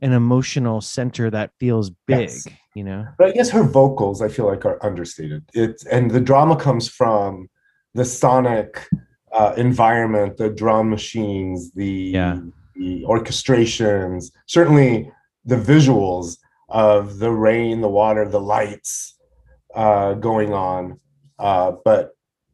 an 0.00 0.12
emotional 0.12 0.80
center 0.80 1.30
that 1.30 1.52
feels 1.60 1.90
big, 2.08 2.28
Yes. 2.28 2.46
you 2.74 2.82
know. 2.84 3.06
But 3.18 3.28
I 3.28 3.32
guess 3.32 3.50
her 3.50 3.62
vocals, 3.62 4.20
I 4.20 4.28
feel 4.28 4.46
like, 4.46 4.64
are 4.64 4.84
understated. 4.84 5.44
It's 5.54 5.84
and 5.86 6.10
the 6.10 6.20
drama 6.20 6.56
comes 6.56 6.88
from 6.88 7.48
the 7.94 8.04
sonic 8.04 8.88
uh, 9.32 9.54
environment, 9.56 10.36
the 10.38 10.50
drum 10.50 10.90
machines, 10.90 11.72
the 11.72 11.86
Yeah. 12.14 12.40
the 12.74 13.04
orchestrations, 13.06 14.32
certainly 14.46 15.10
the 15.44 15.56
visuals 15.56 16.38
of 16.68 17.18
the 17.18 17.30
rain, 17.30 17.80
the 17.80 17.88
water, 17.88 18.26
the 18.28 18.40
lights 18.40 19.18
uh, 19.74 20.14
going 20.14 20.52
on. 20.52 20.98
Uh, 21.38 21.72
but 21.84 22.12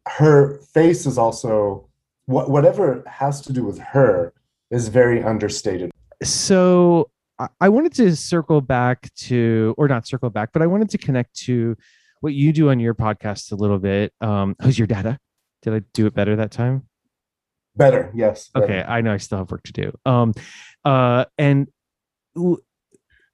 her 0.09 0.59
face 0.59 1.07
is 1.07 1.19
also 1.19 1.89
what 2.27 2.51
whatever 2.51 3.03
has 3.07 3.41
to 3.43 3.53
do 3.53 3.65
with 3.65 3.79
her 3.79 4.33
is 4.71 4.89
very 4.89 5.23
understated. 5.23 5.91
so 6.23 7.11
I- 7.61 7.69
wanted 7.69 7.95
to 7.95 8.17
circle 8.17 8.61
back 8.61 9.15
to, 9.15 9.75
or 9.79 9.87
not 9.87 10.07
circle 10.07 10.29
back, 10.29 10.51
but 10.53 10.61
I 10.61 10.67
wanted 10.67 10.91
to 10.91 10.99
connect 10.99 11.35
to 11.47 11.77
what 12.21 12.35
you 12.35 12.53
do 12.53 12.71
on 12.71 12.81
your 12.81 12.95
podcast 12.95 13.53
a 13.53 13.55
little 13.55 13.79
bit. 13.79 14.13
Um, 14.21 14.57
who's 14.61 14.77
your 14.77 14.89
data? 14.89 15.19
Did 15.63 15.75
I 15.75 15.81
do 15.95 16.07
it 16.07 16.15
better 16.15 16.35
that 16.37 16.51
time? 16.51 16.89
Better, 17.77 18.11
yes. 18.15 18.49
better. 18.49 18.65
Okay, 18.65 18.83
I 18.83 19.01
know 19.03 19.13
I 19.13 19.19
still 19.19 19.39
have 19.39 19.51
work 19.53 19.63
to 19.65 19.73
do. 19.73 19.93
Um, 20.05 20.35
uh, 20.85 21.27
and 21.39 21.69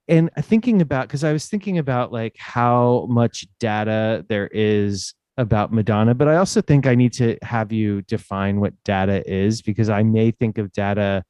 and 0.06 0.30
thinking 0.38 0.82
about 0.82 1.08
because 1.08 1.24
I 1.24 1.32
was 1.32 1.46
thinking 1.46 1.78
about 1.78 2.12
like 2.12 2.36
how 2.38 3.06
much 3.08 3.46
data 3.58 4.24
there 4.28 4.50
is 4.52 5.14
about 5.36 5.72
Madonna, 5.72 6.14
but 6.14 6.28
I 6.28 6.36
also 6.36 6.60
think 6.60 6.86
I 6.86 6.94
need 6.94 7.12
to 7.14 7.36
have 7.42 7.72
you 7.72 8.02
define 8.02 8.60
what 8.60 8.72
data 8.84 9.28
is 9.30 9.62
because 9.62 9.90
I 9.90 10.02
may 10.02 10.30
think 10.30 10.58
of 10.58 10.72
data 10.72 11.24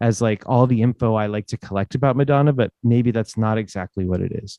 as 0.00 0.20
like 0.20 0.42
all 0.46 0.66
the 0.66 0.82
info 0.82 1.14
I 1.14 1.26
like 1.26 1.46
to 1.48 1.56
collect 1.56 1.94
about 1.94 2.16
Madonna, 2.16 2.52
but 2.52 2.70
maybe 2.82 3.10
that's 3.10 3.36
not 3.36 3.58
exactly 3.58 4.04
what 4.04 4.20
it 4.20 4.32
is. 4.32 4.58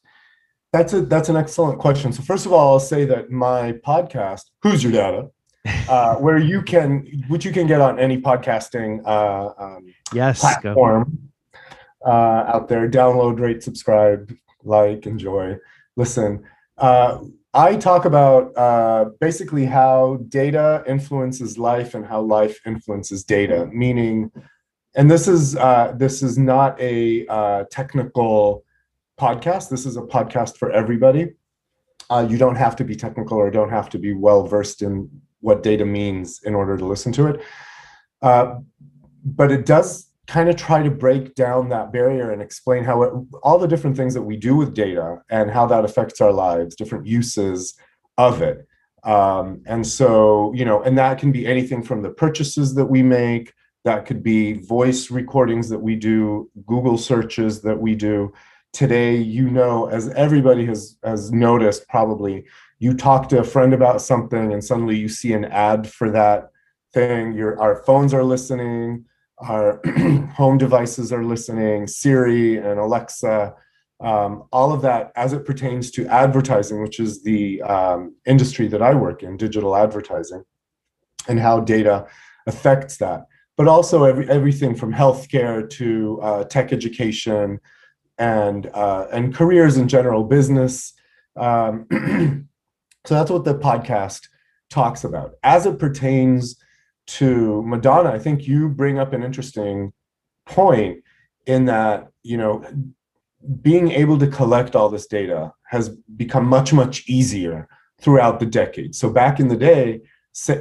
That's 0.74 0.94
a 0.94 1.02
that's 1.02 1.30
an 1.30 1.38
excellent 1.38 1.80
question. 1.80 2.12
So 2.12 2.24
first 2.24 2.46
of 2.46 2.54
all, 2.54 2.74
I'll 2.74 2.80
say 2.80 3.06
that 3.06 3.32
my 3.32 3.74
podcast, 3.86 4.44
"Who's 4.64 4.84
Your 4.84 4.92
Data," 4.92 5.30
uh, 5.90 6.16
where 6.16 6.38
you 6.38 6.62
can, 6.62 7.24
which 7.30 7.46
you 7.46 7.52
can 7.52 7.68
get 7.68 7.80
on 7.80 8.00
any 8.00 8.20
podcasting 8.20 9.02
uh, 9.06 9.54
um, 9.58 9.94
Yes, 10.14 10.42
platform 10.42 11.30
uh, 12.06 12.10
out 12.10 12.68
there. 12.68 12.90
Download, 12.90 13.40
rate, 13.40 13.64
subscribe, 13.64 14.36
like, 14.64 15.06
enjoy, 15.06 15.58
listen. 15.96 16.44
Uh, 16.78 17.20
I 17.54 17.76
talk 17.76 18.06
about 18.06 18.56
uh, 18.58 19.06
basically 19.20 19.66
how 19.66 20.18
data 20.28 20.84
influences 20.88 21.58
life 21.58 21.96
and 21.96 22.06
how 22.06 22.22
life 22.22 22.60
influences 22.66 23.24
data. 23.24 23.68
Meaning, 23.72 24.32
and 24.96 25.10
this 25.10 25.28
is 25.28 25.56
uh, 25.56 25.94
this 25.96 26.22
is 26.22 26.38
not 26.38 26.80
a 26.80 27.26
uh, 27.28 27.64
technical 27.72 28.64
podcast. 29.20 29.70
This 29.70 29.86
is 29.86 29.98
a 29.98 30.02
podcast 30.02 30.58
for 30.58 30.72
everybody. 30.72 31.34
Uh, 32.10 32.26
you 32.30 32.38
don't 32.38 32.56
have 32.56 32.76
to 32.78 32.84
be 32.84 32.96
technical 32.96 33.38
or 33.38 33.50
don't 33.50 33.70
have 33.70 33.90
to 33.90 34.00
be 34.00 34.14
well 34.14 34.46
versed 34.46 34.82
in 34.82 35.10
what 35.42 35.64
data 35.64 35.86
means 35.86 36.42
in 36.44 36.56
order 36.56 36.78
to 36.78 36.86
listen 36.86 37.12
to 37.14 37.28
it. 37.28 37.42
Uh, 38.22 38.56
but 39.24 39.52
it 39.52 39.66
does 39.66 40.07
kind 40.28 40.50
of 40.50 40.58
try 40.58 40.84
to 40.84 40.92
break 40.92 41.36
down 41.36 41.70
that 41.70 41.92
barrier 41.92 42.32
and 42.32 42.42
explain 42.42 42.84
how 42.84 43.02
it, 43.04 43.14
all 43.44 43.58
the 43.58 43.68
different 43.68 43.96
things 43.96 44.14
that 44.14 44.22
we 44.22 44.36
do 44.36 44.56
with 44.56 44.74
data 44.74 45.22
and 45.30 45.50
how 45.50 45.66
that 45.66 45.86
affects 45.86 46.20
our 46.20 46.34
lives, 46.34 46.76
different 46.76 47.08
uses 47.08 47.76
of 48.18 48.42
it. 48.42 48.68
Um, 49.04 49.62
and 49.66 49.88
so, 49.88 50.52
you 50.54 50.66
know, 50.66 50.82
and 50.84 50.98
that 50.98 51.18
can 51.18 51.32
be 51.32 51.48
anything 51.48 51.82
from 51.82 52.02
the 52.02 52.10
purchases 52.10 52.76
that 52.76 52.88
we 52.88 53.02
make, 53.02 53.54
that 53.86 54.06
could 54.06 54.22
be 54.22 54.54
voice 54.54 55.10
recordings 55.10 55.70
that 55.70 55.80
we 55.80 55.96
do, 55.96 56.52
Google 56.66 56.98
searches 56.98 57.62
that 57.62 57.80
we 57.80 57.96
do. 57.96 58.34
Today, 58.74 59.16
you 59.16 59.50
know, 59.50 59.88
as 59.88 60.10
everybody 60.10 60.66
has 60.66 60.98
has 61.04 61.32
noticed, 61.32 61.88
probably 61.88 62.46
you 62.80 62.94
talk 62.94 63.30
to 63.30 63.40
a 63.40 63.46
friend 63.46 63.74
about 63.74 64.02
something 64.02 64.52
and 64.52 64.64
suddenly 64.64 64.98
you 64.98 65.08
see 65.08 65.32
an 65.32 65.46
ad 65.46 65.90
for 65.90 66.12
that 66.12 66.52
thing. 66.94 67.32
Your 67.32 67.58
our 67.62 67.82
phones 67.84 68.14
are 68.14 68.26
listening 68.26 69.06
our 69.40 69.80
home 70.36 70.58
devices 70.58 71.14
are 71.14 71.24
listening, 71.24 71.88
Siri 71.88 72.58
and 72.58 72.80
Alexa, 72.80 73.54
um, 74.00 74.44
all 74.52 74.72
of 74.72 74.82
that 74.84 75.12
as 75.16 75.34
it 75.34 75.46
pertains 75.46 75.92
to 75.92 76.06
advertising, 76.08 76.82
which 76.82 77.00
is 77.00 77.24
the 77.24 77.62
um, 77.64 78.16
industry 78.26 78.68
that 78.68 78.82
I 78.82 78.94
work 78.94 79.24
in, 79.24 79.38
digital 79.38 79.76
advertising, 79.76 80.44
and 81.28 81.40
how 81.40 81.60
data 81.60 82.08
affects 82.46 82.98
that. 82.98 83.26
But 83.56 83.68
also 83.68 84.04
every, 84.04 84.30
everything 84.30 84.76
from 84.76 84.94
healthcare 84.94 85.68
to 85.72 86.20
uh, 86.22 86.44
tech 86.44 86.72
education 86.72 87.60
and 88.20 88.68
uh, 88.74 89.08
and 89.12 89.34
careers 89.34 89.78
in 89.78 89.88
general, 89.88 90.24
business. 90.24 90.94
Um, 91.36 91.88
so 93.06 93.14
that's 93.16 93.32
what 93.32 93.46
the 93.46 93.56
podcast 93.56 94.28
talks 94.70 95.04
about 95.04 95.36
as 95.44 95.66
it 95.66 95.80
pertains 95.80 96.58
to 97.08 97.64
Madonna. 97.64 98.12
I 98.12 98.20
think 98.20 98.48
you 98.48 98.70
bring 98.70 99.00
up 99.00 99.14
an 99.14 99.24
interesting 99.24 99.94
point 100.46 101.04
in 101.46 101.66
that 101.66 102.10
you 102.24 102.38
know 102.38 102.64
being 103.62 103.92
able 103.92 104.18
to 104.18 104.28
collect 104.28 104.76
all 104.76 104.90
this 104.90 105.08
data 105.08 105.54
has 105.66 105.90
become 106.16 106.46
much 106.46 106.74
much 106.74 107.08
easier 107.08 107.68
throughout 108.00 108.40
the 108.40 108.46
decade. 108.46 108.96
so 108.96 109.10
back 109.10 109.40
in 109.40 109.48
the 109.48 109.56
day 109.56 110.00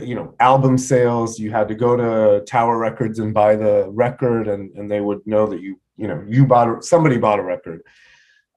you 0.01 0.15
know 0.15 0.35
album 0.41 0.79
sales 0.79 1.39
you 1.39 1.51
had 1.51 1.69
to 1.69 1.75
go 1.75 1.97
to 1.97 2.45
tower 2.47 2.79
records 2.79 3.19
and 3.19 3.35
buy 3.35 3.55
the 3.55 3.89
record 3.91 4.49
and, 4.49 4.75
and 4.77 4.91
they 4.91 5.01
would 5.01 5.21
know 5.27 5.47
that 5.47 5.61
you 5.61 5.79
you 5.97 6.09
know 6.09 6.25
you 6.27 6.47
bought 6.47 6.85
somebody 6.85 7.19
bought 7.19 7.39
a 7.39 7.43
record 7.43 7.83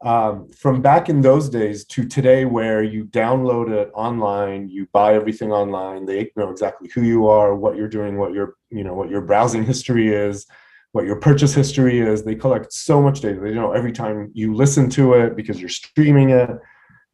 um, 0.02 0.50
from 0.52 0.82
back 0.82 1.10
in 1.10 1.22
those 1.22 1.50
days 1.50 1.84
to 1.86 2.08
today 2.08 2.46
where 2.46 2.84
you 2.84 3.04
download 3.06 3.70
it 3.70 3.92
online 3.94 4.70
you 4.70 4.88
buy 4.94 5.14
everything 5.14 5.52
online 5.52 6.06
they 6.06 6.32
know 6.36 6.50
exactly 6.50 6.90
who 6.94 7.02
you 7.02 7.28
are 7.28 7.54
what 7.56 7.76
you're 7.76 7.90
doing 7.90 8.18
what 8.18 8.34
your 8.34 8.56
you 8.70 8.84
know 8.84 8.94
what 8.94 9.10
your 9.10 9.22
browsing 9.22 9.64
history 9.74 10.08
is 10.08 10.48
what 10.92 11.06
your 11.06 11.18
purchase 11.18 11.54
history 11.54 12.00
is. 12.00 12.24
They 12.24 12.36
collect 12.36 12.74
so 12.74 13.02
much 13.02 13.22
data. 13.22 13.40
They 13.40 13.54
know 13.54 13.72
every 13.72 13.92
time 13.92 14.32
you 14.34 14.56
listen 14.56 14.90
to 14.92 15.14
it 15.14 15.36
because 15.36 15.60
you're 15.60 15.70
streaming 15.70 16.32
it. 16.32 16.50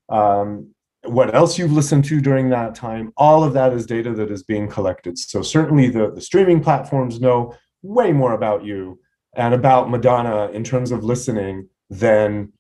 Um, 0.10 0.72
what 1.04 1.36
else 1.36 1.58
you've 1.58 1.72
listened 1.72 2.06
to 2.06 2.20
during 2.20 2.50
that 2.50 2.74
time 2.74 3.14
all 3.16 3.44
of 3.44 3.54
that 3.54 3.74
is 3.74 3.86
data 3.86 4.12
that 4.14 4.32
is 4.32 4.44
being 4.44 4.68
collected. 4.68 5.18
So 5.20 5.42
certainly 5.42 5.90
the, 5.90 6.12
the 6.12 6.22
streaming 6.22 6.62
platforms 6.62 7.20
know 7.20 7.54
way 7.84 8.12
more 8.12 8.34
about 8.34 8.64
you 8.64 9.00
and 9.36 9.54
about 9.54 9.92
madonna 9.92 10.50
in 10.52 10.64
terms 10.64 10.92
of 10.92 11.04
listening 11.04 11.70
than 11.92 12.54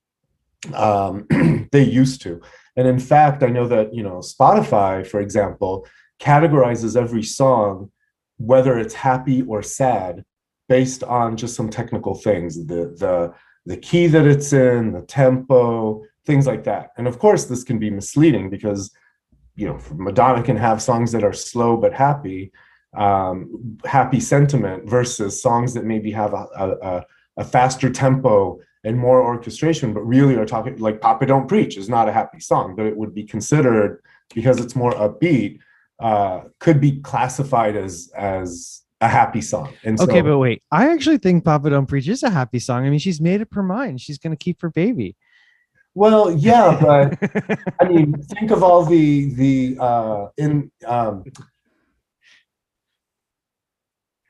um, 0.73 1.27
they 1.71 1.83
used 1.83 2.21
to. 2.23 2.41
And 2.77 2.87
in 2.87 2.99
fact 2.99 3.41
i 3.41 3.47
know 3.47 3.67
that 3.67 3.93
you 3.93 4.03
know 4.03 4.17
spotify 4.17 5.07
for 5.07 5.21
example 5.21 5.87
categorizes 6.19 6.97
every 6.97 7.23
song 7.23 7.89
whether 8.37 8.77
it's 8.77 8.93
happy 8.93 9.43
or 9.43 9.63
sad 9.63 10.25
based 10.67 11.01
on 11.03 11.37
just 11.37 11.55
some 11.55 11.69
technical 11.69 12.15
things 12.15 12.67
the 12.67 12.93
the 12.99 13.33
the 13.65 13.77
key 13.77 14.07
that 14.07 14.25
it's 14.25 14.53
in 14.53 14.91
the 14.91 15.01
tempo 15.01 16.03
things 16.25 16.47
like 16.47 16.63
that. 16.63 16.91
And 16.97 17.07
of 17.07 17.19
course 17.19 17.45
this 17.45 17.63
can 17.63 17.79
be 17.79 17.89
misleading 17.89 18.49
because 18.49 18.91
you 19.55 19.67
know 19.67 19.79
madonna 19.93 20.43
can 20.43 20.57
have 20.57 20.81
songs 20.81 21.11
that 21.11 21.23
are 21.23 21.33
slow 21.33 21.77
but 21.77 21.93
happy 21.93 22.51
um, 22.97 23.77
happy 23.85 24.19
sentiment 24.19 24.89
versus 24.89 25.41
songs 25.41 25.73
that 25.73 25.83
maybe 25.83 26.11
have 26.11 26.33
a, 26.33 26.45
a, 26.57 27.05
a 27.37 27.43
faster 27.43 27.89
tempo 27.89 28.59
and 28.85 28.97
more 28.97 29.21
orchestration 29.21 29.93
but 29.93 30.01
really 30.01 30.35
are 30.35 30.45
talking 30.45 30.77
like 30.77 31.01
papa 31.01 31.25
don't 31.25 31.47
preach 31.47 31.75
is 31.75 31.89
not 31.89 32.07
a 32.07 32.13
happy 32.13 32.39
song 32.39 32.75
but 32.75 32.85
it 32.85 32.95
would 32.95 33.13
be 33.13 33.23
considered 33.23 34.01
because 34.33 34.59
it's 34.59 34.75
more 34.75 34.91
upbeat 34.93 35.59
uh, 35.99 36.41
could 36.59 36.79
be 36.79 36.99
classified 37.01 37.75
as 37.75 38.11
as 38.15 38.83
a 39.01 39.07
happy 39.07 39.41
song 39.41 39.71
and 39.83 39.99
Okay, 39.99 40.19
so, 40.19 40.23
but 40.23 40.37
wait. 40.37 40.63
I 40.71 40.91
actually 40.91 41.17
think 41.17 41.43
Papa 41.43 41.69
Don't 41.69 41.85
Preach 41.85 42.07
is 42.07 42.23
a 42.23 42.29
happy 42.29 42.59
song. 42.59 42.85
I 42.85 42.89
mean, 42.89 42.99
she's 42.99 43.19
made 43.19 43.41
up 43.41 43.53
her 43.53 43.63
mind. 43.63 43.99
She's 43.99 44.17
going 44.17 44.31
to 44.31 44.41
keep 44.41 44.61
her 44.61 44.69
baby. 44.69 45.15
well 45.93 46.31
yeah 46.31 46.77
but 46.81 47.17
I 47.81 47.87
mean, 47.87 48.13
think 48.33 48.51
of 48.51 48.61
all 48.63 48.83
the 48.83 49.33
the 49.35 49.77
uh 49.79 50.27
in 50.37 50.69
um 50.85 51.23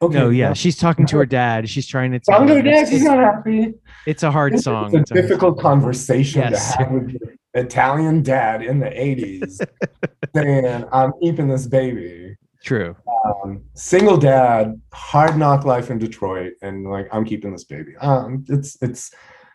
Okay. 0.02 0.14
no, 0.18 0.30
yeah, 0.30 0.54
she's 0.54 0.78
talking 0.78 1.06
to 1.08 1.18
her 1.18 1.26
dad. 1.26 1.70
She's 1.70 1.88
trying 1.88 2.12
to 2.12 2.20
tell 2.20 2.40
Talking 2.40 2.48
to 2.50 2.56
her 2.56 2.62
dad, 2.62 2.82
it's, 2.82 2.90
she's 2.92 3.04
not 3.04 3.18
happy. 3.18 3.74
it's 4.06 4.24
a 4.24 4.32
hard 4.32 4.54
It's 4.56 4.64
song. 4.66 4.94
a 4.94 5.00
It's 5.00 5.12
a 5.12 5.14
difficult 5.14 5.60
conversation 5.60 6.42
Yes. 6.42 6.74
to 6.74 6.84
have 6.84 6.92
with 6.92 7.10
your 7.12 7.34
Italian 7.54 8.22
dad 8.22 8.62
in 8.62 8.80
the 8.80 8.88
80s 8.88 9.66
saying, 10.36 10.86
I'm 10.92 11.14
keeping 11.22 11.48
this 11.48 11.66
baby. 11.66 12.36
True. 12.62 12.96
Um, 13.26 13.64
single 13.74 14.18
dad, 14.18 14.80
hard 14.92 15.38
knock 15.38 15.64
life 15.66 15.90
in 15.90 15.98
Detroit, 15.98 16.54
and 16.62 16.90
like, 16.90 17.08
I'm 17.14 17.24
keeping 17.24 17.52
this 17.52 17.64
baby. 17.64 17.96
Um, 18.02 18.44
it's 18.50 18.78
it's 18.82 19.12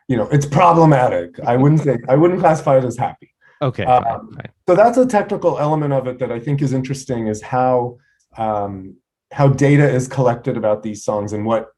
you 0.09 0.16
know, 0.16 0.28
it's 0.30 0.47
problematic. 0.47 1.38
I 1.41 1.57
wouldn't 1.57 1.82
say 1.82 1.99
I 2.09 2.14
wouldn't 2.16 2.41
classify 2.41 2.78
it 2.78 2.84
as 2.84 2.97
happy. 2.97 3.32
Okay. 3.62 3.84
Um, 3.84 4.03
fine, 4.05 4.32
fine. 4.34 4.53
so 4.68 4.74
that's 4.76 4.97
a 4.97 5.07
technical 5.07 5.59
element 5.59 5.93
of 5.93 6.07
it 6.07 6.18
that 6.20 6.30
I 6.32 6.38
think 6.41 6.62
is 6.62 6.72
interesting 6.72 7.26
is 7.26 7.43
how 7.43 7.99
um, 8.38 8.97
how 9.33 9.49
data 9.49 9.89
is 9.89 10.09
collected 10.09 10.57
about 10.57 10.83
these 10.83 11.05
songs 11.05 11.33
and 11.33 11.45
what 11.45 11.68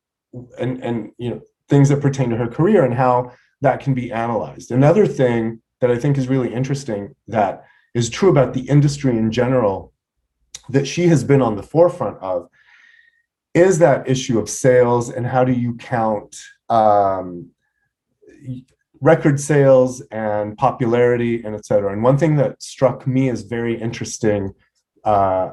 and 0.59 0.83
and 0.83 1.13
you 1.19 1.31
know 1.31 1.41
things 1.69 1.89
that 1.89 2.01
pertain 2.01 2.31
to 2.31 2.37
her 2.37 2.49
career 2.49 2.85
and 2.85 2.95
how 2.95 3.33
that 3.61 3.81
can 3.81 3.95
be 3.95 4.13
analyzed. 4.13 4.71
Another 4.71 5.07
thing 5.07 5.61
that 5.81 5.91
I 5.91 5.99
think 5.99 6.19
is 6.19 6.29
really 6.29 6.53
interesting 6.53 7.15
that 7.29 7.65
is 7.95 8.11
true 8.11 8.31
about 8.31 8.55
the 8.55 8.69
industry 8.69 9.17
in 9.17 9.31
general 9.31 9.93
that 10.69 10.87
she 10.87 11.09
has 11.09 11.25
been 11.25 11.43
on 11.43 11.57
the 11.57 11.63
forefront 11.63 12.19
of 12.19 12.49
is 13.55 13.79
that 13.79 14.09
issue 14.09 14.39
of 14.39 14.49
sales 14.49 15.11
and 15.11 15.27
how 15.27 15.45
do 15.45 15.53
you 15.53 15.75
count 15.75 16.37
um, 16.71 17.51
record 19.01 19.39
sales 19.39 20.01
and 20.11 20.57
popularity 20.57 21.43
and 21.45 21.55
et 21.55 21.67
cetera. 21.67 21.93
And 21.93 22.03
one 22.03 22.17
thing 22.17 22.37
that 22.37 22.63
struck 22.63 23.07
me 23.07 23.29
as 23.29 23.43
very 23.43 23.79
interesting, 23.79 24.55
uh, 25.05 25.51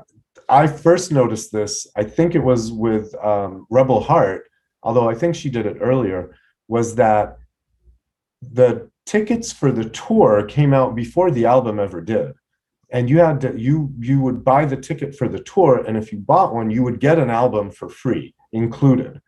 I 0.49 0.65
first 0.65 1.11
noticed 1.11 1.51
this, 1.51 1.85
I 1.95 2.03
think 2.03 2.33
it 2.33 2.43
was 2.43 2.71
with 2.71 3.13
um, 3.23 3.67
Rebel 3.69 4.01
Heart, 4.01 4.49
although 4.81 5.09
I 5.09 5.13
think 5.13 5.35
she 5.35 5.49
did 5.49 5.67
it 5.67 5.77
earlier, 5.79 6.35
was 6.67 6.95
that 6.95 7.37
the 8.41 8.89
tickets 9.05 9.51
for 9.51 9.71
the 9.71 9.89
tour 9.89 10.45
came 10.45 10.73
out 10.73 10.95
before 10.95 11.29
the 11.29 11.45
album 11.45 11.79
ever 11.79 12.01
did. 12.01 12.33
And 12.91 13.07
you 13.07 13.19
had 13.19 13.39
to, 13.41 13.59
you 13.59 13.93
you 13.99 14.19
would 14.21 14.43
buy 14.43 14.65
the 14.65 14.75
ticket 14.75 15.15
for 15.15 15.27
the 15.27 15.43
tour, 15.43 15.83
and 15.85 15.95
if 15.95 16.11
you 16.11 16.17
bought 16.17 16.55
one, 16.55 16.71
you 16.71 16.81
would 16.81 16.99
get 16.99 17.19
an 17.19 17.29
album 17.29 17.69
for 17.69 17.87
free 17.87 18.33
included. 18.51 19.21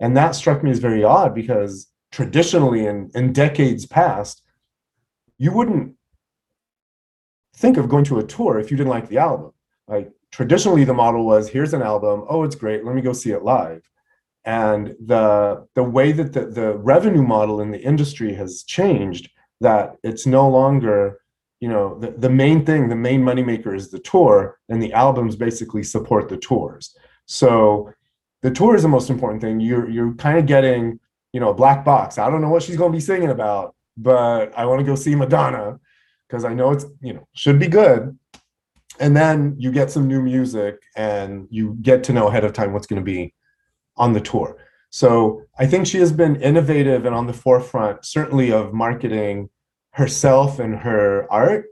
And 0.00 0.14
that 0.16 0.34
struck 0.34 0.62
me 0.62 0.70
as 0.70 0.78
very 0.78 1.02
odd 1.02 1.34
because 1.34 1.90
traditionally 2.12 2.86
in, 2.86 3.10
in 3.14 3.32
decades 3.32 3.86
past, 3.86 4.42
you 5.38 5.50
wouldn't 5.52 5.94
think 7.56 7.78
of 7.78 7.88
going 7.88 8.04
to 8.04 8.18
a 8.18 8.26
tour 8.26 8.58
if 8.58 8.70
you 8.70 8.76
didn't 8.76 8.90
like 8.90 9.08
the 9.08 9.18
album. 9.18 9.52
Like 9.88 10.12
traditionally 10.36 10.84
the 10.84 10.94
model 10.94 11.24
was 11.24 11.48
here's 11.48 11.74
an 11.74 11.82
album, 11.82 12.24
oh 12.28 12.44
it's 12.44 12.54
great, 12.54 12.84
let 12.84 12.94
me 12.94 13.02
go 13.02 13.12
see 13.12 13.32
it 13.32 13.42
live. 13.42 13.82
And 14.44 14.94
the 15.04 15.66
the 15.74 15.82
way 15.82 16.12
that 16.12 16.32
the, 16.32 16.46
the 16.46 16.74
revenue 16.76 17.22
model 17.22 17.60
in 17.60 17.70
the 17.72 17.82
industry 17.92 18.32
has 18.34 18.62
changed, 18.62 19.30
that 19.60 19.96
it's 20.04 20.26
no 20.26 20.48
longer, 20.48 21.18
you 21.58 21.68
know, 21.68 21.98
the, 21.98 22.10
the 22.12 22.30
main 22.30 22.64
thing, 22.64 22.88
the 22.88 23.02
main 23.08 23.22
moneymaker 23.22 23.74
is 23.74 23.90
the 23.90 23.98
tour, 23.98 24.58
and 24.68 24.80
the 24.80 24.92
albums 24.92 25.34
basically 25.34 25.82
support 25.82 26.28
the 26.28 26.36
tours. 26.36 26.94
So 27.24 27.90
the 28.42 28.52
tour 28.52 28.76
is 28.76 28.82
the 28.82 28.88
most 28.88 29.10
important 29.10 29.40
thing. 29.42 29.58
You're 29.58 29.88
you're 29.88 30.14
kind 30.14 30.38
of 30.38 30.46
getting 30.46 31.00
you 31.36 31.40
know, 31.40 31.50
a 31.50 31.54
black 31.54 31.84
box. 31.84 32.16
I 32.16 32.30
don't 32.30 32.40
know 32.40 32.48
what 32.48 32.62
she's 32.62 32.78
going 32.78 32.90
to 32.90 32.96
be 32.96 33.00
singing 33.12 33.28
about, 33.28 33.74
but 33.98 34.56
I 34.56 34.64
want 34.64 34.80
to 34.80 34.86
go 34.86 34.94
see 34.94 35.14
Madonna 35.14 35.78
because 36.26 36.46
I 36.46 36.54
know 36.54 36.70
it's, 36.70 36.86
you 37.02 37.12
know, 37.12 37.28
should 37.34 37.58
be 37.58 37.66
good. 37.66 38.18
And 38.98 39.16
then 39.16 39.54
you 39.58 39.70
get 39.70 39.90
some 39.90 40.06
new 40.06 40.22
music 40.22 40.76
and 40.96 41.46
you 41.50 41.76
get 41.82 42.04
to 42.04 42.12
know 42.12 42.28
ahead 42.28 42.44
of 42.44 42.52
time 42.52 42.72
what's 42.72 42.86
going 42.86 43.00
to 43.00 43.04
be 43.04 43.34
on 43.96 44.12
the 44.12 44.20
tour. 44.20 44.56
So 44.90 45.42
I 45.58 45.66
think 45.66 45.86
she 45.86 45.98
has 45.98 46.12
been 46.12 46.36
innovative 46.36 47.04
and 47.04 47.14
on 47.14 47.26
the 47.26 47.32
forefront, 47.32 48.04
certainly 48.04 48.52
of 48.52 48.72
marketing 48.72 49.50
herself 49.92 50.58
and 50.58 50.76
her 50.76 51.26
art 51.30 51.66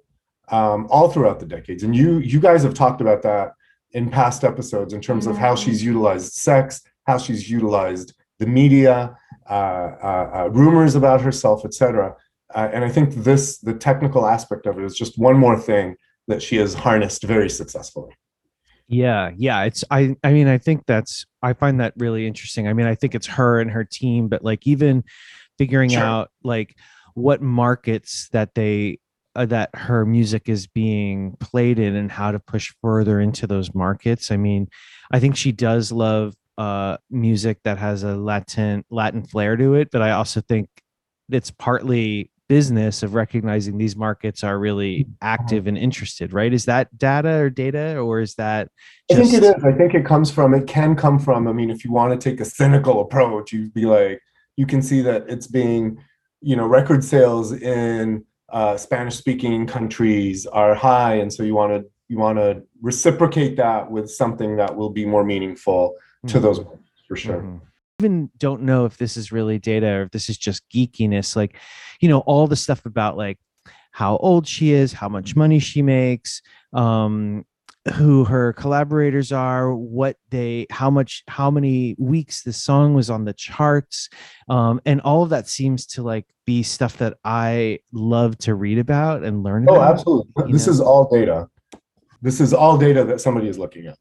um, 0.49 0.87
all 0.91 1.11
throughout 1.11 1.41
the 1.41 1.47
decades. 1.47 1.83
And 1.83 1.95
you, 1.95 2.19
you 2.19 2.41
guys 2.41 2.63
have 2.63 2.75
talked 2.75 3.01
about 3.01 3.23
that 3.23 3.53
in 3.93 4.11
past 4.11 4.45
episodes 4.45 4.93
in 4.93 5.01
terms 5.01 5.27
of 5.27 5.37
how 5.39 5.55
she's 5.55 5.83
utilized 5.83 6.33
sex, 6.33 6.83
how 7.07 7.17
she's 7.17 7.51
utilized 7.51 8.15
the 8.39 8.47
media, 8.47 9.17
uh, 9.49 9.53
uh, 9.53 10.31
uh, 10.35 10.49
rumors 10.53 10.95
about 10.95 11.21
herself, 11.21 11.65
etc. 11.65 12.15
Uh, 12.55 12.69
and 12.73 12.85
I 12.85 12.89
think 12.89 13.15
this, 13.15 13.59
the 13.59 13.75
technical 13.75 14.27
aspect 14.27 14.67
of 14.67 14.79
it, 14.79 14.85
is 14.85 14.97
just 14.97 15.19
one 15.19 15.39
more 15.39 15.59
thing 15.59 15.97
that 16.29 16.43
she 16.43 16.57
has 16.57 16.75
harnessed 16.75 17.23
very 17.23 17.51
successfully. 17.51 18.15
Yeah, 18.89 19.31
yeah. 19.37 19.63
It's 19.65 19.85
I 19.91 20.15
I 20.23 20.33
mean, 20.33 20.49
I 20.49 20.59
think 20.59 20.85
that's 20.87 21.25
I 21.43 21.55
find 21.55 21.81
that 21.81 21.95
really 21.97 22.27
interesting. 22.27 22.69
I 22.69 22.73
mean, 22.75 22.87
I 22.87 22.95
think 22.95 23.15
it's 23.15 23.27
her 23.27 23.61
and 23.61 23.71
her 23.71 23.85
team, 23.85 24.29
but 24.29 24.45
like 24.45 24.67
even 24.67 25.05
figuring 25.59 25.91
Sure. 25.91 26.03
out 26.03 26.31
like 26.43 26.77
what 27.15 27.41
markets 27.41 28.29
that 28.33 28.55
they 28.55 28.99
uh, 29.37 29.47
that 29.47 29.71
her 29.75 30.05
music 30.05 30.49
is 30.49 30.67
being 30.67 31.37
played 31.41 31.79
in 31.79 31.97
and 31.97 32.11
how 32.11 32.31
to 32.31 32.39
push 32.39 32.73
further 32.83 33.21
into 33.21 33.47
those 33.47 33.75
markets. 33.75 34.31
I 34.31 34.37
mean, 34.37 34.69
I 35.13 35.19
think 35.19 35.37
she 35.37 35.51
does 35.51 35.91
love 35.91 36.35
uh, 36.59 36.99
music 37.11 37.59
that 37.65 37.79
has 37.79 38.03
a 38.05 38.15
Latin 38.17 38.85
Latin 38.91 39.25
flair 39.25 39.57
to 39.57 39.75
it, 39.75 39.89
but 39.91 40.03
I 40.03 40.13
also 40.13 40.41
think 40.41 40.69
it's 41.31 41.51
partly 41.51 42.31
business 42.49 43.03
of 43.03 43.15
recognizing 43.15 43.79
these 43.79 43.97
markets 43.97 44.45
are 44.45 44.59
really 44.59 45.07
active 45.23 45.67
and 45.67 45.79
interested. 45.79 46.33
Right? 46.33 46.53
Is 46.53 46.65
that 46.67 46.97
data 46.97 47.35
or 47.41 47.51
data, 47.51 47.99
or 47.99 48.21
is 48.21 48.35
that? 48.35 48.69
I 49.11 49.15
think 49.15 49.29
it 49.35 49.41
just- 49.41 49.57
is. 49.59 49.65
I 49.65 49.73
think 49.73 49.95
it 49.95 50.05
comes 50.05 50.31
from, 50.31 50.55
it 50.55 50.67
can 50.67 50.95
come 50.97 51.19
from, 51.19 51.49
I 51.49 51.53
mean, 51.53 51.71
if 51.71 51.85
you 51.85 51.93
want 51.93 52.19
to 52.19 52.31
take 52.31 52.41
a 52.41 52.45
cynical 52.45 53.01
approach, 53.01 53.53
you'd 53.53 53.75
be 53.75 53.87
like, 53.87 54.21
you 54.57 54.67
can 54.67 54.83
see 54.83 55.01
that 55.03 55.25
it's 55.29 55.47
being, 55.47 55.99
you 56.41 56.57
know, 56.57 56.67
record 56.67 57.03
sales 57.03 57.53
in 57.53 58.25
uh, 58.53 58.77
Spanish 58.77 59.17
speaking 59.17 59.67
countries 59.67 60.47
are 60.47 60.75
high. 60.75 61.15
And 61.15 61.33
so 61.33 61.43
you 61.43 61.55
want 61.55 61.73
to, 61.73 61.91
you 62.09 62.19
want 62.19 62.39
to 62.39 62.63
reciprocate 62.83 63.57
that 63.57 63.91
with 63.91 64.11
something 64.11 64.57
that 64.57 64.77
will 64.77 64.91
be 64.91 65.05
more 65.07 65.25
meaningful 65.25 65.97
to 66.29 66.39
Mhm. 66.39 66.43
those 66.43 66.61
for 67.09 67.17
sure. 67.17 67.41
Mhm. 67.43 67.61
Even 68.01 68.31
don't 68.39 68.63
know 68.63 68.85
if 68.87 68.97
this 68.97 69.17
is 69.17 69.33
really 69.33 69.59
data 69.59 69.87
or 69.87 70.03
if 70.03 70.11
this 70.11 70.29
is 70.29 70.37
just 70.37 70.69
geekiness. 70.69 71.37
Like, 71.37 71.57
you 72.01 72.09
know, 72.09 72.21
all 72.21 72.47
the 72.47 72.57
stuff 72.57 72.87
about 72.87 73.17
like 73.17 73.39
how 73.93 74.17
old 74.17 74.47
she 74.47 74.73
is, 74.73 74.93
how 74.93 75.09
much 75.09 75.37
money 75.37 75.61
she 75.61 75.81
makes, 75.81 76.43
um, 76.73 77.45
who 77.95 78.25
her 78.25 78.53
collaborators 78.55 79.31
are, 79.31 79.75
what 79.75 80.17
they, 80.31 80.67
how 80.71 80.91
much, 80.91 81.23
how 81.29 81.51
many 81.51 81.95
weeks 81.99 82.43
the 82.43 82.53
song 82.53 82.95
was 82.95 83.11
on 83.11 83.25
the 83.25 83.35
charts, 83.35 84.09
um, 84.49 84.81
and 84.87 85.01
all 85.03 85.23
of 85.23 85.31
that 85.31 85.49
seems 85.49 85.87
to 85.87 86.03
like 86.03 86.27
be 86.47 86.63
stuff 86.63 86.97
that 86.99 87.19
I 87.25 87.79
love 87.93 88.39
to 88.39 88.55
read 88.55 88.79
about 88.79 89.23
and 89.23 89.43
learn 89.43 89.65
about. 89.65 89.73
Oh, 89.73 89.77
about. 89.77 89.93
absolutely. 89.93 90.53
This 90.53 90.67
know? 90.67 90.73
is 90.73 90.81
all 90.81 91.09
data. 91.09 91.49
This 92.23 92.41
is 92.41 92.55
all 92.55 92.79
data 92.79 93.05
that 93.05 93.21
somebody 93.21 93.49
is 93.49 93.59
looking 93.59 93.87
at. 93.87 93.99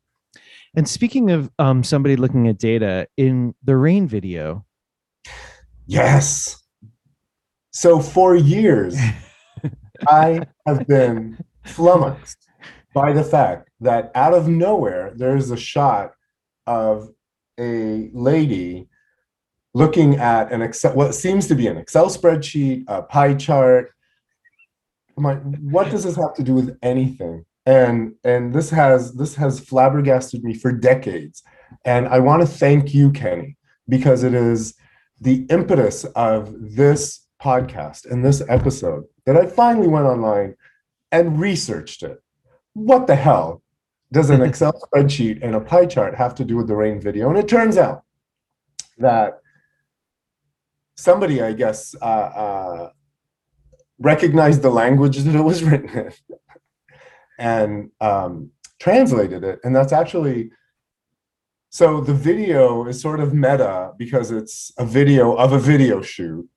And 0.76 0.88
speaking 0.88 1.30
of 1.32 1.52
um, 1.60 1.84
somebody 1.84 2.16
looking 2.16 2.48
at 2.48 2.58
data 2.58 3.08
in 3.18 3.54
the 3.64 3.78
rain 3.78 4.08
video, 4.08 4.66
Yes. 5.86 6.64
So 7.72 8.00
for 8.00 8.36
years, 8.36 8.98
I 10.08 10.46
have 10.66 10.88
been 10.88 11.38
flummoxed 11.66 12.48
by 12.94 13.14
the 13.14 13.24
fact 13.24 13.70
that 13.82 14.12
out 14.16 14.34
of 14.34 14.48
nowhere, 14.48 15.12
there's 15.16 15.52
a 15.52 15.58
shot 15.58 16.14
of 16.68 17.10
a 17.60 18.10
lady 18.14 18.88
looking 19.74 20.18
at 20.18 20.52
an 20.52 20.62
Excel, 20.62 20.94
what 20.94 21.16
seems 21.16 21.48
to 21.48 21.56
be 21.56 21.68
an 21.68 21.78
Excel 21.78 22.08
spreadsheet, 22.08 22.84
a 22.88 23.02
pie 23.02 23.34
chart. 23.34 23.92
I'm 25.18 25.24
like, 25.24 25.42
what 25.60 25.90
does 25.90 26.04
this 26.04 26.16
have 26.16 26.34
to 26.36 26.44
do 26.44 26.54
with 26.54 26.78
anything? 26.82 27.46
And 27.66 28.16
and 28.24 28.54
this 28.54 28.70
has 28.72 29.14
this 29.14 29.36
has 29.36 29.60
flabbergasted 29.60 30.44
me 30.44 30.54
for 30.54 30.72
decades. 30.72 31.44
And 31.86 32.08
I 32.08 32.20
want 32.20 32.42
to 32.42 32.48
thank 32.48 32.94
you, 32.94 33.12
Kenny, 33.12 33.58
because 33.88 34.24
it 34.24 34.34
is 34.34 34.76
the 35.22 35.46
impetus 35.50 36.04
of 36.16 36.54
this 36.60 37.26
podcast 37.42 38.10
and 38.10 38.24
this 38.24 38.42
episode 38.48 39.06
that 39.26 39.38
I 39.38 39.48
finally 39.48 39.88
went 39.88 40.06
online 40.06 40.56
and 41.12 41.40
researched 41.40 42.04
it. 42.04 42.22
What 42.74 43.08
the 43.08 43.16
hell 43.16 43.62
does 44.12 44.30
an 44.30 44.42
Excel 44.50 44.74
spreadsheet 44.74 45.40
and 45.42 45.56
a 45.56 45.62
pie 45.62 45.86
chart 45.86 46.16
have 46.16 46.36
to 46.36 46.46
do 46.46 46.58
with 46.58 46.68
the 46.68 46.76
rain 46.76 47.00
video? 47.00 47.30
And 47.30 47.38
it 47.38 47.48
turns 47.48 47.78
out 47.78 48.04
that 48.98 49.40
somebody, 50.96 51.42
I 51.42 51.54
guess, 51.54 51.96
uh, 52.02 52.06
uh, 52.06 52.90
recognized 54.00 54.62
the 54.62 54.70
language 54.70 55.18
that 55.18 55.36
it 55.36 55.42
was 55.42 55.64
written 55.64 55.90
in 55.90 56.14
and 57.44 57.92
um, 58.00 58.50
translated 58.80 59.44
it. 59.44 59.60
And 59.64 59.76
that's 59.76 59.92
actually 59.92 60.52
so 61.70 62.00
the 62.02 62.14
video 62.14 62.86
is 62.86 63.02
sort 63.02 63.20
of 63.20 63.34
meta 63.34 63.92
because 63.98 64.32
it's 64.32 64.72
a 64.78 64.86
video 64.86 65.34
of 65.34 65.52
a 65.52 65.60
video 65.60 66.02
shoot. 66.02 66.48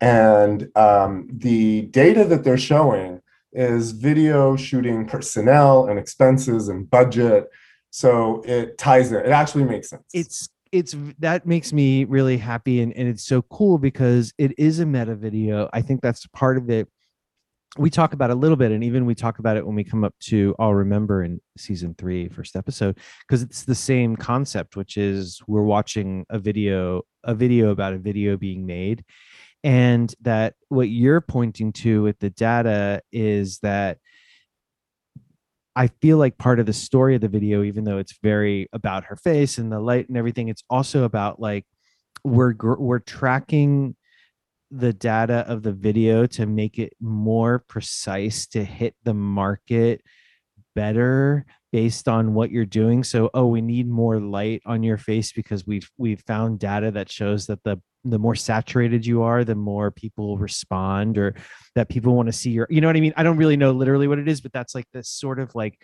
And 0.00 0.68
um, 0.76 1.28
the 1.32 1.82
data 1.82 2.24
that 2.24 2.42
they're 2.42 2.58
showing 2.58 3.22
is 3.52 3.92
video 3.92 4.56
shooting 4.56 5.06
personnel 5.06 5.86
and 5.86 5.98
expenses 5.98 6.68
and 6.68 6.90
budget. 6.90 7.46
So 7.90 8.42
it 8.44 8.76
ties 8.76 9.12
in. 9.12 9.18
It 9.18 9.28
actually 9.28 9.64
makes 9.64 9.88
sense. 9.90 10.04
it's 10.12 10.48
it's 10.72 10.94
that 11.18 11.46
makes 11.46 11.72
me 11.72 12.04
really 12.04 12.36
happy 12.36 12.80
and, 12.80 12.92
and 12.92 13.08
it's 13.08 13.24
so 13.24 13.42
cool 13.42 13.78
because 13.78 14.32
it 14.38 14.56
is 14.56 14.78
a 14.78 14.86
meta 14.86 15.16
video 15.16 15.68
i 15.72 15.82
think 15.82 16.00
that's 16.00 16.24
part 16.28 16.56
of 16.56 16.70
it 16.70 16.88
we 17.78 17.88
talk 17.88 18.12
about 18.12 18.30
a 18.30 18.34
little 18.34 18.56
bit 18.56 18.72
and 18.72 18.82
even 18.82 19.06
we 19.06 19.14
talk 19.14 19.38
about 19.38 19.56
it 19.56 19.64
when 19.64 19.76
we 19.76 19.84
come 19.84 20.02
up 20.02 20.12
to 20.18 20.56
i'll 20.58 20.74
remember 20.74 21.22
in 21.22 21.40
season 21.56 21.94
three 21.96 22.28
first 22.28 22.56
episode 22.56 22.98
because 23.26 23.42
it's 23.42 23.62
the 23.62 23.74
same 23.76 24.16
concept 24.16 24.76
which 24.76 24.96
is 24.96 25.40
we're 25.46 25.62
watching 25.62 26.26
a 26.30 26.38
video 26.38 27.02
a 27.24 27.34
video 27.34 27.70
about 27.70 27.92
a 27.92 27.98
video 27.98 28.36
being 28.36 28.66
made. 28.66 29.04
And 29.62 30.12
that 30.22 30.54
what 30.68 30.88
you're 30.88 31.20
pointing 31.20 31.72
to 31.74 32.02
with 32.02 32.18
the 32.18 32.30
data 32.30 33.02
is 33.12 33.58
that 33.58 33.98
I 35.76 35.88
feel 36.00 36.18
like 36.18 36.38
part 36.38 36.60
of 36.60 36.66
the 36.66 36.72
story 36.72 37.14
of 37.14 37.20
the 37.20 37.28
video, 37.28 37.62
even 37.62 37.84
though 37.84 37.98
it's 37.98 38.18
very 38.22 38.68
about 38.72 39.04
her 39.04 39.16
face 39.16 39.58
and 39.58 39.70
the 39.70 39.78
light 39.78 40.08
and 40.08 40.16
everything, 40.16 40.48
it's 40.48 40.64
also 40.70 41.04
about 41.04 41.40
like 41.40 41.66
we're 42.24 42.54
we're 42.58 42.98
tracking 42.98 43.96
the 44.70 44.92
data 44.92 45.44
of 45.48 45.62
the 45.62 45.72
video 45.72 46.26
to 46.26 46.46
make 46.46 46.78
it 46.78 46.92
more 47.00 47.64
precise 47.66 48.46
to 48.48 48.64
hit 48.64 48.94
the 49.04 49.14
market 49.14 50.02
better 50.74 51.44
based 51.72 52.08
on 52.08 52.34
what 52.34 52.50
you're 52.50 52.64
doing. 52.64 53.02
So 53.04 53.30
oh 53.34 53.46
we 53.46 53.60
need 53.60 53.88
more 53.88 54.20
light 54.20 54.62
on 54.66 54.82
your 54.82 54.98
face 54.98 55.32
because 55.32 55.66
we've 55.66 55.90
we've 55.98 56.22
found 56.26 56.58
data 56.58 56.90
that 56.92 57.10
shows 57.10 57.46
that 57.46 57.62
the 57.64 57.80
the 58.04 58.18
more 58.18 58.34
saturated 58.34 59.04
you 59.04 59.22
are 59.22 59.44
the 59.44 59.54
more 59.54 59.90
people 59.90 60.38
respond 60.38 61.18
or 61.18 61.34
that 61.74 61.90
people 61.90 62.14
want 62.14 62.28
to 62.28 62.32
see 62.32 62.50
your 62.50 62.66
you 62.70 62.80
know 62.80 62.86
what 62.86 62.96
i 62.96 63.00
mean? 63.00 63.12
I 63.16 63.22
don't 63.22 63.36
really 63.36 63.58
know 63.58 63.72
literally 63.72 64.08
what 64.08 64.18
it 64.18 64.26
is 64.26 64.40
but 64.40 64.52
that's 64.52 64.74
like 64.74 64.86
this 64.94 65.08
sort 65.08 65.38
of 65.38 65.54
like 65.54 65.78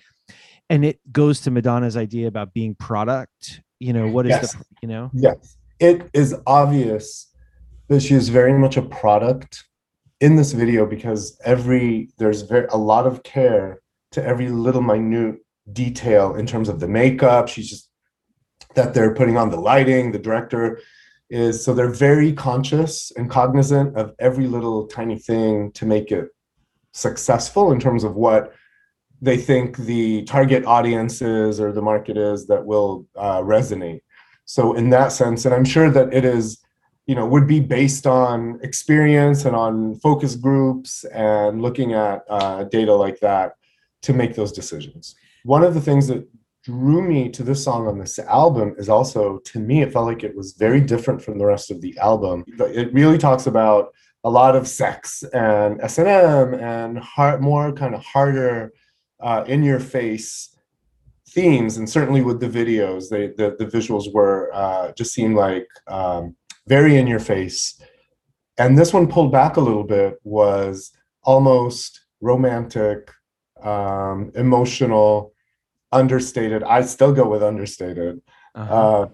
and 0.70 0.82
it 0.82 0.99
goes 1.12 1.43
to 1.43 1.51
madonna's 1.51 1.95
idea 1.95 2.26
about 2.26 2.55
being 2.55 2.74
product 2.74 3.61
you 3.80 3.93
know 3.93 4.09
what 4.09 4.24
is 4.26 4.30
Yes. 4.30 4.55
the 4.55 4.64
you 4.82 4.89
know? 4.89 5.11
Yes, 5.12 5.57
it 5.78 6.09
is 6.14 6.34
obvious 6.47 7.26
that 7.89 8.01
she 8.01 8.14
is 8.14 8.28
very 8.28 8.53
much 8.53 8.76
a 8.76 8.82
product 8.82 9.64
in 10.20 10.37
this 10.37 10.53
video 10.53 10.87
because 10.87 11.39
every 11.45 12.11
there's 12.18 12.43
very 12.43 12.66
a 12.70 12.76
lot 12.76 13.07
of 13.07 13.22
care 13.22 13.80
to 14.12 14.24
every 14.24 14.49
little 14.49 14.82
minute 14.82 15.37
detail 15.72 16.37
in 16.37 16.47
terms 16.47 16.68
of 16.68 16.80
the 16.80 16.89
makeup. 16.89 17.49
She's 17.49 17.68
just 17.68 17.91
that 18.74 18.95
they're 18.95 19.14
putting 19.14 19.37
on 19.37 19.51
the 19.51 19.61
lighting. 19.61 20.12
The 20.12 20.18
director 20.18 20.80
is 21.28 21.64
so 21.64 21.74
they're 21.74 21.89
very 21.89 22.32
conscious 22.32 23.11
and 23.16 23.30
cognizant 23.30 23.97
of 23.97 24.14
every 24.18 24.47
little 24.47 24.87
tiny 24.87 25.18
thing 25.18 25.72
to 25.72 25.84
make 25.84 26.12
it 26.12 26.28
successful 26.93 27.72
in 27.72 27.80
terms 27.80 28.05
of 28.05 28.14
what 28.14 28.55
they 29.20 29.37
think 29.37 29.76
the 29.76 30.22
target 30.24 30.64
audience 30.66 31.20
is 31.22 31.61
or 31.61 31.72
the 31.72 31.82
market 31.82 32.16
is 32.16 32.47
that 32.47 32.64
will 32.64 33.07
uh, 33.16 33.41
resonate. 33.41 34.01
So 34.45 34.74
in 34.74 34.91
that 34.91 35.11
sense, 35.12 35.45
and 35.45 35.55
I'm 35.55 35.64
sure 35.64 35.91
that 35.91 36.12
it 36.14 36.24
is, 36.24 36.59
you 37.07 37.15
know, 37.15 37.25
would 37.25 37.47
be 37.47 37.61
based 37.61 38.07
on 38.07 38.59
experience 38.63 39.45
and 39.45 39.55
on 39.55 39.95
focus 39.97 40.35
groups 40.35 41.05
and 41.05 41.63
looking 41.63 41.93
at 41.93 42.25
uh, 42.29 42.65
data 42.65 42.93
like 42.93 43.21
that 43.21 43.53
to 44.03 44.13
make 44.13 44.35
those 44.35 44.53
decisions. 44.53 45.15
One 45.45 45.63
of 45.63 45.75
the 45.75 45.81
things 45.81 46.09
that 46.09 46.29
drew 46.65 47.01
me 47.01 47.29
to 47.31 47.45
this 47.45 47.63
song 47.63 47.87
on 47.87 47.99
this 47.99 48.19
album 48.19 48.75
is 48.77 48.89
also, 48.89 49.39
to 49.39 49.61
me, 49.61 49.83
it 49.83 49.93
felt 49.93 50.07
like 50.07 50.25
it 50.25 50.37
was 50.37 50.53
very 50.53 50.81
different 50.81 51.23
from 51.23 51.39
the 51.39 51.47
rest 51.47 51.71
of 51.71 51.81
the 51.81 51.97
album. 51.99 52.45
It 52.59 52.93
really 52.93 53.19
talks 53.19 53.47
about 53.47 53.95
a 54.25 54.31
lot 54.31 54.57
of 54.57 54.67
sex 54.67 55.23
and 55.33 55.81
S 55.81 55.99
and 55.99 56.09
M 56.09 56.55
and 56.55 56.99
hard, 56.99 57.41
more 57.41 57.73
kind 57.73 57.95
of 57.95 58.05
harder, 58.05 58.73
uh, 59.21 59.45
in 59.47 59.63
your 59.63 59.81
face 59.81 60.57
themes 61.29 61.77
and 61.77 61.89
certainly 61.89 62.23
with 62.23 62.41
the 62.41 62.49
videos 62.49 63.11
they 63.11 63.27
the, 63.29 63.57
the 63.59 63.67
visuals 63.67 64.13
were 64.13 64.51
uh, 64.55 64.93
just 64.93 65.13
seemed 65.13 65.35
like 65.35 65.67
um, 65.89 66.35
very 66.67 66.97
in 66.97 67.07
your 67.07 67.21
face 67.21 67.81
and 68.59 68.77
this 68.79 68.93
one 68.93 69.07
pulled 69.07 69.31
back 69.33 69.57
a 69.57 69.61
little 69.61 69.85
bit 69.85 70.19
was 70.25 70.93
almost 71.23 72.01
romantic 72.21 73.11
um, 73.62 74.31
emotional 74.35 75.33
understated 75.93 76.62
i 76.64 76.81
still 76.83 77.12
go 77.12 77.29
with 77.29 77.43
understated 77.43 78.21
Uh-huh. 78.55 78.75
uh, 79.03 79.09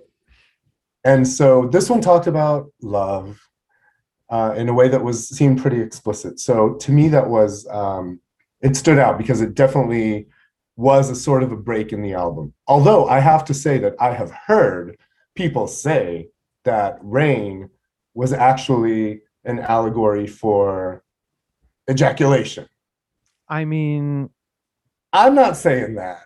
and 1.04 1.26
so 1.26 1.66
this 1.68 1.90
one 1.90 2.00
talked 2.00 2.26
about 2.28 2.70
love 2.80 3.40
uh, 4.30 4.54
in 4.56 4.68
a 4.68 4.72
way 4.72 4.88
that 4.88 5.02
was 5.02 5.28
seemed 5.28 5.60
pretty 5.60 5.80
explicit. 5.80 6.38
So 6.40 6.74
to 6.74 6.92
me, 6.92 7.08
that 7.08 7.28
was 7.28 7.66
um, 7.68 8.20
it 8.62 8.76
stood 8.76 8.98
out 8.98 9.18
because 9.18 9.40
it 9.42 9.54
definitely 9.54 10.28
was 10.76 11.10
a 11.10 11.14
sort 11.16 11.42
of 11.42 11.50
a 11.52 11.56
break 11.56 11.92
in 11.92 12.00
the 12.02 12.14
album. 12.14 12.54
Although 12.66 13.06
I 13.08 13.18
have 13.18 13.44
to 13.46 13.54
say 13.54 13.78
that 13.78 13.94
I 14.00 14.14
have 14.14 14.30
heard 14.30 14.96
people 15.34 15.66
say 15.66 16.28
that 16.64 16.98
Rain 17.02 17.70
was 18.14 18.32
actually 18.32 19.22
an 19.44 19.58
allegory 19.58 20.26
for 20.26 21.02
ejaculation. 21.90 22.66
i 23.48 23.64
mean 23.64 24.30
I'm 25.12 25.34
not 25.34 25.56
saying 25.56 25.96
that. 25.96 26.22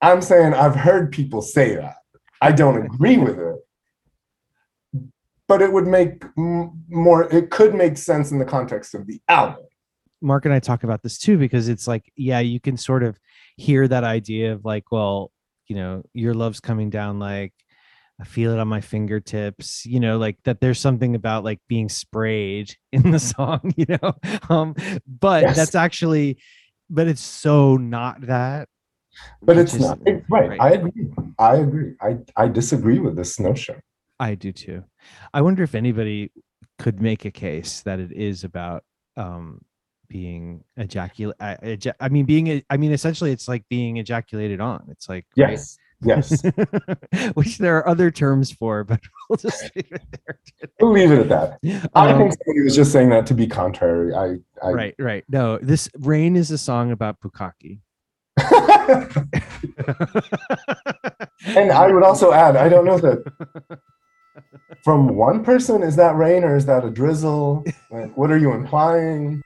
I'm 0.00 0.22
saying 0.22 0.54
I've 0.54 0.74
heard 0.74 1.12
people 1.12 1.42
say 1.42 1.76
that. 1.76 1.96
I 2.40 2.52
don't 2.52 2.84
agree 2.86 3.18
with 3.18 3.38
it. 3.38 3.56
But 5.48 5.60
it 5.60 5.72
would 5.72 5.86
make 5.86 6.24
more, 6.36 7.32
it 7.32 7.50
could 7.50 7.74
make 7.74 7.98
sense 7.98 8.30
in 8.30 8.38
the 8.38 8.44
context 8.44 8.94
of 8.94 9.06
the 9.06 9.20
album. 9.28 9.64
Mark 10.22 10.44
and 10.44 10.54
I 10.54 10.60
talk 10.60 10.84
about 10.84 11.02
this 11.02 11.18
too 11.18 11.36
because 11.36 11.68
it's 11.68 11.86
like, 11.86 12.10
yeah, 12.16 12.38
you 12.38 12.60
can 12.60 12.76
sort 12.76 13.02
of 13.02 13.18
hear 13.56 13.86
that 13.88 14.04
idea 14.04 14.52
of 14.52 14.64
like, 14.64 14.90
well, 14.90 15.30
you 15.66 15.76
know, 15.76 16.02
your 16.14 16.32
love's 16.32 16.60
coming 16.60 16.90
down 16.90 17.18
like 17.18 17.52
I 18.22 18.24
feel 18.24 18.52
it 18.52 18.58
on 18.60 18.68
my 18.68 18.80
fingertips, 18.80 19.84
you 19.84 19.98
know, 19.98 20.16
like 20.16 20.38
that 20.44 20.60
there's 20.60 20.78
something 20.78 21.16
about 21.16 21.42
like 21.42 21.58
being 21.68 21.88
sprayed 21.88 22.72
in 22.92 23.10
the 23.10 23.18
song, 23.18 23.72
you 23.76 23.84
know. 23.88 24.14
Um, 24.48 24.76
but 25.20 25.42
Yes. 25.42 25.56
that's 25.56 25.74
actually 25.74 26.38
but 26.88 27.08
it's 27.08 27.20
so 27.22 27.76
not 27.76 28.20
that. 28.26 28.68
But 29.42 29.58
it's 29.58 29.74
is- 29.74 29.80
not. 29.80 29.98
It- 30.06 30.22
right. 30.30 30.50
right. 30.50 30.60
I 30.60 30.70
agree. 30.70 31.08
I 31.38 31.56
agree. 31.56 31.94
I, 32.00 32.18
I 32.36 32.46
disagree 32.48 33.00
with 33.00 33.16
this 33.16 33.40
notion. 33.40 33.80
I 34.20 34.36
do 34.36 34.52
too. 34.52 34.84
I 35.34 35.42
wonder 35.42 35.64
if 35.64 35.74
anybody 35.74 36.30
could 36.78 37.00
make 37.02 37.24
a 37.24 37.30
case 37.32 37.80
that 37.82 37.98
it 37.98 38.12
is 38.12 38.44
about 38.44 38.84
um 39.16 39.62
being 40.08 40.62
ejaculate. 40.76 41.36
I, 41.40 41.56
eja- 41.56 41.94
I 41.98 42.08
mean, 42.08 42.24
being. 42.26 42.62
I 42.70 42.76
mean, 42.76 42.92
essentially, 42.92 43.32
it's 43.32 43.48
like 43.48 43.64
being 43.68 43.96
ejaculated 43.96 44.60
on. 44.60 44.86
It's 44.90 45.08
like 45.08 45.26
right? 45.36 45.58
Yes. 46.04 46.42
Which 47.34 47.58
there 47.58 47.78
are 47.78 47.88
other 47.88 48.10
terms 48.10 48.50
for, 48.50 48.84
but 48.84 49.00
we'll 49.28 49.36
just 49.36 49.62
leave 49.76 49.86
it 49.92 50.02
there. 50.12 50.38
today. 50.60 50.72
we'll 50.80 50.92
leave 50.92 51.12
it 51.12 51.20
at 51.20 51.28
that. 51.62 51.90
I 51.94 52.10
Um, 52.10 52.18
think 52.18 52.32
somebody 52.44 52.62
was 52.64 52.74
just 52.74 52.92
saying 52.92 53.10
that 53.10 53.26
to 53.26 53.34
be 53.34 53.46
contrary. 53.46 54.14
I, 54.14 54.36
I 54.66 54.70
right, 54.72 54.94
right. 54.98 55.24
No, 55.28 55.58
this 55.58 55.88
rain 56.00 56.36
is 56.36 56.50
a 56.50 56.58
song 56.58 56.90
about 56.90 57.20
bukkake. 57.20 57.78
and 61.46 61.72
I 61.72 61.90
would 61.92 62.02
also 62.02 62.32
add, 62.32 62.56
I 62.56 62.68
don't 62.68 62.84
know 62.84 62.98
that 62.98 63.22
from 64.82 65.08
one 65.08 65.44
person, 65.44 65.82
is 65.82 65.96
that 65.96 66.16
rain 66.16 66.44
or 66.44 66.56
is 66.56 66.66
that 66.66 66.84
a 66.84 66.90
drizzle? 66.90 67.64
Like, 67.90 68.16
what 68.16 68.30
are 68.30 68.38
you 68.38 68.52
implying? 68.52 69.42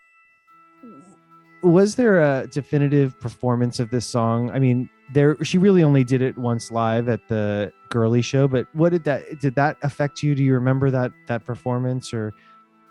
was 1.63 1.97
there 1.97 2.21
a 2.21 2.47
definitive 2.47 3.19
performance 3.19 3.81
of 3.81 3.91
this 3.91 4.07
song? 4.07 4.51
I 4.53 4.61
mean, 4.61 4.89
there 5.13 5.43
she 5.45 5.59
really 5.59 5.83
only 5.83 6.05
did 6.05 6.23
it 6.23 6.37
once 6.37 6.71
live 6.71 7.09
at 7.09 7.27
the 7.29 7.73
girlie 7.91 8.23
show, 8.23 8.49
but 8.49 8.67
what 8.75 8.91
did 8.91 9.05
that 9.05 9.41
did 9.41 9.55
that 9.55 9.77
affect 9.83 10.23
you? 10.23 10.35
Do 10.35 10.43
you 10.43 10.55
remember 10.55 10.91
that 10.91 11.13
that 11.29 11.45
performance 11.45 12.13
or 12.13 12.33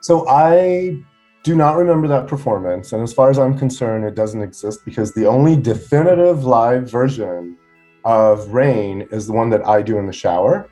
So 0.01 0.28
I 0.30 0.97
do 1.43 1.55
not 1.55 1.76
remember 1.76 2.07
that 2.07 2.28
performance. 2.28 2.93
And 2.93 3.03
as 3.03 3.13
far 3.13 3.30
as 3.30 3.38
I'm 3.38 3.57
concerned, 3.57 4.03
it 4.05 4.16
doesn't 4.16 4.41
exist 4.41 4.84
because 4.84 5.13
the 5.13 5.28
only 5.28 5.55
definitive 5.55 6.43
live 6.43 6.89
version 6.89 7.57
of 8.03 8.47
Rain 8.49 9.07
is 9.11 9.28
the 9.28 9.34
one 9.34 9.49
that 9.51 9.66
I 9.68 9.82
do 9.82 9.97
in 9.97 10.07
the 10.07 10.13
shower. 10.13 10.70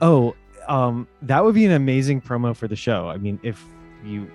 Oh, 0.00 0.34
um 0.68 1.08
that 1.22 1.44
would 1.44 1.54
be 1.54 1.64
an 1.64 1.72
amazing 1.72 2.20
promo 2.20 2.56
for 2.56 2.68
the 2.68 2.76
show. 2.76 3.08
I 3.08 3.18
mean, 3.18 3.38
if 3.42 3.64
you 4.04 4.30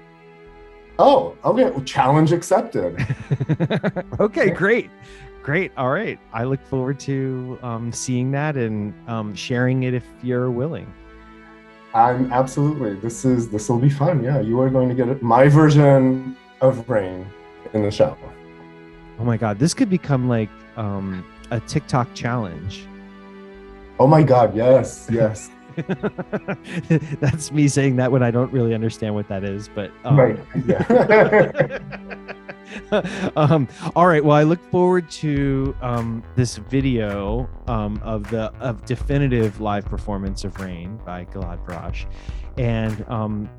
oh, 1.00 1.36
okay. 1.46 1.70
well, 1.70 1.82
Challenge 1.82 2.32
accepted. 2.32 3.06
okay, 4.20 4.50
great. 4.50 4.90
Great. 5.42 5.72
All 5.76 5.90
right. 5.90 6.20
I 6.32 6.46
look 6.46 6.62
forward 6.68 7.00
to 7.02 7.60
um, 7.62 7.92
seeing 7.92 8.32
that 8.32 8.56
and 8.56 8.94
um, 9.10 9.36
sharing 9.36 9.84
it 9.84 9.94
if 9.94 10.06
you're 10.22 10.50
willing. 10.50 10.92
I'm 11.94 12.32
absolutely. 12.32 12.96
This 12.96 13.26
is 13.26 13.50
this 13.50 13.70
will 13.70 13.78
be 13.78 13.90
fun. 13.90 14.24
Yeah, 14.24 14.40
you 14.40 14.60
are 14.62 14.70
going 14.70 14.90
to 14.90 14.96
get 14.96 15.10
it. 15.10 15.22
My 15.22 15.48
version 15.48 16.36
of 16.62 16.90
Rain 16.90 17.28
in 17.74 17.84
the 17.84 17.92
shower. 17.92 18.18
Oh 19.20 19.24
my 19.24 19.38
God. 19.38 19.60
This 19.60 19.74
could 19.74 19.90
become 19.90 20.28
like 20.28 20.50
um, 20.76 21.26
a 21.52 21.60
TikTok 21.60 22.14
challenge. 22.14 22.88
Oh 24.00 24.08
my 24.08 24.24
God! 24.24 24.56
Yes, 24.56 25.08
yes. 25.12 25.50
That's 27.20 27.52
me 27.52 27.68
saying 27.68 27.96
that 27.98 28.12
when 28.12 28.24
I 28.24 28.32
don't 28.32 28.52
really 28.52 28.74
understand 28.74 29.16
what 29.16 29.28
that 29.30 29.44
is, 29.44 29.70
but 29.70 29.92
um, 30.06 30.20
right. 30.20 30.40
Yeah. 30.66 31.80
um, 33.36 33.68
all 33.96 34.08
right. 34.08 34.24
Well, 34.24 34.38
I 34.38 34.44
look 34.44 34.62
forward 34.72 35.10
to 35.12 35.76
um, 35.82 36.24
this 36.36 36.58
video 36.58 37.50
um, 37.68 38.00
of 38.04 38.30
the 38.30 38.54
of 38.60 38.86
definitive 38.86 39.60
live 39.62 39.86
performance 39.86 40.44
of 40.44 40.60
Rain 40.60 41.00
by 41.06 41.26
Gilad 41.26 41.66
Barash, 41.66 42.06
and 42.58 43.06
um, 43.10 43.50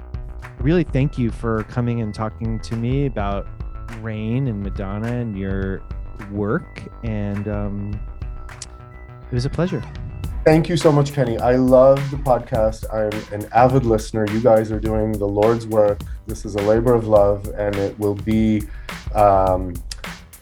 really 0.60 0.84
thank 0.84 1.18
you 1.18 1.30
for 1.30 1.64
coming 1.64 2.00
and 2.00 2.14
talking 2.14 2.60
to 2.60 2.76
me 2.76 3.06
about 3.06 3.46
Rain 4.00 4.48
and 4.48 4.62
Madonna 4.62 5.12
and 5.12 5.38
your 5.38 5.82
work. 6.30 6.82
And 7.02 7.48
um, 7.48 8.00
it 9.30 9.34
was 9.34 9.44
a 9.44 9.50
pleasure. 9.50 9.82
Thank 10.45 10.68
you 10.68 10.76
so 10.76 10.92
much, 10.92 11.14
Kenny. 11.14 11.38
I 11.38 11.57
love 11.57 12.11
the 12.11 12.18
podcast. 12.18 12.84
I'm 12.92 13.32
an 13.32 13.49
avid 13.53 13.86
listener. 13.86 14.26
You 14.30 14.40
guys 14.40 14.70
are 14.70 14.78
doing 14.78 15.12
the 15.12 15.26
Lord's 15.26 15.66
work. 15.66 16.03
This 16.26 16.45
is 16.45 16.55
a 16.57 16.61
labor 16.61 16.92
of 16.92 17.09
love, 17.09 17.49
and 17.57 17.74
it 17.76 17.99
will 17.99 18.14
be 18.14 18.62
um, 19.14 19.72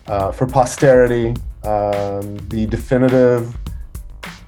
uh, 0.09 0.33
for 0.33 0.49
posterity 0.49 1.37
um, 1.63 2.37
the 2.49 2.67
definitive 2.69 3.57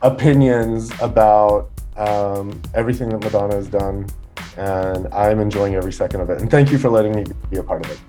opinions 0.03 0.91
about 1.01 1.71
um, 1.97 2.61
everything 2.75 3.09
that 3.11 3.23
Madonna 3.23 3.55
has 3.55 3.69
done. 3.69 4.09
And 4.57 5.07
I'm 5.15 5.39
enjoying 5.39 5.77
every 5.77 5.93
second 5.93 6.21
of 6.21 6.31
it. 6.31 6.41
And 6.41 6.51
thank 6.51 6.73
you 6.73 6.79
for 6.79 6.91
letting 6.91 7.15
me 7.15 7.25
be 7.49 7.59
a 7.59 7.63
part 7.63 7.87
of 7.87 7.93
it. 7.93 8.01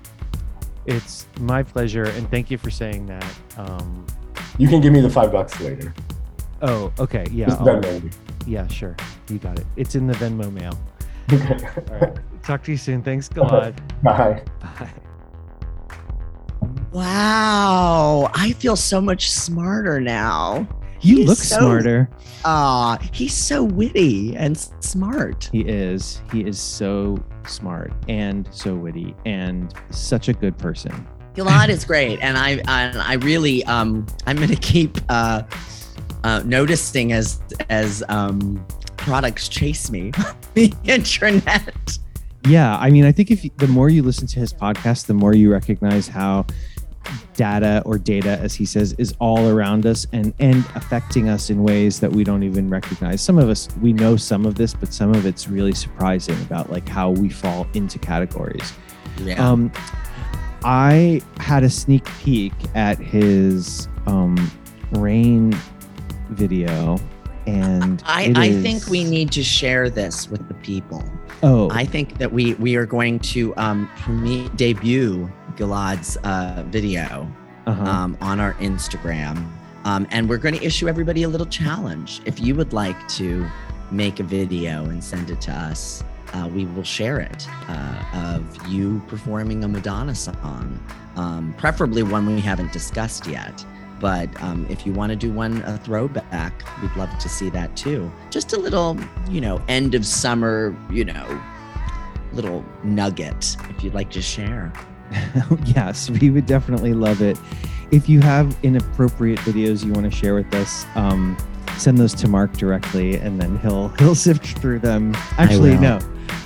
It's 0.86 1.28
my 1.38 1.62
pleasure, 1.62 2.04
and 2.04 2.28
thank 2.28 2.50
you 2.50 2.58
for 2.58 2.70
saying 2.70 3.06
that. 3.06 3.24
Um, 3.56 4.04
You 4.58 4.66
can 4.66 4.80
give 4.80 4.92
me 4.92 5.00
the 5.00 5.10
five 5.10 5.30
bucks 5.30 5.60
later. 5.60 5.94
Oh, 6.66 6.92
okay, 6.98 7.24
yeah, 7.32 7.46
Just 7.46 7.60
Venmo 7.60 8.02
me. 8.04 8.10
yeah, 8.46 8.66
sure, 8.68 8.94
you 9.30 9.38
got 9.38 9.58
it. 9.58 9.66
It's 9.76 9.94
in 9.94 10.06
the 10.06 10.14
Venmo 10.14 10.52
mail. 10.52 10.78
Okay. 11.32 11.56
All 11.90 11.98
right, 11.98 12.16
talk 12.44 12.62
to 12.64 12.70
you 12.70 12.76
soon. 12.76 13.02
Thanks, 13.02 13.28
Gilad. 13.28 13.74
Bye. 14.04 14.44
Bye. 14.60 14.90
Wow. 16.92 18.30
I 18.34 18.52
feel 18.52 18.76
so 18.76 19.00
much 19.00 19.30
smarter 19.30 20.00
now. 20.00 20.68
You 21.00 21.18
He's 21.18 21.28
look 21.28 21.38
so- 21.38 21.58
smarter. 21.58 22.08
Ah, 22.44 22.98
he's 23.12 23.34
so 23.34 23.64
witty 23.64 24.36
and 24.36 24.56
smart. 24.80 25.48
He 25.52 25.62
is. 25.62 26.22
He 26.32 26.42
is 26.42 26.60
so 26.60 27.18
smart 27.46 27.92
and 28.08 28.48
so 28.52 28.74
witty 28.76 29.14
and 29.24 29.74
such 29.90 30.28
a 30.28 30.32
good 30.32 30.56
person. 30.56 31.06
Gilad 31.34 31.68
is 31.68 31.84
great, 31.84 32.20
and 32.22 32.38
I 32.38 32.50
and 32.68 32.98
I 32.98 33.14
really 33.14 33.64
um 33.64 34.06
I'm 34.26 34.36
gonna 34.36 34.54
keep 34.56 34.98
uh, 35.08 35.42
uh 36.26 36.42
noticing 36.44 37.12
as 37.12 37.40
as 37.70 38.02
um 38.08 38.64
products 38.96 39.48
chase 39.48 39.90
me 39.90 40.10
the 40.54 40.72
internet. 40.84 41.98
Yeah, 42.46 42.76
I 42.76 42.90
mean, 42.90 43.04
I 43.04 43.12
think 43.12 43.30
if 43.30 43.44
you, 43.44 43.50
the 43.56 43.66
more 43.66 43.88
you 43.88 44.02
listen 44.02 44.26
to 44.28 44.40
his 44.40 44.52
podcast, 44.52 45.06
the 45.06 45.14
more 45.14 45.34
you 45.34 45.50
recognize 45.50 46.06
how 46.06 46.46
data 47.34 47.82
or 47.84 47.98
data, 47.98 48.38
as 48.40 48.54
he 48.54 48.64
says, 48.64 48.92
is 48.98 49.14
all 49.20 49.48
around 49.48 49.86
us 49.86 50.06
and 50.12 50.34
and 50.40 50.64
affecting 50.74 51.28
us 51.28 51.50
in 51.50 51.62
ways 51.62 52.00
that 52.00 52.10
we 52.10 52.24
don't 52.24 52.42
even 52.42 52.68
recognize. 52.68 53.22
Some 53.22 53.38
of 53.38 53.48
us 53.48 53.68
we 53.80 53.92
know 53.92 54.16
some 54.16 54.46
of 54.46 54.56
this, 54.56 54.74
but 54.74 54.92
some 54.92 55.14
of 55.14 55.26
it's 55.26 55.48
really 55.48 55.74
surprising 55.74 56.40
about 56.42 56.70
like 56.70 56.88
how 56.88 57.10
we 57.10 57.28
fall 57.28 57.68
into 57.74 58.00
categories. 58.00 58.72
Yeah. 59.22 59.48
Um, 59.48 59.70
I 60.64 61.22
had 61.38 61.62
a 61.62 61.70
sneak 61.70 62.04
peek 62.18 62.52
at 62.74 62.98
his 62.98 63.88
um, 64.06 64.50
rain 64.92 65.56
video, 66.30 66.98
and 67.46 68.02
I, 68.06 68.32
I 68.34 68.46
is- 68.46 68.62
think 68.62 68.86
we 68.86 69.04
need 69.04 69.32
to 69.32 69.42
share 69.42 69.88
this 69.90 70.28
with 70.28 70.46
the 70.48 70.54
people. 70.54 71.04
Oh, 71.42 71.70
I 71.70 71.84
think 71.84 72.18
that 72.18 72.32
we 72.32 72.54
we 72.54 72.76
are 72.76 72.86
going 72.86 73.18
to 73.20 73.54
um 73.56 73.90
premiere 73.96 74.48
debut 74.56 75.30
Gilad's 75.56 76.16
uh 76.18 76.64
video 76.68 77.30
uh-huh. 77.66 77.82
um 77.84 78.18
on 78.20 78.40
our 78.40 78.54
Instagram. 78.54 79.46
Um, 79.84 80.04
and 80.10 80.28
we're 80.28 80.38
going 80.38 80.56
to 80.56 80.64
issue 80.64 80.88
everybody 80.88 81.22
a 81.22 81.28
little 81.28 81.46
challenge. 81.46 82.20
If 82.24 82.40
you 82.40 82.56
would 82.56 82.72
like 82.72 83.06
to 83.10 83.48
make 83.92 84.18
a 84.18 84.24
video 84.24 84.84
and 84.86 85.02
send 85.02 85.30
it 85.30 85.40
to 85.42 85.52
us, 85.52 86.02
uh, 86.32 86.48
we 86.52 86.66
will 86.66 86.82
share 86.82 87.20
it 87.20 87.46
uh, 87.68 88.04
of 88.14 88.66
you 88.66 89.00
performing 89.06 89.62
a 89.62 89.68
Madonna 89.68 90.14
song, 90.14 90.84
um, 91.14 91.54
preferably 91.56 92.02
one 92.02 92.26
we 92.26 92.40
haven't 92.40 92.72
discussed 92.72 93.28
yet. 93.28 93.64
But 94.00 94.28
um, 94.42 94.66
if 94.68 94.86
you 94.86 94.92
want 94.92 95.10
to 95.10 95.16
do 95.16 95.32
one 95.32 95.62
a 95.62 95.78
throwback, 95.78 96.62
we'd 96.82 96.94
love 96.96 97.16
to 97.18 97.28
see 97.28 97.48
that 97.50 97.76
too. 97.76 98.10
Just 98.30 98.52
a 98.52 98.58
little, 98.58 98.98
you 99.28 99.40
know, 99.40 99.60
end 99.68 99.94
of 99.94 100.04
summer, 100.04 100.76
you 100.90 101.04
know, 101.04 101.42
little 102.32 102.64
nugget 102.84 103.56
if 103.70 103.82
you'd 103.82 103.94
like 103.94 104.10
to 104.10 104.22
share. 104.22 104.72
yes, 105.64 106.10
we 106.10 106.30
would 106.30 106.46
definitely 106.46 106.92
love 106.92 107.22
it. 107.22 107.38
If 107.90 108.08
you 108.08 108.20
have 108.20 108.56
inappropriate 108.62 109.38
videos 109.40 109.84
you 109.84 109.92
want 109.92 110.10
to 110.10 110.16
share 110.16 110.34
with 110.34 110.52
us, 110.54 110.84
um, 110.94 111.36
send 111.78 111.98
those 111.98 112.14
to 112.14 112.28
Mark 112.28 112.52
directly, 112.54 113.16
and 113.16 113.40
then 113.40 113.58
he'll 113.60 113.88
he'll 113.98 114.14
sift 114.14 114.58
through 114.58 114.80
them. 114.80 115.14
Actually, 115.38 115.78
no, 115.78 115.98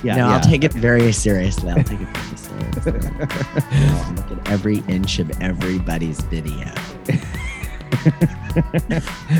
yeah, 0.03 0.15
no, 0.15 0.27
yeah. 0.27 0.35
I'll 0.35 0.41
take 0.41 0.63
it 0.63 0.73
very 0.73 1.11
seriously. 1.11 1.69
I'll 1.69 1.83
take 1.83 2.01
it 2.01 2.07
very 2.07 2.37
seriously. 2.37 3.09
I'll 3.71 4.13
look 4.13 4.31
at 4.31 4.49
every 4.49 4.79
inch 4.87 5.19
of 5.19 5.29
everybody's 5.41 6.21
video. 6.21 6.73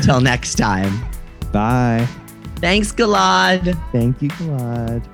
Till 0.02 0.20
next 0.20 0.54
time. 0.54 1.04
Bye. 1.52 2.06
Thanks, 2.56 2.92
Gilad. 2.92 3.76
Thank 3.92 4.22
you, 4.22 4.30
Claude. 4.30 5.08